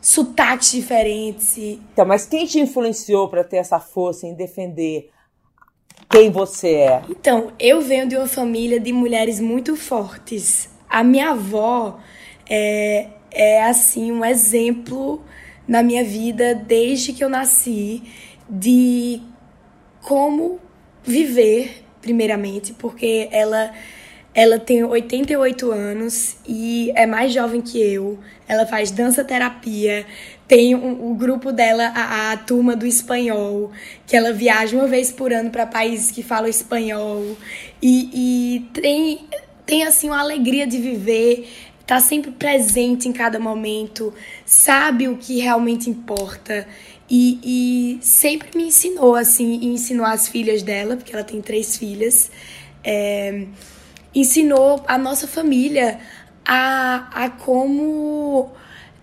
sotaques 0.00 0.72
diferentes. 0.72 1.56
Então, 1.58 2.04
mas 2.04 2.26
quem 2.26 2.46
te 2.46 2.58
influenciou 2.58 3.28
para 3.28 3.44
ter 3.44 3.58
essa 3.58 3.78
força 3.78 4.26
em 4.26 4.34
defender 4.34 5.10
quem 6.10 6.30
você 6.30 6.74
é? 6.74 7.02
Então, 7.08 7.52
eu 7.58 7.80
venho 7.80 8.08
de 8.08 8.16
uma 8.16 8.28
família 8.28 8.78
de 8.78 8.92
mulheres 8.92 9.40
muito 9.40 9.76
fortes. 9.76 10.68
A 10.88 11.02
minha 11.02 11.30
avó 11.30 11.98
é, 12.48 13.08
é 13.36 13.62
assim 13.62 14.10
um 14.10 14.24
exemplo 14.24 15.22
na 15.68 15.82
minha 15.82 16.02
vida 16.02 16.54
desde 16.54 17.12
que 17.12 17.22
eu 17.22 17.28
nasci 17.28 18.02
de 18.48 19.20
como 20.02 20.58
viver, 21.04 21.84
primeiramente, 22.00 22.72
porque 22.72 23.28
ela 23.30 23.72
ela 24.36 24.58
tem 24.58 24.84
88 24.84 25.72
anos 25.72 26.36
e 26.46 26.92
é 26.94 27.06
mais 27.06 27.32
jovem 27.32 27.62
que 27.62 27.80
eu. 27.80 28.18
Ela 28.46 28.66
faz 28.66 28.90
dança 28.90 29.24
terapia. 29.24 30.04
Tem 30.46 30.74
o 30.74 30.78
um, 30.78 31.10
um 31.10 31.14
grupo 31.16 31.50
dela, 31.50 31.90
a, 31.96 32.32
a, 32.32 32.36
turma 32.36 32.76
do 32.76 32.86
espanhol, 32.86 33.72
que 34.06 34.14
ela 34.14 34.34
viaja 34.34 34.76
uma 34.76 34.86
vez 34.86 35.10
por 35.10 35.32
ano 35.32 35.48
para 35.48 35.64
países 35.64 36.10
que 36.10 36.22
falam 36.22 36.50
espanhol. 36.50 37.34
E, 37.80 38.10
e 38.12 38.60
tem, 38.78 39.26
tem 39.64 39.84
assim 39.84 40.08
uma 40.08 40.20
alegria 40.20 40.66
de 40.66 40.76
viver 40.76 41.48
tá 41.86 42.00
sempre 42.00 42.32
presente 42.32 43.08
em 43.08 43.12
cada 43.12 43.38
momento, 43.38 44.12
sabe 44.44 45.08
o 45.08 45.16
que 45.16 45.38
realmente 45.38 45.88
importa. 45.88 46.66
E, 47.08 47.38
e 47.44 48.04
sempre 48.04 48.48
me 48.56 48.64
ensinou, 48.64 49.14
assim, 49.14 49.60
e 49.60 49.66
ensinou 49.66 50.04
as 50.04 50.26
filhas 50.26 50.62
dela, 50.62 50.96
porque 50.96 51.12
ela 51.12 51.22
tem 51.22 51.40
três 51.40 51.76
filhas, 51.76 52.30
é, 52.82 53.46
ensinou 54.12 54.82
a 54.88 54.98
nossa 54.98 55.28
família 55.28 56.00
a, 56.44 57.24
a 57.24 57.30
como 57.30 58.50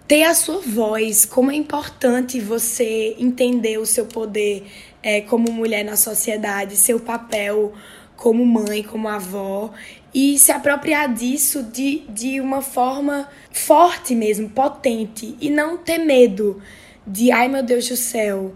ter 0.06 0.24
a 0.24 0.34
sua 0.34 0.60
voz, 0.60 1.24
como 1.24 1.50
é 1.50 1.56
importante 1.56 2.42
você 2.42 3.16
entender 3.18 3.78
o 3.78 3.86
seu 3.86 4.06
poder 4.06 4.66
é, 5.02 5.22
como 5.22 5.50
mulher 5.52 5.86
na 5.86 5.96
sociedade, 5.96 6.76
seu 6.76 7.00
papel 7.00 7.74
como 8.24 8.45
mãe, 8.45 8.82
como 8.82 9.09
avó, 9.09 9.74
e 10.13 10.39
se 10.39 10.49
apropriar 10.49 11.13
disso 11.13 11.61
de, 11.61 12.03
de 12.07 12.39
uma 12.39 12.61
forma 12.61 13.28
forte 13.51 14.15
mesmo, 14.15 14.47
potente, 14.47 15.36
e 15.41 15.49
não 15.49 15.76
ter 15.76 15.97
medo 15.97 16.61
de, 17.05 17.34
ai 17.34 17.49
meu 17.49 17.61
Deus 17.61 17.89
do 17.89 17.97
céu, 17.97 18.53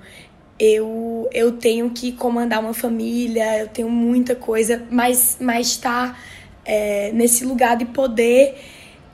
eu, 0.57 1.28
eu 1.34 1.51
tenho 1.51 1.89
que 1.89 2.13
comandar 2.13 2.61
uma 2.61 2.74
família, 2.74 3.59
eu 3.59 3.68
tenho 3.68 3.89
muita 3.89 4.38
coisa, 4.38 4.88
mas, 4.89 5.36
mas 5.38 5.76
tá 5.76 6.18
é, 6.63 7.11
nesse 7.11 7.43
lugar 7.43 7.76
de 7.76 7.84
poder, 7.84 8.55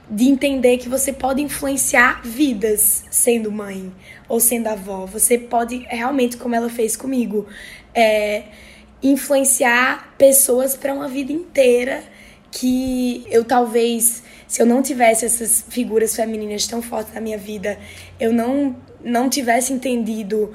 de 0.08 0.28
entender 0.28 0.78
que 0.78 0.88
você 0.88 1.12
pode 1.12 1.42
influenciar 1.42 2.22
vidas 2.22 3.04
sendo 3.10 3.50
mãe 3.50 3.92
ou 4.28 4.38
sendo 4.38 4.68
avó. 4.68 5.04
Você 5.06 5.36
pode 5.36 5.78
realmente, 5.88 6.36
como 6.36 6.54
ela 6.54 6.70
fez 6.70 6.94
comigo, 6.94 7.44
é, 7.92 8.44
influenciar 9.04 10.14
pessoas 10.18 10.74
para 10.74 10.92
uma 10.92 11.06
vida 11.06 11.32
inteira 11.32 12.02
que 12.50 13.26
eu 13.30 13.44
talvez 13.44 14.22
se 14.46 14.62
eu 14.62 14.66
não 14.66 14.82
tivesse 14.82 15.24
essas 15.24 15.64
figuras 15.68 16.14
femininas 16.14 16.66
tão 16.66 16.80
fortes 16.80 17.12
na 17.12 17.20
minha 17.20 17.38
vida, 17.38 17.78
eu 18.20 18.32
não 18.32 18.76
não 19.02 19.28
tivesse 19.28 19.72
entendido 19.72 20.52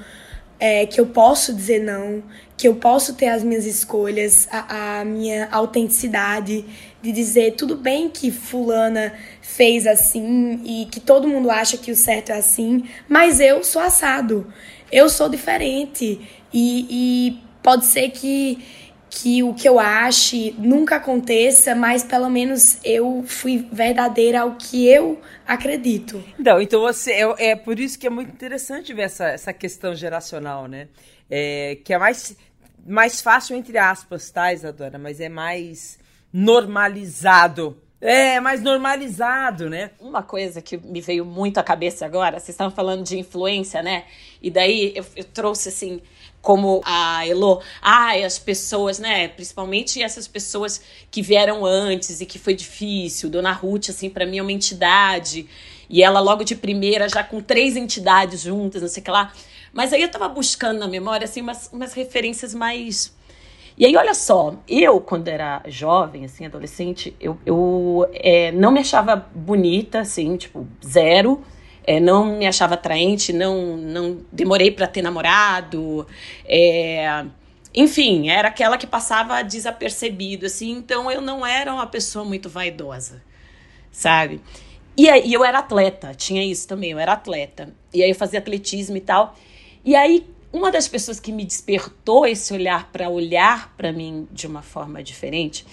é, 0.60 0.86
que 0.86 1.00
eu 1.00 1.06
posso 1.06 1.54
dizer 1.54 1.84
não, 1.84 2.24
que 2.58 2.68
eu 2.68 2.76
posso 2.76 3.14
ter 3.14 3.28
as 3.28 3.44
minhas 3.44 3.66
escolhas, 3.66 4.48
a, 4.52 5.00
a, 5.00 5.06
minha 5.06 5.48
autenticidade, 5.52 6.66
de 7.02 7.12
dizer 7.12 7.56
tudo 7.56 7.78
bem 7.78 8.10
que 8.10 8.32
fulana 8.32 9.14
fez 9.42 9.86
assim 9.86 10.62
e 10.66 10.86
que 10.86 11.00
todo 11.00 11.28
mundo 11.28 11.52
acha 11.52 11.78
que 11.78 11.92
o 11.92 11.96
certo 11.96 12.32
é 12.32 12.38
assim, 12.38 12.84
mas 13.08 13.40
eu 13.40 13.64
sou 13.64 13.82
assado, 13.82 14.52
eu 14.92 15.10
sou 15.10 15.30
diferente 15.30 16.20
e, 16.52 16.88
e 16.90 17.49
pode 17.62 17.86
ser 17.86 18.10
que 18.10 18.64
que 19.10 19.42
o 19.42 19.54
que 19.54 19.68
eu 19.68 19.80
ache 19.80 20.54
nunca 20.58 20.98
aconteça, 20.98 21.74
mas 21.74 22.04
pelo 22.04 22.30
menos 22.30 22.78
eu 22.84 23.24
fui 23.26 23.68
verdadeira 23.72 24.42
ao 24.42 24.56
que 24.56 24.88
eu 24.88 25.20
acredito. 25.48 26.24
Então, 26.40 26.62
então 26.62 26.82
você 26.82 27.12
é, 27.14 27.52
é 27.52 27.56
por 27.56 27.80
isso 27.80 27.98
que 27.98 28.06
é 28.06 28.10
muito 28.10 28.32
interessante 28.32 28.94
ver 28.94 29.04
essa, 29.04 29.30
essa 29.30 29.52
questão 29.52 29.96
geracional, 29.96 30.68
né? 30.68 30.88
É, 31.30 31.80
que 31.84 31.94
é 31.94 31.98
mais, 31.98 32.38
mais 32.86 33.22
fácil, 33.22 33.56
entre 33.56 33.78
aspas, 33.78 34.30
tá, 34.30 34.54
Isadora? 34.54 35.00
Mas 35.00 35.20
é 35.20 35.30
mais 35.30 35.98
normalizado. 36.32 37.82
É, 38.02 38.40
mais 38.40 38.62
normalizado, 38.62 39.70
né? 39.70 39.92
Uma 40.00 40.24
coisa 40.24 40.62
que 40.62 40.78
me 40.78 41.02
veio 41.02 41.26
muito 41.26 41.58
à 41.58 41.64
cabeça 41.64 42.06
agora, 42.06 42.40
vocês 42.40 42.50
estavam 42.50 42.74
falando 42.74 43.04
de 43.04 43.18
influência, 43.18 43.82
né? 43.82 44.06
E 44.42 44.50
daí 44.50 44.94
eu, 44.96 45.06
eu 45.18 45.24
trouxe 45.26 45.70
assim 45.70 46.02
como 46.50 46.82
a 46.84 47.28
Elo, 47.28 47.62
ah, 47.80 48.14
as 48.26 48.40
pessoas, 48.40 48.98
né, 48.98 49.28
principalmente 49.28 50.02
essas 50.02 50.28
pessoas 50.28 50.82
que 51.12 51.22
vieram 51.22 51.64
antes 51.64 52.22
e 52.22 52.26
que 52.26 52.40
foi 52.40 52.56
difícil. 52.56 53.30
Dona 53.30 53.52
Ruth, 53.52 53.90
assim, 53.90 54.10
para 54.10 54.26
mim 54.26 54.40
é 54.40 54.42
uma 54.42 54.52
entidade. 54.52 55.48
E 55.88 56.02
ela 56.02 56.20
logo 56.20 56.44
de 56.44 56.56
primeira, 56.56 57.08
já 57.08 57.24
com 57.24 57.40
três 57.40 57.78
entidades 57.78 58.42
juntas, 58.42 58.82
não 58.82 58.90
sei 58.90 59.00
o 59.00 59.04
que 59.04 59.12
lá. 59.12 59.32
Mas 59.72 59.94
aí 59.94 60.02
eu 60.02 60.10
tava 60.10 60.28
buscando 60.28 60.80
na 60.80 60.88
memória, 60.88 61.26
assim, 61.26 61.42
umas, 61.42 61.70
umas 61.72 61.94
referências 61.94 62.56
mais... 62.56 63.16
E 63.78 63.86
aí, 63.86 63.96
olha 63.96 64.16
só, 64.16 64.56
eu, 64.68 65.00
quando 65.00 65.28
era 65.28 65.62
jovem, 65.68 66.26
assim, 66.26 66.48
adolescente, 66.48 67.16
eu, 67.22 67.38
eu 67.46 68.10
é, 68.12 68.52
não 68.54 68.72
me 68.72 68.80
achava 68.80 69.16
bonita, 69.36 70.00
assim, 70.00 70.36
tipo, 70.36 70.68
zero 70.84 71.44
é, 71.90 72.00
não 72.00 72.24
me 72.24 72.46
achava 72.46 72.76
atraente, 72.76 73.34
não, 73.34 73.76
não 73.76 74.20
demorei 74.32 74.70
para 74.70 74.86
ter 74.86 75.02
namorado. 75.02 76.06
É, 76.46 77.26
enfim, 77.74 78.30
era 78.30 78.48
aquela 78.48 78.78
que 78.78 78.86
passava 78.86 79.42
desapercebido, 79.42 80.46
assim, 80.46 80.70
então 80.70 81.10
eu 81.10 81.20
não 81.20 81.44
era 81.44 81.74
uma 81.74 81.88
pessoa 81.88 82.24
muito 82.24 82.48
vaidosa, 82.48 83.24
sabe? 83.92 84.40
E 84.96 85.10
aí 85.10 85.34
eu 85.34 85.44
era 85.44 85.58
atleta, 85.58 86.14
tinha 86.14 86.46
isso 86.46 86.68
também, 86.68 86.92
eu 86.92 87.00
era 87.00 87.14
atleta. 87.14 87.74
E 87.92 88.04
aí 88.04 88.12
eu 88.12 88.16
fazia 88.16 88.38
atletismo 88.38 88.96
e 88.96 89.02
tal. 89.02 89.36
E 89.84 89.96
aí 89.96 90.28
uma 90.54 90.72
das 90.72 90.88
pessoas 90.88 91.20
que 91.20 91.32
me 91.32 91.44
despertou 91.44 92.28
esse 92.28 92.54
olhar 92.54 92.92
para 92.92 93.10
olhar 93.10 93.74
para 93.76 93.92
mim 93.92 94.28
de 94.32 94.46
uma 94.46 94.62
forma 94.62 95.02
diferente 95.02 95.66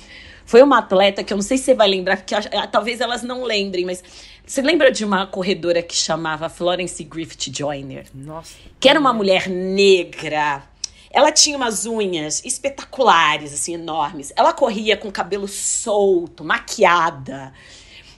foi 0.46 0.62
uma 0.62 0.78
atleta 0.78 1.24
que 1.24 1.32
eu 1.32 1.36
não 1.36 1.42
sei 1.42 1.58
se 1.58 1.64
você 1.64 1.74
vai 1.74 1.88
lembrar, 1.88 2.18
porque 2.18 2.34
talvez 2.70 3.00
elas 3.00 3.24
não 3.24 3.42
lembrem, 3.42 3.84
mas 3.84 4.02
você 4.46 4.62
lembra 4.62 4.92
de 4.92 5.04
uma 5.04 5.26
corredora 5.26 5.82
que 5.82 5.94
chamava 5.94 6.48
Florence 6.48 7.02
Griffith 7.02 7.52
Joyner? 7.52 8.06
Nossa. 8.14 8.54
Que 8.78 8.88
era 8.88 9.00
uma 9.00 9.12
mulher 9.12 9.48
negra. 9.48 10.62
Ela 11.10 11.32
tinha 11.32 11.56
umas 11.56 11.84
unhas 11.84 12.44
espetaculares, 12.44 13.52
assim, 13.52 13.74
enormes. 13.74 14.32
Ela 14.36 14.52
corria 14.52 14.96
com 14.96 15.10
cabelo 15.10 15.48
solto, 15.48 16.44
maquiada. 16.44 17.52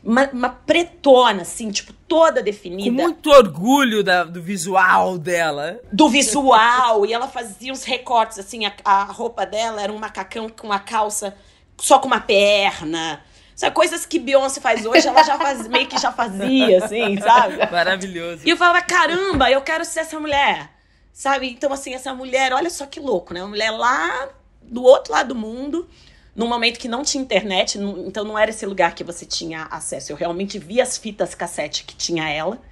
Uma, 0.04 0.28
uma 0.30 0.48
pretona, 0.50 1.42
assim, 1.42 1.70
tipo, 1.70 1.94
toda 2.06 2.42
definida. 2.42 2.90
Com 2.90 3.02
muito 3.02 3.30
orgulho 3.30 4.04
da, 4.04 4.24
do 4.24 4.42
visual 4.42 5.16
dela. 5.16 5.80
Do 5.90 6.10
visual. 6.10 7.06
e 7.06 7.12
ela 7.12 7.28
fazia 7.28 7.72
uns 7.72 7.84
recortes, 7.84 8.38
assim, 8.38 8.66
a, 8.66 8.72
a 8.84 9.04
roupa 9.04 9.46
dela 9.46 9.80
era 9.80 9.92
um 9.92 9.98
macacão 9.98 10.48
com 10.48 10.66
uma 10.66 10.78
calça 10.78 11.34
só 11.78 11.98
com 11.98 12.06
uma 12.06 12.20
perna. 12.20 13.22
Sabe, 13.58 13.74
coisas 13.74 14.06
que 14.06 14.20
Beyoncé 14.20 14.60
faz 14.60 14.86
hoje, 14.86 15.08
ela 15.08 15.24
já 15.24 15.36
faz, 15.36 15.66
meio 15.66 15.88
que 15.88 15.98
já 15.98 16.12
fazia, 16.12 16.78
assim, 16.84 17.20
sabe? 17.20 17.56
Maravilhoso. 17.68 18.42
E 18.46 18.50
eu 18.50 18.56
falava, 18.56 18.80
caramba, 18.82 19.50
eu 19.50 19.60
quero 19.60 19.84
ser 19.84 19.98
essa 19.98 20.20
mulher. 20.20 20.70
Sabe? 21.12 21.50
Então, 21.50 21.72
assim, 21.72 21.92
essa 21.92 22.14
mulher, 22.14 22.52
olha 22.52 22.70
só 22.70 22.86
que 22.86 23.00
louco, 23.00 23.34
né? 23.34 23.42
Uma 23.42 23.48
mulher 23.48 23.72
lá 23.72 24.28
do 24.62 24.84
outro 24.84 25.12
lado 25.12 25.30
do 25.30 25.34
mundo, 25.34 25.88
num 26.36 26.46
momento 26.46 26.78
que 26.78 26.86
não 26.86 27.02
tinha 27.02 27.20
internet, 27.20 27.80
então 28.06 28.22
não 28.22 28.38
era 28.38 28.52
esse 28.52 28.64
lugar 28.64 28.94
que 28.94 29.02
você 29.02 29.26
tinha 29.26 29.64
acesso. 29.72 30.12
Eu 30.12 30.16
realmente 30.16 30.56
via 30.56 30.84
as 30.84 30.96
fitas 30.96 31.34
cassete 31.34 31.82
que 31.82 31.96
tinha 31.96 32.28
ela. 32.28 32.62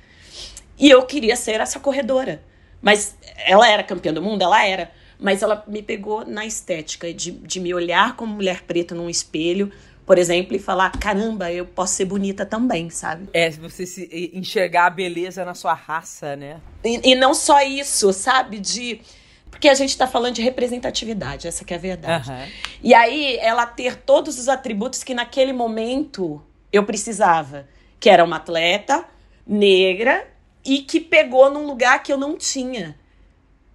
E 0.78 0.88
eu 0.88 1.04
queria 1.04 1.34
ser 1.34 1.60
essa 1.60 1.80
corredora. 1.80 2.40
Mas 2.80 3.16
ela 3.44 3.68
era 3.68 3.82
campeã 3.82 4.14
do 4.14 4.22
mundo? 4.22 4.40
Ela 4.42 4.64
era. 4.64 4.92
Mas 5.18 5.42
ela 5.42 5.64
me 5.66 5.82
pegou 5.82 6.24
na 6.24 6.46
estética 6.46 7.12
de, 7.12 7.32
de 7.32 7.58
me 7.58 7.74
olhar 7.74 8.14
como 8.14 8.36
mulher 8.36 8.62
preta 8.62 8.94
num 8.94 9.10
espelho, 9.10 9.72
por 10.06 10.18
exemplo, 10.18 10.54
e 10.54 10.58
falar: 10.60 10.92
caramba, 10.92 11.52
eu 11.52 11.66
posso 11.66 11.94
ser 11.94 12.04
bonita 12.04 12.46
também, 12.46 12.88
sabe? 12.88 13.28
É, 13.34 13.50
você 13.50 13.84
se 13.84 14.30
enxergar 14.32 14.86
a 14.86 14.90
beleza 14.90 15.44
na 15.44 15.52
sua 15.52 15.74
raça, 15.74 16.36
né? 16.36 16.60
E, 16.84 17.10
e 17.10 17.14
não 17.16 17.34
só 17.34 17.60
isso, 17.60 18.12
sabe? 18.12 18.60
De. 18.60 19.00
Porque 19.50 19.68
a 19.68 19.74
gente 19.74 19.90
está 19.90 20.06
falando 20.06 20.34
de 20.34 20.42
representatividade, 20.42 21.48
essa 21.48 21.64
que 21.64 21.74
é 21.74 21.76
a 21.76 21.80
verdade. 21.80 22.30
Uhum. 22.30 22.46
E 22.82 22.94
aí, 22.94 23.36
ela 23.38 23.66
ter 23.66 23.96
todos 23.96 24.38
os 24.38 24.48
atributos 24.48 25.02
que 25.02 25.14
naquele 25.14 25.52
momento 25.52 26.40
eu 26.72 26.84
precisava. 26.84 27.66
Que 27.98 28.10
era 28.10 28.22
uma 28.22 28.36
atleta 28.36 29.04
negra 29.46 30.28
e 30.64 30.80
que 30.80 31.00
pegou 31.00 31.50
num 31.50 31.66
lugar 31.66 32.02
que 32.02 32.12
eu 32.12 32.18
não 32.18 32.36
tinha. 32.36 32.96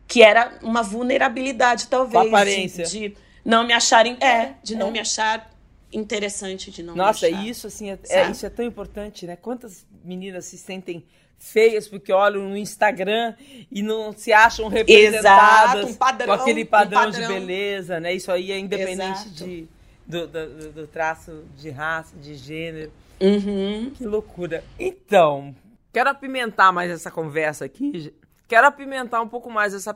Que 0.08 0.22
era 0.22 0.60
uma 0.62 0.84
vulnerabilidade, 0.84 1.88
talvez. 1.88 2.24
Com 2.24 2.30
aparência. 2.30 2.86
De, 2.86 3.10
de 3.10 3.18
não 3.44 3.66
me 3.66 3.74
acharem. 3.74 4.16
É, 4.22 4.54
de 4.64 4.76
não 4.76 4.90
é. 4.90 4.92
me 4.92 5.00
achar 5.00 5.51
interessante 5.92 6.72
de 6.72 6.84
não 6.84 6.96
Nossa, 6.96 7.22
deixar, 7.22 7.46
isso 7.46 7.68
assim, 7.68 7.90
é, 7.90 8.00
é, 8.10 8.32
isso 8.32 8.46
é 8.46 8.50
tão 8.50 8.66
importante, 8.66 9.26
né? 9.26 9.36
Quantas 9.36 9.86
meninas 10.04 10.46
se 10.46 10.58
sentem 10.58 11.06
feias 11.38 11.88
porque 11.88 12.14
olham 12.14 12.50
no 12.50 12.56
Instagram 12.56 13.34
e 13.72 13.82
não 13.82 14.14
se 14.14 14.32
acham 14.32 14.68
representadas 14.68 15.76
Exato, 15.76 15.88
um 15.88 15.96
padrão, 15.96 16.28
com 16.28 16.44
aquele 16.44 16.64
padrão, 16.64 17.02
um 17.02 17.06
padrão, 17.12 17.28
de 17.28 17.34
beleza, 17.34 18.00
né? 18.00 18.14
Isso 18.14 18.32
aí 18.32 18.52
é 18.52 18.60
independente 18.60 19.30
de, 19.30 19.68
do, 20.06 20.28
do, 20.28 20.72
do, 20.72 20.88
traço 20.88 21.44
de 21.58 21.70
raça, 21.70 22.16
de 22.16 22.36
gênero. 22.36 22.92
Uhum. 23.20 23.92
Que 23.96 24.06
loucura. 24.06 24.64
Então, 24.80 25.56
quero 25.92 26.10
apimentar 26.10 26.72
mais 26.72 26.92
essa 26.92 27.10
conversa 27.10 27.66
aqui. 27.66 28.14
Quero 28.48 28.68
apimentar 28.68 29.22
um 29.22 29.28
pouco 29.28 29.50
mais 29.50 29.74
essa 29.74 29.94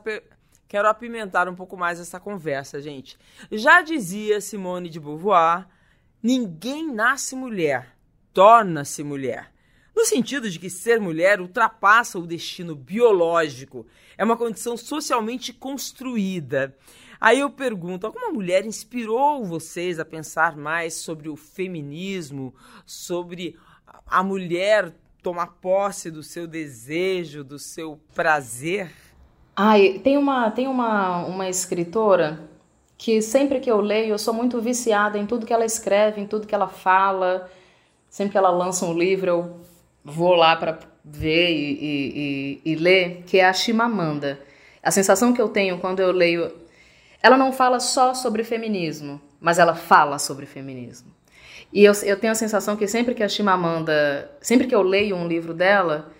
Quero 0.68 0.88
apimentar 0.88 1.48
um 1.48 1.54
pouco 1.54 1.76
mais 1.76 2.00
essa 2.00 2.18
conversa, 2.18 2.80
gente. 2.80 3.16
Já 3.52 3.82
dizia 3.82 4.40
Simone 4.40 4.88
de 4.88 4.98
Beauvoir 4.98 5.64
Ninguém 6.26 6.92
nasce 6.92 7.36
mulher, 7.36 7.96
torna-se 8.34 9.04
mulher. 9.04 9.52
No 9.94 10.04
sentido 10.04 10.50
de 10.50 10.58
que 10.58 10.68
ser 10.68 10.98
mulher 10.98 11.40
ultrapassa 11.40 12.18
o 12.18 12.26
destino 12.26 12.74
biológico, 12.74 13.86
é 14.18 14.24
uma 14.24 14.36
condição 14.36 14.76
socialmente 14.76 15.52
construída. 15.52 16.76
Aí 17.20 17.38
eu 17.38 17.48
pergunto: 17.48 18.08
alguma 18.08 18.32
mulher 18.32 18.66
inspirou 18.66 19.44
vocês 19.44 20.00
a 20.00 20.04
pensar 20.04 20.56
mais 20.56 20.94
sobre 20.94 21.28
o 21.28 21.36
feminismo, 21.36 22.52
sobre 22.84 23.56
a 24.04 24.20
mulher 24.20 24.92
tomar 25.22 25.46
posse 25.60 26.10
do 26.10 26.24
seu 26.24 26.48
desejo, 26.48 27.44
do 27.44 27.56
seu 27.56 28.00
prazer? 28.16 28.90
Ai, 29.54 30.00
tem 30.00 30.18
uma, 30.18 30.50
tem 30.50 30.66
uma, 30.66 31.24
uma 31.24 31.48
escritora 31.48 32.55
que 32.98 33.20
sempre 33.20 33.60
que 33.60 33.70
eu 33.70 33.80
leio, 33.80 34.10
eu 34.10 34.18
sou 34.18 34.32
muito 34.32 34.60
viciada 34.60 35.18
em 35.18 35.26
tudo 35.26 35.46
que 35.46 35.52
ela 35.52 35.64
escreve, 35.64 36.20
em 36.20 36.26
tudo 36.26 36.46
que 36.46 36.54
ela 36.54 36.68
fala. 36.68 37.50
Sempre 38.08 38.32
que 38.32 38.38
ela 38.38 38.50
lança 38.50 38.86
um 38.86 38.96
livro, 38.96 39.28
eu 39.28 39.60
vou 40.04 40.34
lá 40.34 40.56
para 40.56 40.78
ver 41.04 41.50
e, 41.50 41.72
e, 41.72 42.60
e, 42.64 42.72
e, 42.72 42.74
ler, 42.74 43.22
que 43.26 43.38
é 43.38 43.46
a 43.46 43.52
Chimamanda. 43.52 44.40
A 44.82 44.90
sensação 44.90 45.32
que 45.32 45.40
eu 45.40 45.48
tenho 45.48 45.78
quando 45.78 46.00
eu 46.00 46.10
leio. 46.10 46.52
Ela 47.22 47.36
não 47.36 47.52
fala 47.52 47.80
só 47.80 48.14
sobre 48.14 48.44
feminismo, 48.44 49.20
mas 49.40 49.58
ela 49.58 49.74
fala 49.74 50.18
sobre 50.18 50.46
feminismo. 50.46 51.12
E 51.72 51.84
eu, 51.84 51.92
eu 52.04 52.18
tenho 52.18 52.32
a 52.32 52.36
sensação 52.36 52.76
que 52.76 52.86
sempre 52.86 53.14
que 53.14 53.22
a 53.22 53.28
Chimamanda. 53.28 54.30
Sempre 54.40 54.66
que 54.66 54.74
eu 54.74 54.82
leio 54.82 55.16
um 55.16 55.28
livro 55.28 55.52
dela, 55.52 56.10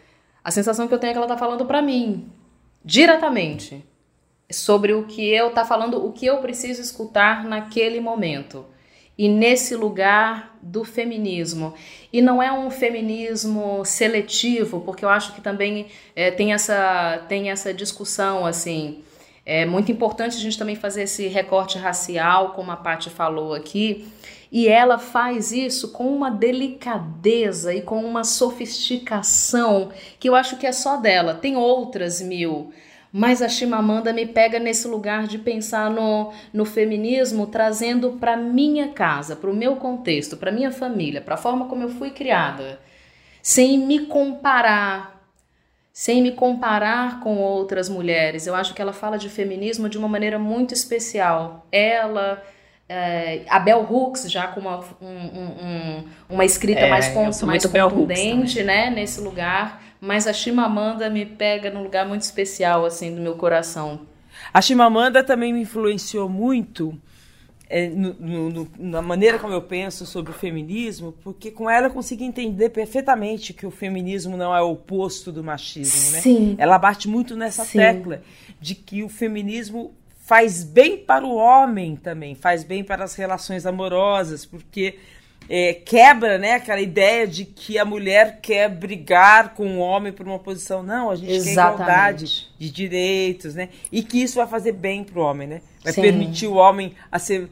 a 0.44 0.50
sensação 0.50 0.86
que 0.86 0.92
eu 0.92 0.98
tenho 0.98 1.12
é 1.12 1.14
que 1.14 1.18
ela 1.18 1.26
está 1.26 1.38
falando 1.38 1.64
para 1.64 1.80
mim, 1.80 2.30
diretamente 2.84 3.82
sobre 4.50 4.92
o 4.92 5.04
que 5.04 5.28
eu 5.28 5.50
tá 5.50 5.64
falando, 5.64 6.04
o 6.04 6.12
que 6.12 6.26
eu 6.26 6.38
preciso 6.38 6.80
escutar 6.80 7.44
naquele 7.44 8.00
momento. 8.00 8.64
E 9.18 9.28
nesse 9.28 9.74
lugar 9.74 10.58
do 10.60 10.84
feminismo. 10.84 11.74
E 12.12 12.20
não 12.20 12.42
é 12.42 12.52
um 12.52 12.70
feminismo 12.70 13.82
seletivo, 13.84 14.80
porque 14.80 15.04
eu 15.04 15.08
acho 15.08 15.34
que 15.34 15.40
também 15.40 15.86
é, 16.14 16.30
tem, 16.30 16.52
essa, 16.52 17.24
tem 17.28 17.50
essa 17.50 17.72
discussão 17.72 18.44
assim. 18.44 19.02
É 19.44 19.64
muito 19.64 19.90
importante 19.90 20.36
a 20.36 20.40
gente 20.40 20.58
também 20.58 20.76
fazer 20.76 21.04
esse 21.04 21.28
recorte 21.28 21.78
racial, 21.78 22.50
como 22.50 22.70
a 22.70 22.76
Paty 22.76 23.08
falou 23.08 23.54
aqui. 23.54 24.06
E 24.52 24.68
ela 24.68 24.98
faz 24.98 25.50
isso 25.50 25.92
com 25.92 26.14
uma 26.14 26.30
delicadeza 26.30 27.74
e 27.74 27.80
com 27.80 28.04
uma 28.04 28.22
sofisticação 28.22 29.90
que 30.20 30.28
eu 30.28 30.34
acho 30.34 30.56
que 30.56 30.66
é 30.66 30.72
só 30.72 30.96
dela. 30.96 31.34
Tem 31.34 31.56
outras 31.56 32.20
mil 32.20 32.72
mas 33.16 33.40
a 33.40 33.48
Chimamanda 33.48 34.12
me 34.12 34.26
pega 34.26 34.58
nesse 34.58 34.86
lugar 34.86 35.26
de 35.26 35.38
pensar 35.38 35.90
no, 35.90 36.34
no 36.52 36.66
feminismo 36.66 37.46
trazendo 37.46 38.18
para 38.20 38.36
minha 38.36 38.88
casa, 38.88 39.34
para 39.34 39.48
o 39.48 39.54
meu 39.56 39.76
contexto, 39.76 40.36
para 40.36 40.52
minha 40.52 40.70
família, 40.70 41.22
para 41.22 41.32
a 41.32 41.38
forma 41.38 41.64
como 41.64 41.82
eu 41.82 41.88
fui 41.88 42.10
criada, 42.10 42.78
sem 43.40 43.78
me 43.78 44.00
comparar, 44.00 45.26
sem 45.90 46.20
me 46.20 46.32
comparar 46.32 47.20
com 47.20 47.38
outras 47.38 47.88
mulheres. 47.88 48.46
Eu 48.46 48.54
acho 48.54 48.74
que 48.74 48.82
ela 48.82 48.92
fala 48.92 49.16
de 49.16 49.30
feminismo 49.30 49.88
de 49.88 49.96
uma 49.96 50.08
maneira 50.08 50.38
muito 50.38 50.74
especial. 50.74 51.66
Ela 51.72 52.42
é, 52.86 53.44
a 53.48 53.58
Bell 53.58 53.80
Hooks 53.90 54.30
já 54.30 54.46
com 54.48 54.60
uma, 54.60 54.80
um, 55.00 55.06
um, 55.06 56.04
uma 56.28 56.44
escrita 56.44 56.80
é, 56.80 56.90
mais, 56.90 57.14
mais 57.40 57.64
contundente, 57.64 58.62
né, 58.62 58.90
nesse 58.90 59.22
lugar 59.22 59.85
mas 60.00 60.26
a 60.26 60.32
Chimamanda 60.32 61.08
me 61.08 61.24
pega 61.24 61.70
num 61.70 61.82
lugar 61.82 62.06
muito 62.06 62.22
especial, 62.22 62.84
assim, 62.84 63.14
do 63.14 63.20
meu 63.20 63.36
coração. 63.36 64.00
A 64.52 64.60
Chimamanda 64.60 65.24
também 65.24 65.52
me 65.52 65.62
influenciou 65.62 66.28
muito 66.28 66.98
é, 67.68 67.88
no, 67.88 68.14
no, 68.50 68.68
na 68.78 69.02
maneira 69.02 69.38
como 69.38 69.52
eu 69.52 69.62
penso 69.62 70.06
sobre 70.06 70.30
o 70.30 70.34
feminismo, 70.34 71.12
porque 71.22 71.50
com 71.50 71.68
ela 71.68 71.88
eu 71.88 71.90
consegui 71.90 72.24
entender 72.24 72.70
perfeitamente 72.70 73.52
que 73.52 73.66
o 73.66 73.70
feminismo 73.70 74.36
não 74.36 74.54
é 74.54 74.62
o 74.62 74.72
oposto 74.72 75.32
do 75.32 75.42
machismo, 75.42 76.12
né? 76.12 76.20
Sim. 76.20 76.54
Ela 76.58 76.78
bate 76.78 77.08
muito 77.08 77.36
nessa 77.36 77.64
Sim. 77.64 77.78
tecla 77.78 78.22
de 78.60 78.74
que 78.74 79.02
o 79.02 79.08
feminismo 79.08 79.92
faz 80.16 80.62
bem 80.62 80.96
para 80.98 81.24
o 81.24 81.34
homem 81.34 81.96
também, 81.96 82.34
faz 82.34 82.62
bem 82.62 82.84
para 82.84 83.04
as 83.04 83.14
relações 83.14 83.66
amorosas, 83.66 84.44
porque 84.44 84.98
é, 85.48 85.74
quebra 85.74 86.38
né, 86.38 86.54
aquela 86.54 86.80
ideia 86.80 87.26
de 87.26 87.44
que 87.44 87.78
a 87.78 87.84
mulher 87.84 88.40
quer 88.40 88.68
brigar 88.68 89.54
com 89.54 89.76
o 89.76 89.78
homem 89.78 90.12
por 90.12 90.26
uma 90.26 90.38
posição. 90.38 90.82
Não, 90.82 91.10
a 91.10 91.16
gente 91.16 91.28
quer 91.28 91.36
Exatamente. 91.36 91.82
igualdade 91.82 92.46
de 92.58 92.70
direitos, 92.70 93.54
né? 93.54 93.68
E 93.90 94.02
que 94.02 94.22
isso 94.22 94.36
vai 94.36 94.46
fazer 94.46 94.72
bem 94.72 95.04
para 95.04 95.18
o 95.18 95.22
homem, 95.22 95.46
né? 95.46 95.60
Vai 95.82 95.92
Sim. 95.92 96.02
permitir 96.02 96.46
o 96.46 96.54
homem 96.54 96.94
a 97.10 97.18
ser 97.18 97.48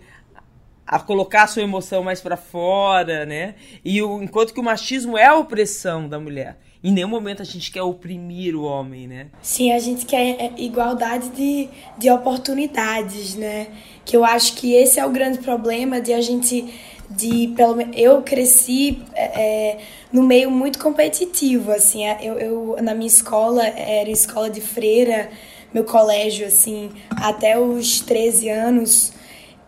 a 0.87 0.99
colocar 0.99 1.45
a 1.45 1.47
sua 1.47 1.63
emoção 1.63 2.03
mais 2.03 2.21
para 2.21 2.37
fora, 2.37 3.25
né? 3.25 3.55
E 3.85 4.03
o, 4.03 4.23
enquanto 4.23 4.53
que 4.53 4.61
o 4.61 4.63
machismo 4.63 5.17
é 5.17 5.27
a 5.27 5.35
opressão 5.35 6.09
da 6.09 6.21
mulher. 6.21 6.59
Em 6.83 6.93
nenhum 6.93 7.09
momento 7.09 7.41
a 7.41 7.47
gente 7.47 7.71
quer 7.71 7.81
oprimir 7.83 8.55
o 8.55 8.63
homem, 8.63 9.09
né? 9.09 9.29
Sim, 9.41 9.73
a 9.73 9.79
gente 9.79 10.05
quer 10.05 10.37
é, 10.39 10.53
igualdade 10.59 11.31
de, 11.31 11.71
de 11.97 12.11
oportunidades, 12.11 13.35
né? 13.35 13.69
Que 14.05 14.15
eu 14.15 14.23
acho 14.23 14.55
que 14.55 14.75
esse 14.75 15.01
é 15.01 15.07
o 15.07 15.11
grande 15.11 15.39
problema 15.39 15.99
de 15.99 16.13
a 16.13 16.21
gente. 16.21 16.75
De, 17.11 17.53
pelo 17.57 17.81
eu 17.95 18.23
cresci 18.23 19.03
é, 19.15 19.25
é, 19.25 19.79
no 20.13 20.23
meio 20.23 20.51
muito 20.51 20.79
competitivo, 20.79 21.71
assim. 21.71 22.07
Eu, 22.21 22.39
eu, 22.39 22.77
na 22.83 22.95
minha 22.95 23.07
escola, 23.07 23.65
era 23.67 24.11
escola 24.11 24.49
de 24.49 24.61
freira, 24.61 25.31
meu 25.73 25.85
colégio, 25.85 26.47
assim, 26.47 26.91
até 27.11 27.59
os 27.59 28.01
13 28.01 28.49
anos, 28.49 29.13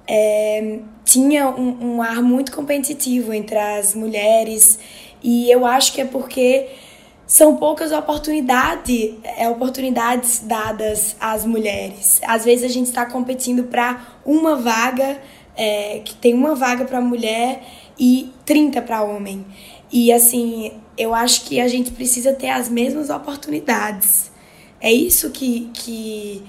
é, 0.09 0.79
tinha 1.05 1.49
um, 1.49 1.97
um 1.97 2.03
ar 2.03 2.23
muito 2.23 2.53
competitivo 2.53 3.33
entre 3.33 3.59
as 3.59 3.95
mulheres. 3.95 4.79
E 5.23 5.51
eu 5.51 5.67
acho 5.67 5.93
que 5.93 6.01
é 6.01 6.05
porque 6.05 6.69
são 7.27 7.57
poucas 7.57 7.91
oportunidades, 7.91 9.15
é, 9.25 9.49
oportunidades 9.49 10.41
dadas 10.45 11.17
às 11.21 11.45
mulheres. 11.45 12.21
Às 12.25 12.45
vezes 12.45 12.65
a 12.65 12.73
gente 12.73 12.87
está 12.87 13.05
competindo 13.05 13.65
para 13.65 14.01
uma 14.25 14.55
vaga, 14.55 15.21
é, 15.57 16.01
que 16.01 16.15
tem 16.15 16.35
uma 16.35 16.55
vaga 16.55 16.85
para 16.85 17.01
mulher 17.01 17.63
e 17.99 18.31
30 18.45 18.83
para 18.83 19.03
homem. 19.03 19.45
E 19.91 20.13
assim, 20.13 20.73
eu 20.99 21.15
acho 21.15 21.45
que 21.45 21.61
a 21.61 21.69
gente 21.69 21.91
precisa 21.91 22.33
ter 22.33 22.49
as 22.49 22.69
mesmas 22.69 23.11
oportunidades. 23.11 24.31
É 24.81 24.93
isso 24.93 25.31
que, 25.31 25.71
que, 25.73 26.43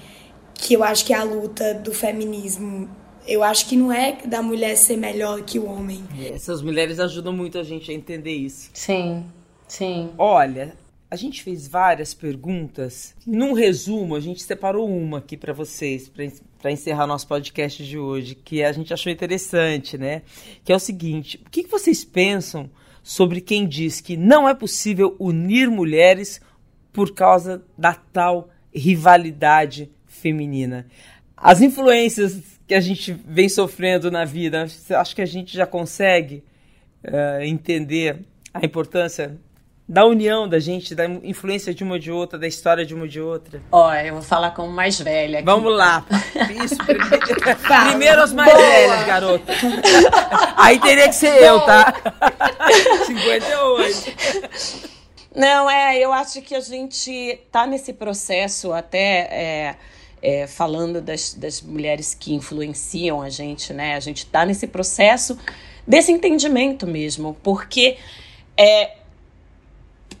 que 0.54 0.74
eu 0.74 0.84
acho 0.84 1.04
que 1.04 1.12
é 1.12 1.16
a 1.16 1.22
luta 1.22 1.74
do 1.74 1.92
feminismo. 1.92 2.88
Eu 3.26 3.42
acho 3.42 3.68
que 3.68 3.76
não 3.76 3.92
é 3.92 4.18
da 4.24 4.42
mulher 4.42 4.76
ser 4.76 4.96
melhor 4.96 5.42
que 5.42 5.58
o 5.58 5.66
homem. 5.66 6.02
Essas 6.32 6.62
mulheres 6.62 6.98
ajudam 6.98 7.32
muito 7.32 7.58
a 7.58 7.62
gente 7.62 7.90
a 7.90 7.94
entender 7.94 8.34
isso. 8.34 8.70
Sim, 8.72 9.24
sim. 9.66 10.10
Olha, 10.16 10.74
a 11.10 11.16
gente 11.16 11.42
fez 11.42 11.66
várias 11.66 12.12
perguntas. 12.12 13.14
Num 13.26 13.52
resumo, 13.54 14.14
a 14.14 14.20
gente 14.20 14.42
separou 14.42 14.88
uma 14.88 15.18
aqui 15.18 15.36
para 15.36 15.52
vocês, 15.52 16.10
para 16.60 16.70
encerrar 16.70 17.06
nosso 17.06 17.26
podcast 17.26 17.82
de 17.84 17.98
hoje, 17.98 18.34
que 18.34 18.62
a 18.62 18.72
gente 18.72 18.92
achou 18.92 19.10
interessante, 19.10 19.96
né? 19.96 20.22
Que 20.64 20.72
é 20.72 20.76
o 20.76 20.80
seguinte: 20.80 21.40
o 21.46 21.50
que 21.50 21.66
vocês 21.66 22.04
pensam 22.04 22.70
sobre 23.02 23.40
quem 23.40 23.66
diz 23.66 24.00
que 24.00 24.16
não 24.16 24.46
é 24.46 24.54
possível 24.54 25.16
unir 25.18 25.70
mulheres 25.70 26.40
por 26.92 27.14
causa 27.14 27.64
da 27.76 27.94
tal 27.94 28.50
rivalidade 28.74 29.90
feminina? 30.06 30.86
As 31.34 31.62
influências 31.62 32.38
que 32.66 32.74
a 32.74 32.80
gente 32.80 33.12
vem 33.12 33.48
sofrendo 33.48 34.10
na 34.10 34.26
vida, 34.26 34.66
acho 34.90 35.16
que 35.16 35.22
a 35.22 35.26
gente 35.26 35.56
já 35.56 35.66
consegue 35.66 36.44
eh, 37.02 37.46
entender 37.46 38.26
a 38.52 38.66
importância 38.66 39.38
da 39.88 40.04
união 40.04 40.46
da 40.46 40.60
gente, 40.60 40.94
da 40.94 41.06
influência 41.06 41.72
de 41.72 41.82
uma 41.82 41.98
de 41.98 42.12
outra, 42.12 42.38
da 42.38 42.46
história 42.46 42.84
de 42.84 42.94
uma 42.94 43.08
de 43.08 43.20
outra. 43.20 43.62
Ó, 43.72 43.90
eu 43.94 44.14
vou 44.14 44.22
falar 44.22 44.50
como 44.50 44.70
mais 44.70 45.00
velha. 45.00 45.38
Aqui. 45.38 45.46
Vamos 45.46 45.74
lá. 45.74 46.04
Isso, 46.62 46.76
primeiro, 46.76 47.86
primeiro 47.86 48.22
as 48.22 48.32
mais 48.34 48.52
velhas, 48.52 49.06
garota. 49.06 49.52
Aí 50.58 50.78
teria 50.78 51.08
que 51.08 51.14
ser 51.14 51.42
eu, 51.42 51.60
tá? 51.60 51.94
58. 53.06 54.12
Não, 55.34 55.70
é, 55.70 55.98
eu 55.98 56.12
acho 56.12 56.42
que 56.42 56.54
a 56.54 56.60
gente 56.60 57.40
tá 57.50 57.66
nesse 57.66 57.94
processo 57.94 58.72
até 58.74 58.98
é, 59.30 59.76
é, 60.20 60.46
falando 60.46 61.00
das, 61.00 61.32
das 61.32 61.62
mulheres 61.62 62.12
que 62.12 62.34
influenciam 62.34 63.22
a 63.22 63.30
gente, 63.30 63.72
né? 63.72 63.94
A 63.94 64.00
gente 64.00 64.26
tá 64.26 64.44
nesse 64.44 64.66
processo 64.66 65.38
desse 65.86 66.12
entendimento 66.12 66.86
mesmo, 66.86 67.34
porque 67.42 67.96
é, 68.54 68.97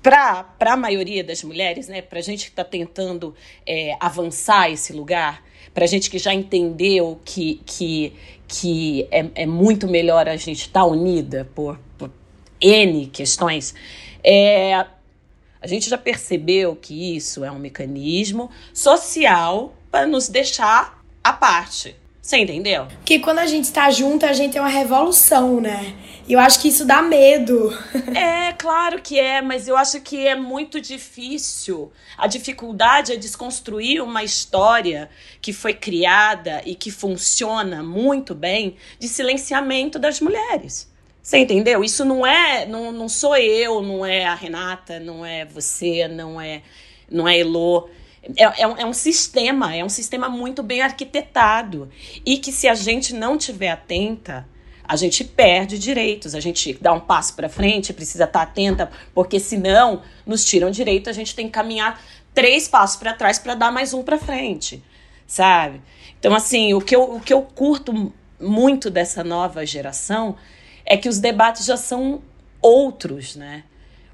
para 0.08 0.72
a 0.72 0.76
maioria 0.76 1.22
das 1.22 1.44
mulheres, 1.44 1.86
né, 1.86 2.00
para 2.00 2.18
a 2.18 2.22
gente 2.22 2.44
que 2.44 2.50
está 2.50 2.64
tentando 2.64 3.34
é, 3.66 3.94
avançar 4.00 4.70
esse 4.70 4.92
lugar, 4.92 5.44
para 5.74 5.84
a 5.84 5.86
gente 5.86 6.08
que 6.08 6.18
já 6.18 6.32
entendeu 6.32 7.20
que, 7.24 7.60
que, 7.66 8.14
que 8.46 9.06
é, 9.10 9.42
é 9.42 9.46
muito 9.46 9.86
melhor 9.86 10.26
a 10.26 10.36
gente 10.36 10.62
estar 10.62 10.80
tá 10.80 10.86
unida 10.86 11.46
por, 11.54 11.78
por 11.98 12.10
N 12.58 13.06
questões, 13.08 13.74
é, 14.24 14.74
a 15.60 15.66
gente 15.66 15.90
já 15.90 15.98
percebeu 15.98 16.74
que 16.74 17.14
isso 17.16 17.44
é 17.44 17.50
um 17.50 17.58
mecanismo 17.58 18.50
social 18.72 19.74
para 19.90 20.06
nos 20.06 20.28
deixar 20.28 21.04
à 21.22 21.34
parte. 21.34 21.94
Você 22.28 22.36
entendeu? 22.36 22.84
Porque 22.84 23.20
quando 23.20 23.38
a 23.38 23.46
gente 23.46 23.72
tá 23.72 23.90
junto, 23.90 24.26
a 24.26 24.34
gente 24.34 24.58
é 24.58 24.60
uma 24.60 24.68
revolução, 24.68 25.62
né? 25.62 25.94
E 26.28 26.34
eu 26.34 26.38
acho 26.38 26.60
que 26.60 26.68
isso 26.68 26.84
dá 26.84 27.00
medo. 27.00 27.72
É, 28.14 28.52
claro 28.52 29.00
que 29.00 29.18
é, 29.18 29.40
mas 29.40 29.66
eu 29.66 29.76
acho 29.76 30.00
que 30.02 30.26
é 30.26 30.34
muito 30.34 30.78
difícil. 30.78 31.90
A 32.18 32.26
dificuldade 32.26 33.12
é 33.12 33.16
desconstruir 33.16 34.02
uma 34.02 34.22
história 34.22 35.08
que 35.40 35.54
foi 35.54 35.72
criada 35.72 36.60
e 36.66 36.74
que 36.74 36.90
funciona 36.90 37.82
muito 37.82 38.34
bem 38.34 38.76
de 38.98 39.08
silenciamento 39.08 39.98
das 39.98 40.20
mulheres. 40.20 40.92
Você 41.22 41.38
entendeu? 41.38 41.82
Isso 41.82 42.04
não 42.04 42.26
é, 42.26 42.66
não, 42.66 42.92
não 42.92 43.08
sou 43.08 43.38
eu, 43.38 43.80
não 43.80 44.04
é 44.04 44.26
a 44.26 44.34
Renata, 44.34 45.00
não 45.00 45.24
é 45.24 45.46
você, 45.46 46.06
não 46.06 46.38
é, 46.38 46.60
não 47.10 47.26
é 47.26 47.38
Elô. 47.38 47.88
É, 48.36 48.62
é, 48.62 48.66
um, 48.66 48.76
é, 48.76 48.86
um, 48.86 48.92
sistema, 48.92 49.74
é 49.74 49.84
um 49.84 49.88
sistema 49.88 50.28
muito 50.28 50.62
bem 50.62 50.82
arquitetado. 50.82 51.88
E 52.24 52.38
que 52.38 52.52
se 52.52 52.68
a 52.68 52.74
gente 52.74 53.14
não 53.14 53.38
tiver 53.38 53.70
atenta, 53.70 54.46
a 54.88 54.96
gente 54.96 55.22
perde 55.22 55.78
direitos. 55.78 56.34
A 56.34 56.40
gente 56.40 56.76
dá 56.80 56.92
um 56.92 57.00
passo 57.00 57.34
para 57.34 57.48
frente, 57.48 57.92
precisa 57.92 58.24
estar 58.24 58.42
atenta, 58.42 58.90
porque 59.14 59.38
senão 59.38 60.02
nos 60.24 60.44
tiram 60.44 60.70
direito, 60.70 61.10
a 61.10 61.12
gente 61.12 61.34
tem 61.34 61.46
que 61.46 61.52
caminhar 61.52 62.00
três 62.34 62.66
passos 62.66 62.96
para 62.96 63.12
trás 63.12 63.38
para 63.38 63.54
dar 63.54 63.70
mais 63.70 63.92
um 63.92 64.02
para 64.02 64.16
frente, 64.16 64.82
sabe? 65.26 65.82
Então, 66.18 66.34
assim, 66.34 66.72
o 66.72 66.80
que, 66.80 66.96
eu, 66.96 67.16
o 67.16 67.20
que 67.20 67.32
eu 67.32 67.42
curto 67.42 68.12
muito 68.40 68.90
dessa 68.90 69.22
nova 69.22 69.66
geração 69.66 70.36
é 70.86 70.96
que 70.96 71.08
os 71.08 71.18
debates 71.18 71.66
já 71.66 71.76
são 71.76 72.22
outros, 72.62 73.36
né? 73.36 73.64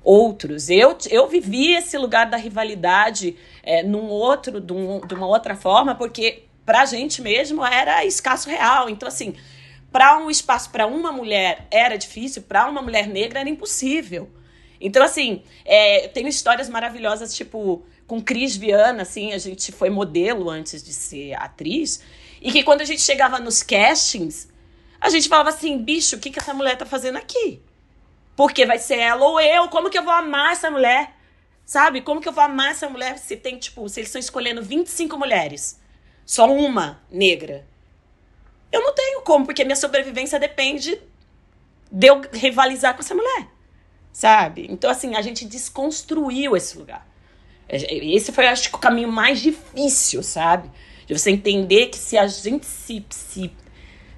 Outros. 0.04 0.68
Eu, 0.68 0.96
eu 1.10 1.26
vivi 1.26 1.74
esse 1.74 1.96
lugar 1.96 2.26
da 2.26 2.36
rivalidade 2.36 3.36
é, 3.62 3.82
num 3.82 4.08
outro, 4.08 4.60
de, 4.60 4.72
um, 4.72 5.00
de 5.00 5.14
uma 5.14 5.26
outra 5.26 5.56
forma, 5.56 5.94
porque 5.94 6.44
pra 6.64 6.84
gente 6.84 7.22
mesmo 7.22 7.64
era 7.64 8.04
escasso 8.04 8.48
real. 8.48 8.88
Então, 8.88 9.08
assim, 9.08 9.34
para 9.90 10.18
um 10.18 10.30
espaço 10.30 10.70
para 10.70 10.86
uma 10.86 11.10
mulher 11.10 11.66
era 11.70 11.96
difícil, 11.96 12.42
para 12.42 12.68
uma 12.68 12.82
mulher 12.82 13.08
negra 13.08 13.40
era 13.40 13.48
impossível. 13.48 14.30
Então, 14.80 15.02
assim, 15.02 15.42
é, 15.64 16.08
tenho 16.08 16.28
histórias 16.28 16.68
maravilhosas, 16.68 17.34
tipo, 17.34 17.84
com 18.06 18.20
Cris 18.20 18.56
Viana, 18.56 19.02
assim, 19.02 19.32
a 19.32 19.38
gente 19.38 19.72
foi 19.72 19.88
modelo 19.88 20.50
antes 20.50 20.82
de 20.82 20.92
ser 20.92 21.32
atriz, 21.34 22.02
e 22.42 22.52
que 22.52 22.62
quando 22.62 22.82
a 22.82 22.84
gente 22.84 23.00
chegava 23.00 23.38
nos 23.38 23.62
castings, 23.62 24.48
a 25.00 25.08
gente 25.08 25.28
falava 25.28 25.48
assim, 25.48 25.78
bicho, 25.78 26.16
o 26.16 26.18
que, 26.18 26.30
que 26.30 26.38
essa 26.38 26.52
mulher 26.52 26.76
tá 26.76 26.84
fazendo 26.84 27.16
aqui? 27.16 27.62
Porque 28.36 28.66
vai 28.66 28.78
ser 28.78 28.98
ela 28.98 29.24
ou 29.24 29.40
eu. 29.40 29.68
Como 29.68 29.90
que 29.90 29.98
eu 29.98 30.04
vou 30.04 30.12
amar 30.12 30.52
essa 30.52 30.70
mulher? 30.70 31.14
Sabe? 31.64 32.00
Como 32.00 32.20
que 32.20 32.28
eu 32.28 32.32
vou 32.32 32.44
amar 32.44 32.72
essa 32.72 32.88
mulher 32.88 33.18
se 33.18 33.36
tem, 33.36 33.58
tipo, 33.58 33.88
se 33.88 34.00
eles 34.00 34.08
estão 34.08 34.20
escolhendo 34.20 34.62
25 34.62 35.16
mulheres, 35.18 35.80
só 36.26 36.50
uma 36.50 37.02
negra? 37.10 37.66
Eu 38.70 38.82
não 38.82 38.94
tenho 38.94 39.22
como, 39.22 39.46
porque 39.46 39.64
minha 39.64 39.76
sobrevivência 39.76 40.38
depende 40.38 41.00
de 41.90 42.06
eu 42.06 42.20
rivalizar 42.32 42.94
com 42.94 43.00
essa 43.00 43.14
mulher. 43.14 43.48
Sabe? 44.12 44.66
Então, 44.68 44.90
assim, 44.90 45.16
a 45.16 45.22
gente 45.22 45.44
desconstruiu 45.44 46.56
esse 46.56 46.76
lugar. 46.76 47.06
Esse 47.68 48.30
foi, 48.30 48.46
acho 48.46 48.68
que, 48.68 48.76
o 48.76 48.78
caminho 48.78 49.10
mais 49.10 49.40
difícil, 49.40 50.22
sabe? 50.22 50.70
De 51.06 51.16
você 51.16 51.30
entender 51.30 51.86
que 51.86 51.96
se 51.96 52.18
a 52.18 52.26
gente 52.26 52.66
se, 52.66 53.04
se, 53.10 53.52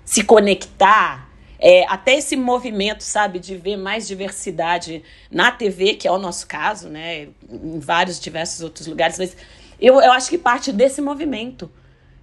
se 0.04 0.22
conectar 0.24 1.25
é, 1.58 1.84
até 1.88 2.16
esse 2.16 2.36
movimento, 2.36 3.02
sabe, 3.02 3.38
de 3.38 3.56
ver 3.56 3.76
mais 3.76 4.06
diversidade 4.06 5.02
na 5.30 5.50
TV, 5.50 5.94
que 5.94 6.06
é 6.06 6.10
o 6.10 6.18
nosso 6.18 6.46
caso, 6.46 6.88
né, 6.88 7.28
em 7.48 7.78
vários 7.78 8.20
diversos 8.20 8.60
outros 8.60 8.86
lugares, 8.86 9.18
mas 9.18 9.36
eu, 9.80 10.00
eu 10.00 10.12
acho 10.12 10.28
que 10.28 10.38
parte 10.38 10.72
desse 10.72 11.00
movimento, 11.00 11.70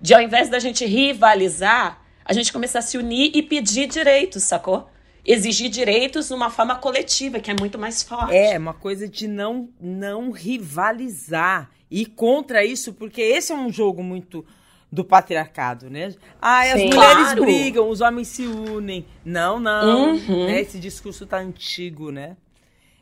de 0.02 0.14
ao 0.14 0.22
invés 0.22 0.50
da 0.50 0.60
gente 0.60 0.86
rivalizar, 0.86 2.02
a 2.26 2.34
gente 2.34 2.52
começar 2.52 2.80
a 2.80 2.82
se 2.84 2.98
unir 2.98 3.32
e 3.34 3.42
pedir 3.42 3.88
direitos, 3.88 4.44
sacou? 4.44 4.90
Exigir 5.26 5.70
direitos 5.70 6.30
numa 6.30 6.50
forma 6.50 6.76
coletiva, 6.76 7.40
que 7.40 7.50
é 7.50 7.56
muito 7.58 7.78
mais 7.78 8.04
forte. 8.04 8.36
É, 8.36 8.58
uma 8.58 8.74
coisa 8.74 9.08
de 9.08 9.28
não, 9.28 9.70
não 9.80 10.32
rivalizar. 10.32 11.70
E 11.90 12.06
contra 12.06 12.66
isso, 12.66 12.94
porque 12.94 13.22
esse 13.22 13.52
é 13.52 13.56
um 13.56 13.72
jogo 13.72 14.04
muito 14.04 14.46
do 14.94 15.04
patriarcado, 15.04 15.90
né? 15.90 16.14
Ah, 16.40 16.62
as 16.62 16.80
Sim, 16.80 16.94
mulheres 16.94 17.24
claro. 17.24 17.42
brigam, 17.42 17.90
os 17.90 18.00
homens 18.00 18.28
se 18.28 18.46
unem. 18.46 19.04
Não, 19.26 19.60
não. 19.60 20.14
Uhum. 20.14 20.46
Né? 20.46 20.62
Esse 20.62 20.78
discurso 20.78 21.26
tá 21.26 21.38
antigo, 21.38 22.12
né? 22.12 22.38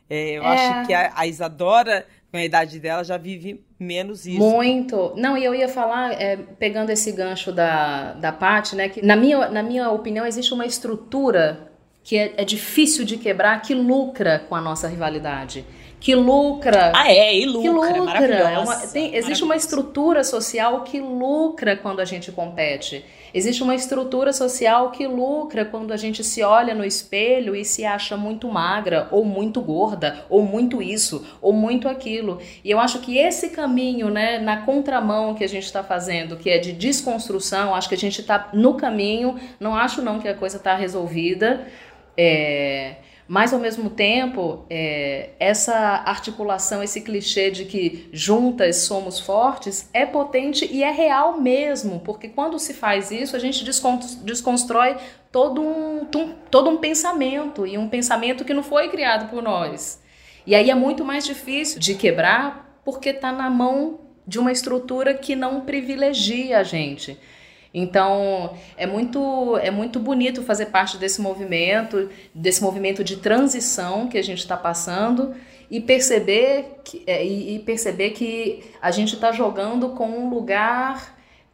É, 0.08 0.38
eu 0.38 0.42
é. 0.42 0.46
acho 0.46 0.86
que 0.86 0.94
a, 0.94 1.12
a, 1.14 1.26
Isadora, 1.26 2.06
com 2.30 2.38
a 2.38 2.44
idade 2.44 2.80
dela, 2.80 3.04
já 3.04 3.18
vive 3.18 3.62
menos 3.78 4.26
isso. 4.26 4.38
Muito. 4.38 5.12
Não, 5.16 5.36
e 5.36 5.44
eu 5.44 5.54
ia 5.54 5.68
falar, 5.68 6.12
é, 6.12 6.38
pegando 6.58 6.88
esse 6.88 7.12
gancho 7.12 7.52
da, 7.52 8.14
da 8.14 8.32
Paty, 8.32 8.74
né? 8.74 8.88
Que 8.88 9.04
na 9.04 9.14
minha, 9.14 9.50
na 9.50 9.62
minha 9.62 9.90
opinião, 9.90 10.24
existe 10.24 10.54
uma 10.54 10.64
estrutura 10.64 11.70
que 12.02 12.16
é, 12.16 12.32
é 12.38 12.44
difícil 12.44 13.04
de 13.04 13.18
quebrar, 13.18 13.60
que 13.60 13.74
lucra 13.74 14.38
com 14.48 14.54
a 14.54 14.62
nossa 14.62 14.88
rivalidade 14.88 15.62
que 16.02 16.16
lucra. 16.16 16.90
Ah, 16.96 17.12
é, 17.12 17.32
e 17.38 17.46
lucra. 17.46 17.92
Que 17.92 17.98
lucra. 18.00 18.34
É 18.34 18.58
uma, 18.58 18.76
tem, 18.88 19.14
existe 19.14 19.44
uma 19.44 19.54
estrutura 19.54 20.24
social 20.24 20.82
que 20.82 21.00
lucra 21.00 21.76
quando 21.76 22.00
a 22.00 22.04
gente 22.04 22.32
compete. 22.32 23.04
Existe 23.32 23.62
uma 23.62 23.72
estrutura 23.72 24.32
social 24.32 24.90
que 24.90 25.06
lucra 25.06 25.64
quando 25.64 25.92
a 25.92 25.96
gente 25.96 26.24
se 26.24 26.42
olha 26.42 26.74
no 26.74 26.84
espelho 26.84 27.54
e 27.54 27.64
se 27.64 27.84
acha 27.84 28.16
muito 28.16 28.48
magra, 28.48 29.06
ou 29.12 29.24
muito 29.24 29.60
gorda, 29.62 30.26
ou 30.28 30.42
muito 30.42 30.82
isso, 30.82 31.24
ou 31.40 31.52
muito 31.52 31.88
aquilo. 31.88 32.40
E 32.64 32.70
eu 32.72 32.80
acho 32.80 32.98
que 32.98 33.16
esse 33.16 33.50
caminho, 33.50 34.10
né, 34.10 34.40
na 34.40 34.56
contramão 34.62 35.36
que 35.36 35.44
a 35.44 35.48
gente 35.48 35.64
está 35.64 35.84
fazendo, 35.84 36.36
que 36.36 36.50
é 36.50 36.58
de 36.58 36.72
desconstrução, 36.72 37.76
acho 37.76 37.88
que 37.88 37.94
a 37.94 37.98
gente 37.98 38.20
está 38.20 38.50
no 38.52 38.74
caminho. 38.74 39.38
Não 39.60 39.72
acho 39.76 40.02
não 40.02 40.18
que 40.18 40.26
a 40.26 40.34
coisa 40.34 40.56
está 40.56 40.74
resolvida. 40.74 41.64
É, 42.16 42.96
mas, 43.32 43.54
ao 43.54 43.58
mesmo 43.58 43.88
tempo, 43.88 44.66
é, 44.68 45.30
essa 45.40 45.74
articulação, 45.74 46.82
esse 46.82 47.00
clichê 47.00 47.50
de 47.50 47.64
que 47.64 48.10
juntas 48.12 48.82
somos 48.82 49.18
fortes 49.18 49.88
é 49.94 50.04
potente 50.04 50.68
e 50.70 50.82
é 50.82 50.90
real 50.90 51.40
mesmo, 51.40 52.00
porque 52.00 52.28
quando 52.28 52.58
se 52.58 52.74
faz 52.74 53.10
isso, 53.10 53.34
a 53.34 53.38
gente 53.38 53.64
desconstrói 53.64 54.98
todo 55.32 55.62
um, 55.62 56.04
todo 56.50 56.68
um 56.68 56.76
pensamento, 56.76 57.66
e 57.66 57.78
um 57.78 57.88
pensamento 57.88 58.44
que 58.44 58.52
não 58.52 58.62
foi 58.62 58.90
criado 58.90 59.30
por 59.30 59.42
nós. 59.42 60.02
E 60.46 60.54
aí 60.54 60.68
é 60.68 60.74
muito 60.74 61.02
mais 61.02 61.24
difícil 61.24 61.80
de 61.80 61.94
quebrar, 61.94 62.82
porque 62.84 63.08
está 63.08 63.32
na 63.32 63.48
mão 63.48 64.00
de 64.26 64.38
uma 64.38 64.52
estrutura 64.52 65.14
que 65.14 65.34
não 65.34 65.62
privilegia 65.62 66.58
a 66.58 66.62
gente. 66.62 67.18
Então, 67.74 68.54
é 68.76 68.86
muito, 68.86 69.56
é 69.58 69.70
muito 69.70 69.98
bonito 69.98 70.42
fazer 70.42 70.66
parte 70.66 70.98
desse 70.98 71.20
movimento, 71.20 72.10
desse 72.34 72.62
movimento 72.62 73.02
de 73.02 73.16
transição 73.16 74.08
que 74.08 74.18
a 74.18 74.22
gente 74.22 74.40
está 74.40 74.56
passando 74.56 75.34
e 75.70 75.80
perceber 75.80 76.80
que, 76.84 77.02
é, 77.06 77.24
e 77.24 77.58
perceber 77.60 78.10
que 78.10 78.62
a 78.80 78.90
gente 78.90 79.14
está 79.14 79.32
jogando 79.32 79.90
com 79.90 80.06
um 80.06 80.28
lugar 80.28 81.11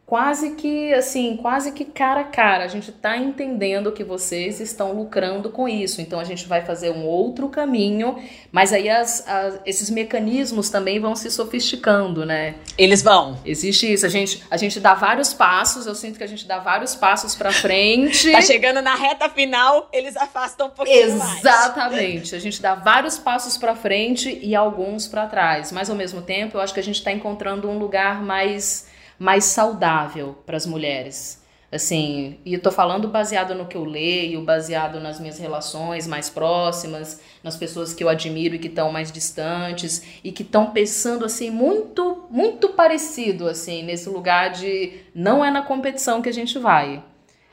quase 0.08 0.52
que 0.52 0.94
assim, 0.94 1.36
quase 1.36 1.70
que 1.72 1.84
cara 1.84 2.22
a 2.22 2.24
cara. 2.24 2.64
A 2.64 2.66
gente 2.66 2.88
está 2.88 3.18
entendendo 3.18 3.92
que 3.92 4.02
vocês 4.02 4.58
estão 4.58 4.94
lucrando 4.94 5.50
com 5.50 5.68
isso. 5.68 6.00
Então 6.00 6.18
a 6.18 6.24
gente 6.24 6.48
vai 6.48 6.64
fazer 6.64 6.90
um 6.90 7.04
outro 7.04 7.46
caminho, 7.50 8.16
mas 8.50 8.72
aí 8.72 8.88
as, 8.88 9.28
as, 9.28 9.60
esses 9.66 9.90
mecanismos 9.90 10.70
também 10.70 10.98
vão 10.98 11.14
se 11.14 11.30
sofisticando, 11.30 12.24
né? 12.24 12.54
Eles 12.78 13.02
vão. 13.02 13.38
Existe 13.44 13.92
isso. 13.92 14.06
A 14.06 14.08
gente, 14.08 14.42
a 14.50 14.56
gente 14.56 14.80
dá 14.80 14.94
vários 14.94 15.34
passos. 15.34 15.86
Eu 15.86 15.94
sinto 15.94 16.16
que 16.16 16.24
a 16.24 16.28
gente 16.28 16.46
dá 16.46 16.58
vários 16.58 16.94
passos 16.94 17.34
para 17.34 17.52
frente. 17.52 18.32
tá 18.32 18.40
chegando 18.40 18.80
na 18.80 18.94
reta 18.94 19.28
final, 19.28 19.90
eles 19.92 20.16
afastam 20.16 20.68
um 20.68 20.70
pouquinho 20.70 21.02
Exatamente. 21.02 21.44
mais. 21.44 21.44
Exatamente. 21.44 22.34
A 22.34 22.38
gente 22.38 22.62
dá 22.62 22.74
vários 22.74 23.18
passos 23.18 23.58
para 23.58 23.74
frente 23.76 24.38
e 24.42 24.56
alguns 24.56 25.06
para 25.06 25.26
trás. 25.26 25.70
Mas 25.70 25.90
ao 25.90 25.96
mesmo 25.96 26.22
tempo, 26.22 26.56
eu 26.56 26.62
acho 26.62 26.72
que 26.72 26.80
a 26.80 26.82
gente 26.82 26.96
está 26.96 27.12
encontrando 27.12 27.68
um 27.68 27.78
lugar 27.78 28.22
mais 28.22 28.88
mais 29.18 29.44
saudável 29.44 30.38
para 30.46 30.56
as 30.56 30.66
mulheres. 30.66 31.42
Assim, 31.70 32.38
e 32.46 32.54
eu 32.54 32.62
tô 32.62 32.70
falando 32.70 33.08
baseado 33.08 33.54
no 33.54 33.66
que 33.66 33.76
eu 33.76 33.84
leio, 33.84 34.40
baseado 34.40 34.98
nas 35.00 35.20
minhas 35.20 35.38
relações 35.38 36.06
mais 36.06 36.30
próximas, 36.30 37.20
nas 37.44 37.56
pessoas 37.56 37.92
que 37.92 38.02
eu 38.02 38.08
admiro 38.08 38.54
e 38.54 38.58
que 38.58 38.68
estão 38.68 38.90
mais 38.90 39.12
distantes 39.12 40.02
e 40.24 40.32
que 40.32 40.42
estão 40.42 40.70
pensando 40.70 41.26
assim 41.26 41.50
muito, 41.50 42.26
muito 42.30 42.70
parecido 42.70 43.46
assim, 43.46 43.82
nesse 43.82 44.08
lugar 44.08 44.50
de 44.52 44.94
não 45.14 45.44
é 45.44 45.50
na 45.50 45.60
competição 45.60 46.22
que 46.22 46.28
a 46.30 46.32
gente 46.32 46.58
vai. 46.58 47.04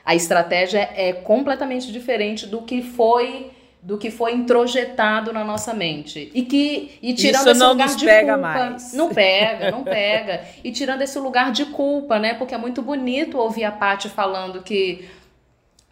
A 0.02 0.14
estratégia 0.14 0.88
é 0.94 1.12
completamente 1.12 1.92
diferente 1.92 2.46
do 2.46 2.62
que 2.62 2.80
foi 2.80 3.50
do 3.86 3.96
que 3.96 4.10
foi 4.10 4.32
introjetado 4.32 5.32
na 5.32 5.44
nossa 5.44 5.72
mente. 5.72 6.28
E 6.34 6.42
que 6.42 6.98
e 7.00 7.14
tirando 7.14 7.42
Isso 7.42 7.50
esse 7.50 7.60
não 7.60 7.68
lugar 7.68 7.86
nos 7.86 7.96
de 7.96 8.04
pega 8.04 8.32
culpa, 8.32 8.48
mais. 8.48 8.92
não 8.92 9.08
pega, 9.14 9.70
não 9.70 9.84
pega. 9.84 10.44
E 10.64 10.72
tirando 10.72 11.02
esse 11.02 11.16
lugar 11.20 11.52
de 11.52 11.66
culpa, 11.66 12.18
né? 12.18 12.34
Porque 12.34 12.52
é 12.52 12.58
muito 12.58 12.82
bonito 12.82 13.38
ouvir 13.38 13.62
a 13.62 13.70
Paty 13.70 14.08
falando 14.08 14.60
que 14.60 15.08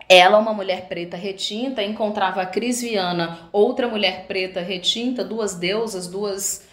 ela, 0.08 0.40
uma 0.40 0.52
mulher 0.52 0.88
preta 0.88 1.16
retinta, 1.16 1.84
encontrava 1.84 2.42
a 2.42 2.46
Cris 2.46 2.80
Viana, 2.80 3.38
outra 3.52 3.86
mulher 3.86 4.24
preta 4.26 4.60
retinta, 4.60 5.22
duas 5.22 5.54
deusas, 5.54 6.08
duas 6.08 6.66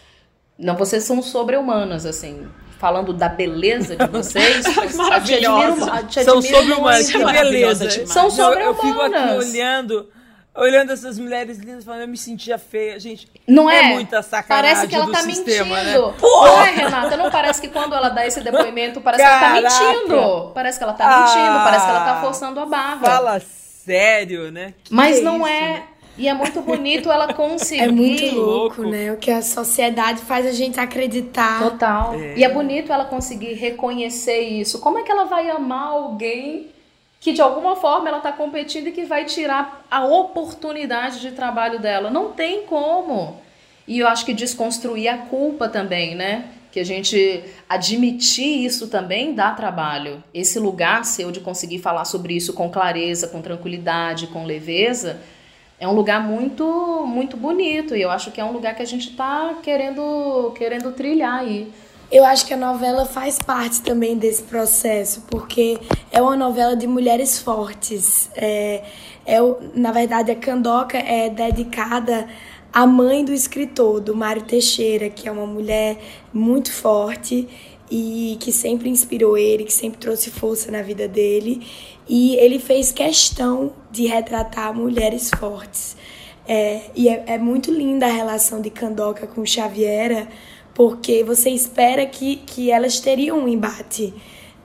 não, 0.57 0.75
vocês 0.75 1.03
são 1.03 1.21
sobre-humanas, 1.21 2.03
assim 2.03 2.49
falando 2.79 3.13
da 3.13 3.29
beleza 3.29 3.95
de 3.95 4.07
vocês. 4.07 4.65
Maravilhosa. 4.97 6.03
São 6.23 6.41
sobre-humanas, 6.41 7.11
que 7.11 7.23
beleza. 7.23 8.07
São 8.07 8.31
sobre-humanas. 8.31 8.65
Eu 8.65 8.75
fico 8.75 9.01
aqui 9.01 9.51
olhando 9.51 10.09
olhando 10.55 10.91
essas 10.91 11.17
mulheres 11.17 11.57
lindas, 11.57 11.83
falando, 11.83 12.01
eu 12.01 12.07
me 12.07 12.17
sentia 12.17 12.57
feia. 12.57 12.99
Gente, 12.99 13.27
não 13.47 13.69
é, 13.69 13.91
é 13.91 13.93
muita 13.93 14.21
sacanagem 14.21 14.73
Parece 14.73 14.87
que 14.87 14.95
ela 14.95 15.05
do 15.05 15.11
tá 15.11 15.21
sistema, 15.21 15.75
mentindo. 15.75 16.07
Né? 16.07 16.17
Não 16.21 16.63
é, 16.63 16.71
Renata? 16.71 17.17
Não 17.17 17.31
parece 17.31 17.61
que 17.61 17.67
quando 17.67 17.95
ela 17.95 18.09
dá 18.09 18.25
esse 18.25 18.41
depoimento, 18.41 19.01
parece 19.01 19.23
Caraca. 19.23 19.51
que 19.51 19.57
ela 19.57 19.69
tá 19.69 19.93
mentindo. 19.93 20.51
Parece 20.53 20.77
que 20.77 20.83
ela 20.83 20.93
tá 20.93 21.19
mentindo, 21.19 21.57
ah, 21.57 21.61
parece 21.63 21.85
que 21.85 21.91
ela 21.91 22.05
tá 22.05 22.21
forçando 22.21 22.59
a 22.59 22.65
barra. 22.65 22.99
Fala 22.99 23.39
sério, 23.39 24.51
né? 24.51 24.73
Que 24.83 24.93
Mas 24.93 25.19
é 25.19 25.21
não 25.21 25.37
isso? 25.37 25.47
é... 25.47 25.83
E 26.17 26.27
é 26.27 26.33
muito 26.33 26.61
bonito 26.61 27.09
ela 27.09 27.33
conseguir. 27.33 27.83
É 27.83 27.87
muito 27.87 28.35
louco, 28.35 28.83
né? 28.83 29.13
O 29.13 29.17
que 29.17 29.31
a 29.31 29.41
sociedade 29.41 30.21
faz 30.21 30.45
a 30.45 30.51
gente 30.51 30.79
acreditar. 30.79 31.59
Total. 31.59 32.13
É. 32.15 32.37
E 32.37 32.43
é 32.43 32.49
bonito 32.49 32.91
ela 32.91 33.05
conseguir 33.05 33.53
reconhecer 33.53 34.39
isso. 34.41 34.79
Como 34.79 34.99
é 34.99 35.03
que 35.03 35.11
ela 35.11 35.23
vai 35.23 35.49
amar 35.49 35.87
alguém 35.87 36.69
que 37.21 37.31
de 37.31 37.41
alguma 37.41 37.75
forma 37.75 38.09
ela 38.09 38.17
está 38.17 38.31
competindo 38.31 38.87
e 38.87 38.91
que 38.91 39.05
vai 39.05 39.25
tirar 39.25 39.85
a 39.91 40.03
oportunidade 40.03 41.21
de 41.21 41.31
trabalho 41.31 41.79
dela. 41.79 42.09
Não 42.09 42.31
tem 42.31 42.63
como. 42.63 43.39
E 43.87 43.99
eu 43.99 44.07
acho 44.07 44.25
que 44.25 44.33
desconstruir 44.33 45.07
a 45.07 45.19
culpa 45.19 45.69
também, 45.69 46.15
né? 46.15 46.45
Que 46.71 46.79
a 46.79 46.83
gente 46.83 47.43
admitir 47.69 48.65
isso 48.65 48.87
também 48.87 49.35
dá 49.35 49.51
trabalho. 49.51 50.23
Esse 50.33 50.57
lugar 50.57 51.05
seu 51.05 51.31
de 51.31 51.39
conseguir 51.39 51.77
falar 51.77 52.05
sobre 52.05 52.33
isso 52.35 52.53
com 52.53 52.71
clareza, 52.71 53.27
com 53.27 53.39
tranquilidade, 53.39 54.25
com 54.27 54.43
leveza, 54.43 55.21
é 55.79 55.87
um 55.87 55.93
lugar 55.93 56.23
muito 56.23 57.05
muito 57.05 57.37
bonito. 57.37 57.95
E 57.95 58.01
eu 58.01 58.09
acho 58.09 58.31
que 58.31 58.41
é 58.41 58.43
um 58.43 58.51
lugar 58.51 58.73
que 58.75 58.81
a 58.81 58.87
gente 58.87 59.11
está 59.11 59.59
querendo, 59.61 60.53
querendo 60.57 60.91
trilhar 60.91 61.39
aí. 61.39 61.71
Eu 62.11 62.25
acho 62.25 62.45
que 62.45 62.53
a 62.53 62.57
novela 62.57 63.05
faz 63.05 63.39
parte 63.39 63.81
também 63.81 64.17
desse 64.17 64.43
processo, 64.43 65.23
porque 65.29 65.79
é 66.11 66.21
uma 66.21 66.35
novela 66.35 66.75
de 66.75 66.85
mulheres 66.85 67.39
fortes. 67.39 68.29
É, 68.35 68.83
é, 69.25 69.37
na 69.73 69.93
verdade, 69.93 70.29
a 70.29 70.35
Candoca 70.35 70.97
é 70.97 71.29
dedicada 71.29 72.27
à 72.73 72.85
mãe 72.85 73.23
do 73.23 73.33
escritor, 73.33 74.01
do 74.01 74.13
Mário 74.13 74.41
Teixeira, 74.41 75.09
que 75.09 75.29
é 75.29 75.31
uma 75.31 75.45
mulher 75.45 75.97
muito 76.33 76.69
forte 76.73 77.47
e 77.89 78.35
que 78.41 78.51
sempre 78.51 78.89
inspirou 78.89 79.37
ele, 79.37 79.63
que 79.63 79.73
sempre 79.73 79.97
trouxe 79.97 80.31
força 80.31 80.69
na 80.69 80.81
vida 80.81 81.07
dele. 81.07 81.65
E 82.09 82.35
ele 82.35 82.59
fez 82.59 82.91
questão 82.91 83.71
de 83.89 84.05
retratar 84.05 84.73
mulheres 84.73 85.31
fortes. 85.39 85.95
É, 86.45 86.81
e 86.93 87.07
é, 87.07 87.23
é 87.25 87.37
muito 87.37 87.71
linda 87.71 88.05
a 88.05 88.11
relação 88.11 88.59
de 88.59 88.69
Candoca 88.69 89.25
com 89.27 89.45
Xaviera, 89.45 90.27
porque 90.73 91.23
você 91.23 91.49
espera 91.49 92.05
que, 92.05 92.37
que 92.37 92.71
elas 92.71 92.99
teriam 92.99 93.39
um 93.39 93.47
embate. 93.47 94.13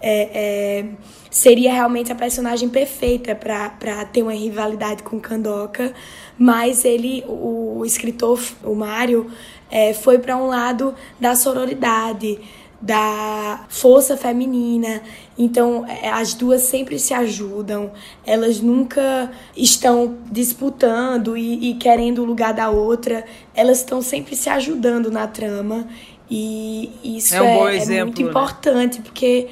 É, 0.00 0.30
é, 0.34 0.84
seria 1.30 1.72
realmente 1.72 2.12
a 2.12 2.14
personagem 2.14 2.68
perfeita 2.68 3.34
para 3.34 4.04
ter 4.04 4.22
uma 4.22 4.32
rivalidade 4.32 5.02
com 5.02 5.18
Kandoka, 5.18 5.92
mas 6.38 6.84
ele, 6.84 7.24
o, 7.26 7.78
o 7.78 7.84
escritor, 7.84 8.40
o 8.62 8.74
Mário, 8.74 9.30
é, 9.70 9.92
foi 9.92 10.18
para 10.18 10.36
um 10.36 10.46
lado 10.46 10.94
da 11.18 11.34
sororidade, 11.34 12.38
da 12.80 13.64
força 13.68 14.16
feminina. 14.16 15.02
Então, 15.36 15.86
é, 15.86 16.10
as 16.10 16.34
duas 16.34 16.62
sempre 16.62 16.98
se 16.98 17.14
ajudam, 17.14 17.92
elas 18.24 18.60
nunca 18.60 19.30
estão 19.56 20.18
disputando 20.30 21.36
e, 21.36 21.70
e 21.70 21.74
querendo 21.74 22.22
o 22.22 22.24
lugar 22.24 22.52
da 22.52 22.70
outra, 22.70 23.24
elas 23.54 23.78
estão 23.78 24.02
sempre 24.02 24.36
se 24.36 24.48
ajudando 24.48 25.10
na 25.10 25.26
trama. 25.26 25.86
E 26.30 26.90
isso 27.02 27.34
é, 27.34 27.42
um 27.42 27.68
é, 27.68 27.76
é 27.76 28.04
muito 28.04 28.22
né? 28.22 28.28
importante, 28.28 29.00
porque 29.00 29.48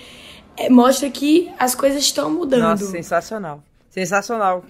é, 0.57 0.68
mostra 0.68 1.09
que 1.09 1.51
as 1.59 1.75
coisas 1.75 2.03
estão 2.03 2.31
mudando. 2.31 2.62
Nossa, 2.62 2.87
sensacional. 2.87 3.62
Sensacional 3.91 4.64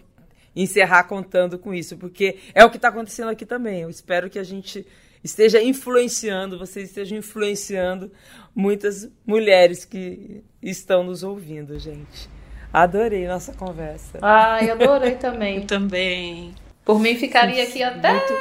encerrar 0.56 1.04
contando 1.04 1.58
com 1.58 1.74
isso, 1.74 1.96
porque 1.96 2.38
é 2.54 2.64
o 2.64 2.70
que 2.70 2.76
está 2.76 2.88
acontecendo 2.88 3.28
aqui 3.28 3.44
também. 3.44 3.80
Eu 3.80 3.90
espero 3.90 4.30
que 4.30 4.38
a 4.38 4.44
gente 4.44 4.86
esteja 5.24 5.62
influenciando, 5.62 6.58
vocês 6.58 6.90
estejam 6.90 7.16
influenciando 7.18 8.12
muitas 8.54 9.10
mulheres 9.26 9.86
que 9.86 10.44
estão 10.62 11.02
nos 11.02 11.22
ouvindo, 11.22 11.78
gente. 11.78 12.28
Adorei 12.70 13.26
nossa 13.26 13.54
conversa. 13.54 14.18
Ai, 14.20 14.70
adorei 14.70 15.14
também. 15.14 15.62
também. 15.66 16.54
Por 16.84 17.00
mim, 17.00 17.16
ficaria 17.16 17.62
aqui 17.64 17.82
até. 17.82 18.12
Muito... 18.12 18.34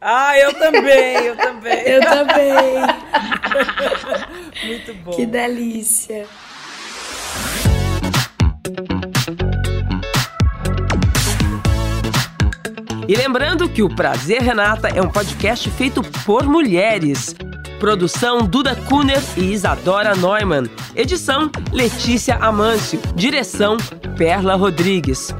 Ah, 0.00 0.38
eu 0.38 0.54
também, 0.54 1.16
eu 1.26 1.36
também. 1.36 1.78
eu 1.86 2.00
também. 2.00 2.54
Muito 4.66 4.94
bom. 4.94 5.10
Que 5.12 5.26
delícia. 5.26 6.26
E 13.08 13.16
lembrando 13.16 13.68
que 13.68 13.82
o 13.82 13.88
Prazer 13.88 14.42
Renata 14.42 14.88
é 14.88 15.02
um 15.02 15.08
podcast 15.08 15.68
feito 15.70 16.02
por 16.24 16.44
mulheres. 16.44 17.34
Produção 17.80 18.46
Duda 18.46 18.76
Kuner 18.76 19.20
e 19.36 19.52
Isadora 19.52 20.14
Neumann. 20.14 20.70
Edição 20.94 21.50
Letícia 21.72 22.36
Amâncio. 22.36 23.00
Direção 23.16 23.76
Perla 24.16 24.54
Rodrigues. 24.54 25.34